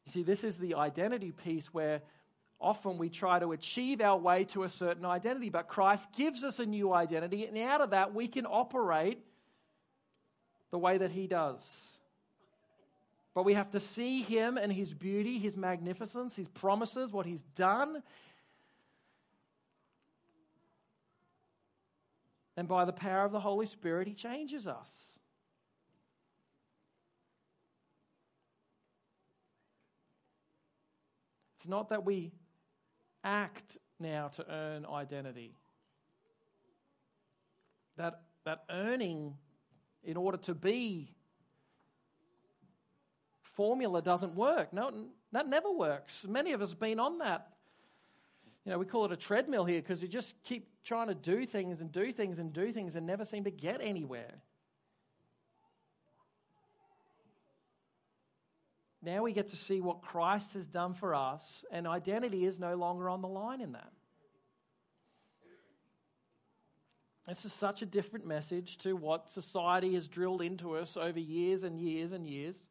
You 0.06 0.12
see, 0.12 0.22
this 0.22 0.44
is 0.44 0.58
the 0.58 0.74
identity 0.74 1.32
piece 1.32 1.72
where 1.72 2.02
often 2.60 2.98
we 2.98 3.08
try 3.08 3.38
to 3.38 3.52
achieve 3.52 4.00
our 4.00 4.16
way 4.16 4.44
to 4.44 4.62
a 4.62 4.68
certain 4.68 5.04
identity, 5.04 5.50
but 5.50 5.68
Christ 5.68 6.08
gives 6.16 6.44
us 6.44 6.58
a 6.60 6.66
new 6.66 6.92
identity, 6.92 7.46
and 7.46 7.58
out 7.58 7.80
of 7.80 7.90
that, 7.90 8.14
we 8.14 8.28
can 8.28 8.46
operate 8.46 9.18
the 10.70 10.78
way 10.78 10.98
that 10.98 11.10
He 11.10 11.26
does. 11.26 11.93
But 13.34 13.44
we 13.44 13.54
have 13.54 13.70
to 13.72 13.80
see 13.80 14.22
him 14.22 14.56
and 14.56 14.72
his 14.72 14.94
beauty, 14.94 15.38
his 15.38 15.56
magnificence, 15.56 16.36
his 16.36 16.48
promises, 16.48 17.12
what 17.12 17.26
he's 17.26 17.42
done. 17.56 18.02
And 22.56 22.68
by 22.68 22.84
the 22.84 22.92
power 22.92 23.24
of 23.24 23.32
the 23.32 23.40
Holy 23.40 23.66
Spirit, 23.66 24.06
he 24.06 24.14
changes 24.14 24.68
us. 24.68 25.10
It's 31.58 31.68
not 31.68 31.88
that 31.88 32.04
we 32.04 32.30
act 33.24 33.78
now 33.98 34.28
to 34.28 34.44
earn 34.48 34.86
identity. 34.86 35.56
That, 37.96 38.20
that 38.44 38.64
earning 38.70 39.34
in 40.04 40.16
order 40.16 40.36
to 40.38 40.54
be 40.54 41.14
formula 43.54 44.02
doesn't 44.02 44.34
work. 44.34 44.72
No, 44.72 45.06
that 45.32 45.48
never 45.48 45.70
works. 45.70 46.26
Many 46.28 46.52
of 46.52 46.62
us 46.62 46.70
have 46.70 46.80
been 46.80 47.00
on 47.00 47.18
that. 47.18 47.48
You 48.64 48.72
know, 48.72 48.78
we 48.78 48.86
call 48.86 49.04
it 49.04 49.12
a 49.12 49.16
treadmill 49.16 49.64
here 49.64 49.80
because 49.80 50.00
you 50.00 50.08
just 50.08 50.34
keep 50.44 50.68
trying 50.84 51.08
to 51.08 51.14
do 51.14 51.44
things 51.46 51.80
and 51.80 51.92
do 51.92 52.12
things 52.12 52.38
and 52.38 52.52
do 52.52 52.72
things 52.72 52.96
and 52.96 53.06
never 53.06 53.24
seem 53.24 53.44
to 53.44 53.50
get 53.50 53.80
anywhere. 53.82 54.34
Now 59.02 59.22
we 59.22 59.34
get 59.34 59.48
to 59.48 59.56
see 59.56 59.82
what 59.82 60.00
Christ 60.00 60.54
has 60.54 60.66
done 60.66 60.94
for 60.94 61.14
us, 61.14 61.64
and 61.70 61.86
identity 61.86 62.46
is 62.46 62.58
no 62.58 62.74
longer 62.74 63.10
on 63.10 63.20
the 63.20 63.28
line 63.28 63.60
in 63.60 63.72
that. 63.72 63.92
This 67.28 67.44
is 67.44 67.52
such 67.52 67.82
a 67.82 67.86
different 67.86 68.26
message 68.26 68.78
to 68.78 68.94
what 68.94 69.30
society 69.30 69.94
has 69.94 70.08
drilled 70.08 70.40
into 70.40 70.76
us 70.76 70.96
over 70.96 71.18
years 71.18 71.64
and 71.64 71.78
years 71.80 72.12
and 72.12 72.26
years. 72.26 72.64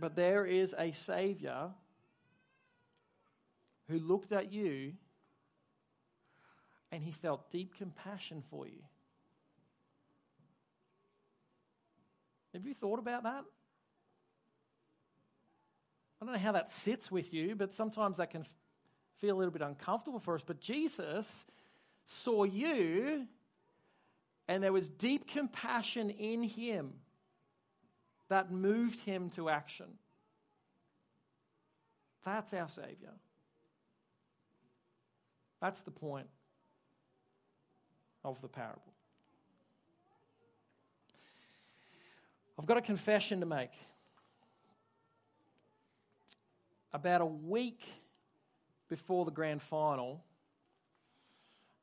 But 0.00 0.16
there 0.16 0.46
is 0.46 0.74
a 0.78 0.92
Savior 0.92 1.68
who 3.88 3.98
looked 3.98 4.32
at 4.32 4.52
you 4.52 4.94
and 6.90 7.02
he 7.02 7.12
felt 7.12 7.50
deep 7.50 7.76
compassion 7.76 8.42
for 8.50 8.66
you. 8.66 8.82
Have 12.54 12.66
you 12.66 12.74
thought 12.74 12.98
about 12.98 13.24
that? 13.24 13.44
I 16.20 16.24
don't 16.24 16.32
know 16.32 16.40
how 16.40 16.52
that 16.52 16.68
sits 16.68 17.10
with 17.10 17.32
you, 17.32 17.54
but 17.54 17.72
sometimes 17.72 18.16
that 18.16 18.30
can 18.30 18.44
feel 19.18 19.36
a 19.36 19.38
little 19.38 19.52
bit 19.52 19.62
uncomfortable 19.62 20.18
for 20.18 20.34
us. 20.34 20.42
But 20.44 20.60
Jesus 20.60 21.44
saw 22.06 22.44
you, 22.44 23.26
and 24.48 24.62
there 24.62 24.72
was 24.72 24.88
deep 24.88 25.28
compassion 25.28 26.10
in 26.10 26.42
him 26.42 26.94
that 28.30 28.52
moved 28.52 29.00
him 29.00 29.28
to 29.30 29.50
action. 29.50 29.86
That's 32.24 32.54
our 32.54 32.68
Savior. 32.68 33.12
That's 35.60 35.82
the 35.82 35.90
point 35.90 36.28
of 38.24 38.40
the 38.40 38.48
parable. 38.48 38.94
I've 42.58 42.66
got 42.66 42.76
a 42.76 42.82
confession 42.82 43.40
to 43.40 43.46
make. 43.46 43.72
About 46.92 47.20
a 47.20 47.26
week 47.26 47.80
before 48.88 49.24
the 49.24 49.30
grand 49.30 49.62
final, 49.62 50.22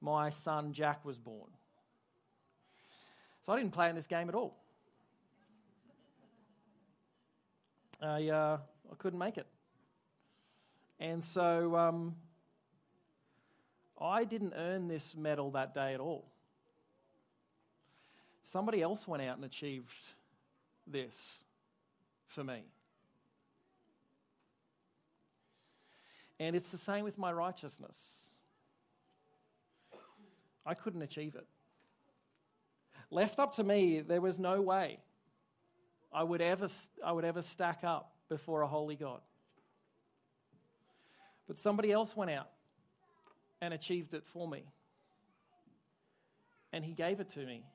my 0.01 0.29
son 0.29 0.73
Jack 0.73 1.03
was 1.03 1.17
born. 1.17 1.49
So 3.45 3.51
I 3.51 3.57
didn't 3.57 3.73
play 3.73 3.89
in 3.89 3.95
this 3.95 4.07
game 4.07 4.29
at 4.29 4.35
all. 4.35 4.55
I, 8.01 8.27
uh, 8.27 8.57
I 8.91 8.95
couldn't 8.97 9.19
make 9.19 9.37
it. 9.37 9.47
And 10.99 11.23
so 11.23 11.75
um, 11.75 12.15
I 13.99 14.23
didn't 14.23 14.53
earn 14.55 14.87
this 14.87 15.15
medal 15.15 15.51
that 15.51 15.73
day 15.73 15.93
at 15.93 15.99
all. 15.99 16.25
Somebody 18.43 18.81
else 18.81 19.07
went 19.07 19.23
out 19.23 19.35
and 19.35 19.45
achieved 19.45 19.91
this 20.85 21.15
for 22.27 22.43
me. 22.43 22.63
And 26.39 26.55
it's 26.55 26.69
the 26.69 26.77
same 26.77 27.03
with 27.03 27.17
my 27.17 27.31
righteousness. 27.31 27.97
I 30.65 30.75
couldn't 30.75 31.01
achieve 31.01 31.35
it. 31.35 31.47
Left 33.09 33.39
up 33.39 33.55
to 33.55 33.63
me, 33.63 34.01
there 34.01 34.21
was 34.21 34.37
no 34.37 34.61
way 34.61 34.99
I 36.18 36.24
would 36.24 36.41
ever, 36.41 36.68
I 37.05 37.11
would 37.11 37.26
ever 37.26 37.43
stack 37.43 37.84
up 37.84 38.11
before 38.28 38.63
a 38.63 38.68
holy 38.68 38.95
God. 38.95 39.22
But 41.47 41.59
somebody 41.59 41.91
else 41.91 42.18
went 42.18 42.32
out 42.32 42.49
and 43.61 43.72
achieved 43.72 44.15
it 44.15 44.26
for 44.26 44.47
me. 44.47 44.63
And 46.74 46.84
he 46.84 46.93
gave 46.93 47.20
it 47.20 47.30
to 47.34 47.45
me 47.45 47.65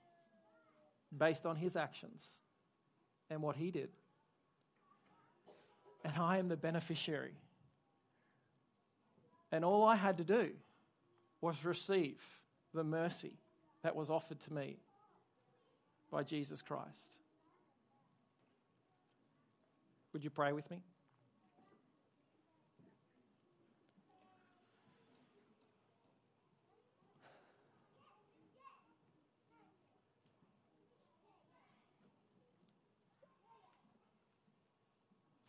based 1.16 1.46
on 1.46 1.54
his 1.54 1.76
actions 1.76 2.26
and 3.30 3.42
what 3.42 3.54
he 3.54 3.70
did. 3.70 3.90
And 6.04 6.14
I 6.18 6.38
am 6.38 6.48
the 6.48 6.56
beneficiary. 6.56 7.36
And 9.52 9.64
all 9.64 9.84
I 9.84 9.94
had 9.94 10.16
to 10.16 10.24
do 10.24 10.50
was 11.40 11.64
receive 11.64 12.18
the 12.74 12.82
mercy 12.82 13.38
that 13.84 13.94
was 13.94 14.10
offered 14.10 14.40
to 14.40 14.52
me 14.52 14.78
by 16.10 16.24
Jesus 16.24 16.60
Christ. 16.60 17.21
Would 20.12 20.24
you 20.24 20.30
pray 20.30 20.52
with 20.52 20.70
me? 20.70 20.82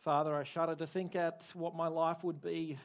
Father, 0.04 0.34
I 0.34 0.44
shudder 0.44 0.74
to 0.74 0.86
think 0.86 1.16
at 1.16 1.42
what 1.54 1.74
my 1.74 1.88
life 1.88 2.22
would 2.24 2.42
be 2.42 2.78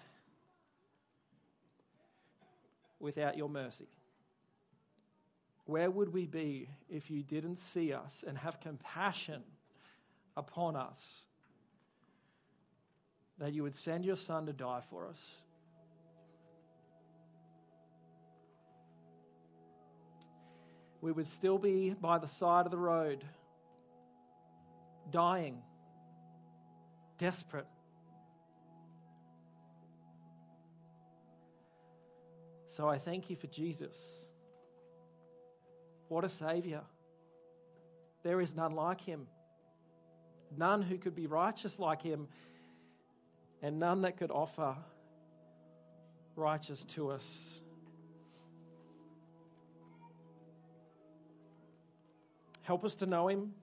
without 2.97 3.37
your 3.37 3.49
mercy. 3.49 3.89
Where 5.65 5.91
would 5.91 6.13
we 6.13 6.25
be 6.25 6.69
if 6.89 7.11
you 7.11 7.21
didn't 7.21 7.59
see 7.59 7.91
us 7.91 8.23
and 8.25 8.37
have 8.37 8.61
compassion 8.61 9.43
upon 10.37 10.77
us? 10.77 11.25
That 13.39 13.53
you 13.53 13.63
would 13.63 13.75
send 13.75 14.05
your 14.05 14.17
Son 14.17 14.45
to 14.45 14.53
die 14.53 14.81
for 14.89 15.07
us. 15.07 15.17
We 21.01 21.11
would 21.11 21.29
still 21.29 21.57
be 21.57 21.91
by 21.91 22.17
the 22.17 22.27
side 22.27 22.65
of 22.65 22.71
the 22.71 22.77
road, 22.77 23.23
dying 25.09 25.61
desperate. 27.19 27.67
So 32.75 32.87
I 32.87 32.97
thank 32.97 33.29
you 33.29 33.35
for 33.35 33.47
Jesus. 33.47 33.97
What 36.07 36.23
a 36.23 36.29
Savior. 36.29 36.81
There 38.23 38.41
is 38.41 38.55
none 38.55 38.73
like 38.73 39.01
him, 39.01 39.27
none 40.57 40.81
who 40.81 40.97
could 40.97 41.15
be 41.15 41.27
righteous 41.27 41.77
like 41.77 42.01
him, 42.01 42.27
and 43.61 43.79
none 43.79 44.01
that 44.01 44.17
could 44.17 44.31
offer 44.31 44.75
righteous 46.35 46.83
to 46.95 47.11
us. 47.11 47.25
Help 52.61 52.85
us 52.85 52.95
to 52.95 53.05
know 53.05 53.27
him. 53.27 53.53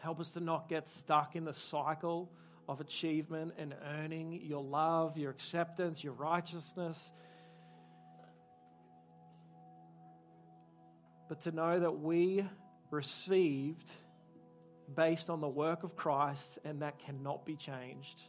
Help 0.00 0.20
us 0.20 0.30
to 0.32 0.40
not 0.40 0.68
get 0.68 0.86
stuck 0.86 1.34
in 1.34 1.44
the 1.44 1.54
cycle 1.54 2.30
of 2.68 2.80
achievement 2.80 3.54
and 3.58 3.74
earning 3.96 4.40
your 4.44 4.62
love, 4.62 5.16
your 5.16 5.30
acceptance, 5.30 6.04
your 6.04 6.12
righteousness. 6.12 6.98
But 11.28 11.40
to 11.42 11.52
know 11.52 11.80
that 11.80 12.00
we 12.00 12.44
received 12.90 13.90
based 14.94 15.30
on 15.30 15.40
the 15.40 15.48
work 15.48 15.82
of 15.82 15.96
Christ 15.96 16.58
and 16.64 16.82
that 16.82 16.98
cannot 16.98 17.44
be 17.44 17.56
changed. 17.56 18.22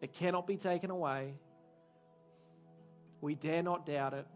It 0.00 0.12
cannot 0.12 0.46
be 0.46 0.56
taken 0.56 0.90
away. 0.90 1.34
We 3.20 3.34
dare 3.34 3.62
not 3.62 3.86
doubt 3.86 4.14
it. 4.14 4.26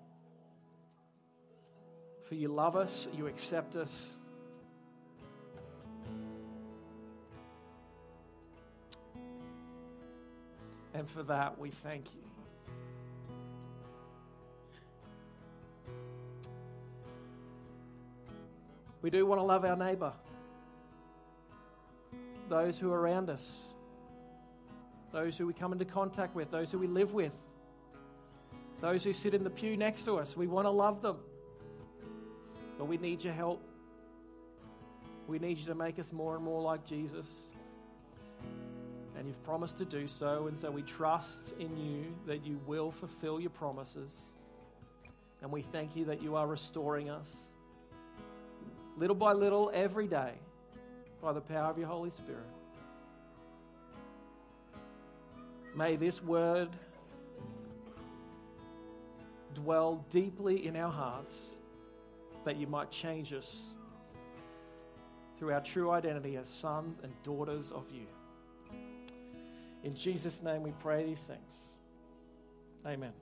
For 2.29 2.35
you 2.35 2.49
love 2.49 2.77
us, 2.77 3.09
you 3.13 3.27
accept 3.27 3.77
us. 3.77 3.91
And 10.95 11.09
for 11.09 11.23
that, 11.25 11.59
we 11.59 11.71
thank 11.71 12.07
you. 12.15 12.30
We 19.03 19.11
do 19.11 19.25
want 19.27 19.41
to 19.41 19.45
love 19.45 19.65
our 19.65 19.77
neighbour, 19.77 20.13
those 22.49 22.79
who 22.79 22.93
are 22.93 23.01
around 23.01 23.31
us, 23.31 23.49
those 25.13 25.37
who 25.37 25.47
we 25.47 25.55
come 25.55 25.73
into 25.73 25.85
contact 25.85 26.35
with, 26.35 26.51
those 26.51 26.71
who 26.71 26.79
we 26.79 26.87
live 26.87 27.13
with, 27.13 27.33
those 28.81 29.05
who 29.05 29.13
sit 29.13 29.35
in 29.35 29.45
the 29.45 29.51
pew 29.51 29.77
next 29.77 30.05
to 30.05 30.19
us. 30.19 30.37
We 30.37 30.47
want 30.47 30.67
to 30.67 30.71
love 30.71 31.03
them. 31.03 31.17
But 32.79 32.87
we 32.87 32.97
need 32.97 33.23
your 33.23 33.35
help. 33.35 33.63
We 35.27 35.39
need 35.39 35.59
you 35.59 35.67
to 35.67 35.75
make 35.75 35.99
us 35.99 36.13
more 36.13 36.35
and 36.35 36.45
more 36.45 36.63
like 36.63 36.87
Jesus 36.87 37.27
and 39.21 39.29
you've 39.29 39.45
promised 39.45 39.77
to 39.77 39.85
do 39.85 40.09
so. 40.09 40.47
And 40.47 40.59
so 40.59 40.71
we 40.71 40.81
trust 40.81 41.53
in 41.59 41.77
you 41.77 42.07
that 42.27 42.47
you 42.47 42.59
will 42.67 42.91
fulfill 42.91 43.39
your 43.39 43.51
promises. 43.51 44.11
And 45.43 45.53
we 45.53 45.61
thank 45.61 45.95
you 45.95 46.07
that 46.07 46.23
you 46.23 46.37
are 46.37 46.47
restoring 46.47 47.11
us 47.11 47.29
little 49.01 49.17
by 49.17 49.33
little 49.33 49.71
every 49.73 50.07
day 50.07 50.33
by 51.23 51.33
the 51.33 51.41
power 51.41 51.71
of 51.71 51.79
your 51.79 51.89
Holy 51.89 52.11
Spirit. 52.11 52.45
May 55.75 55.97
this 55.97 56.23
word 56.23 56.69
dwell 59.55 60.05
deeply 60.11 60.67
in 60.67 60.77
our 60.77 60.93
hearts 60.93 61.35
that 62.45 62.57
you 62.57 62.67
might 62.67 62.91
change 62.91 63.33
us 63.33 63.51
through 65.39 65.53
our 65.53 65.63
true 65.63 65.91
identity 65.91 66.37
as 66.37 66.49
sons 66.49 66.99
and 67.03 67.11
daughters 67.23 67.73
of 67.73 67.85
you. 67.91 68.07
In 69.83 69.97
Jesus' 69.97 70.43
name 70.43 70.63
we 70.63 70.73
pray 70.73 71.07
these 71.07 71.21
things. 71.21 71.57
Amen. 72.87 73.13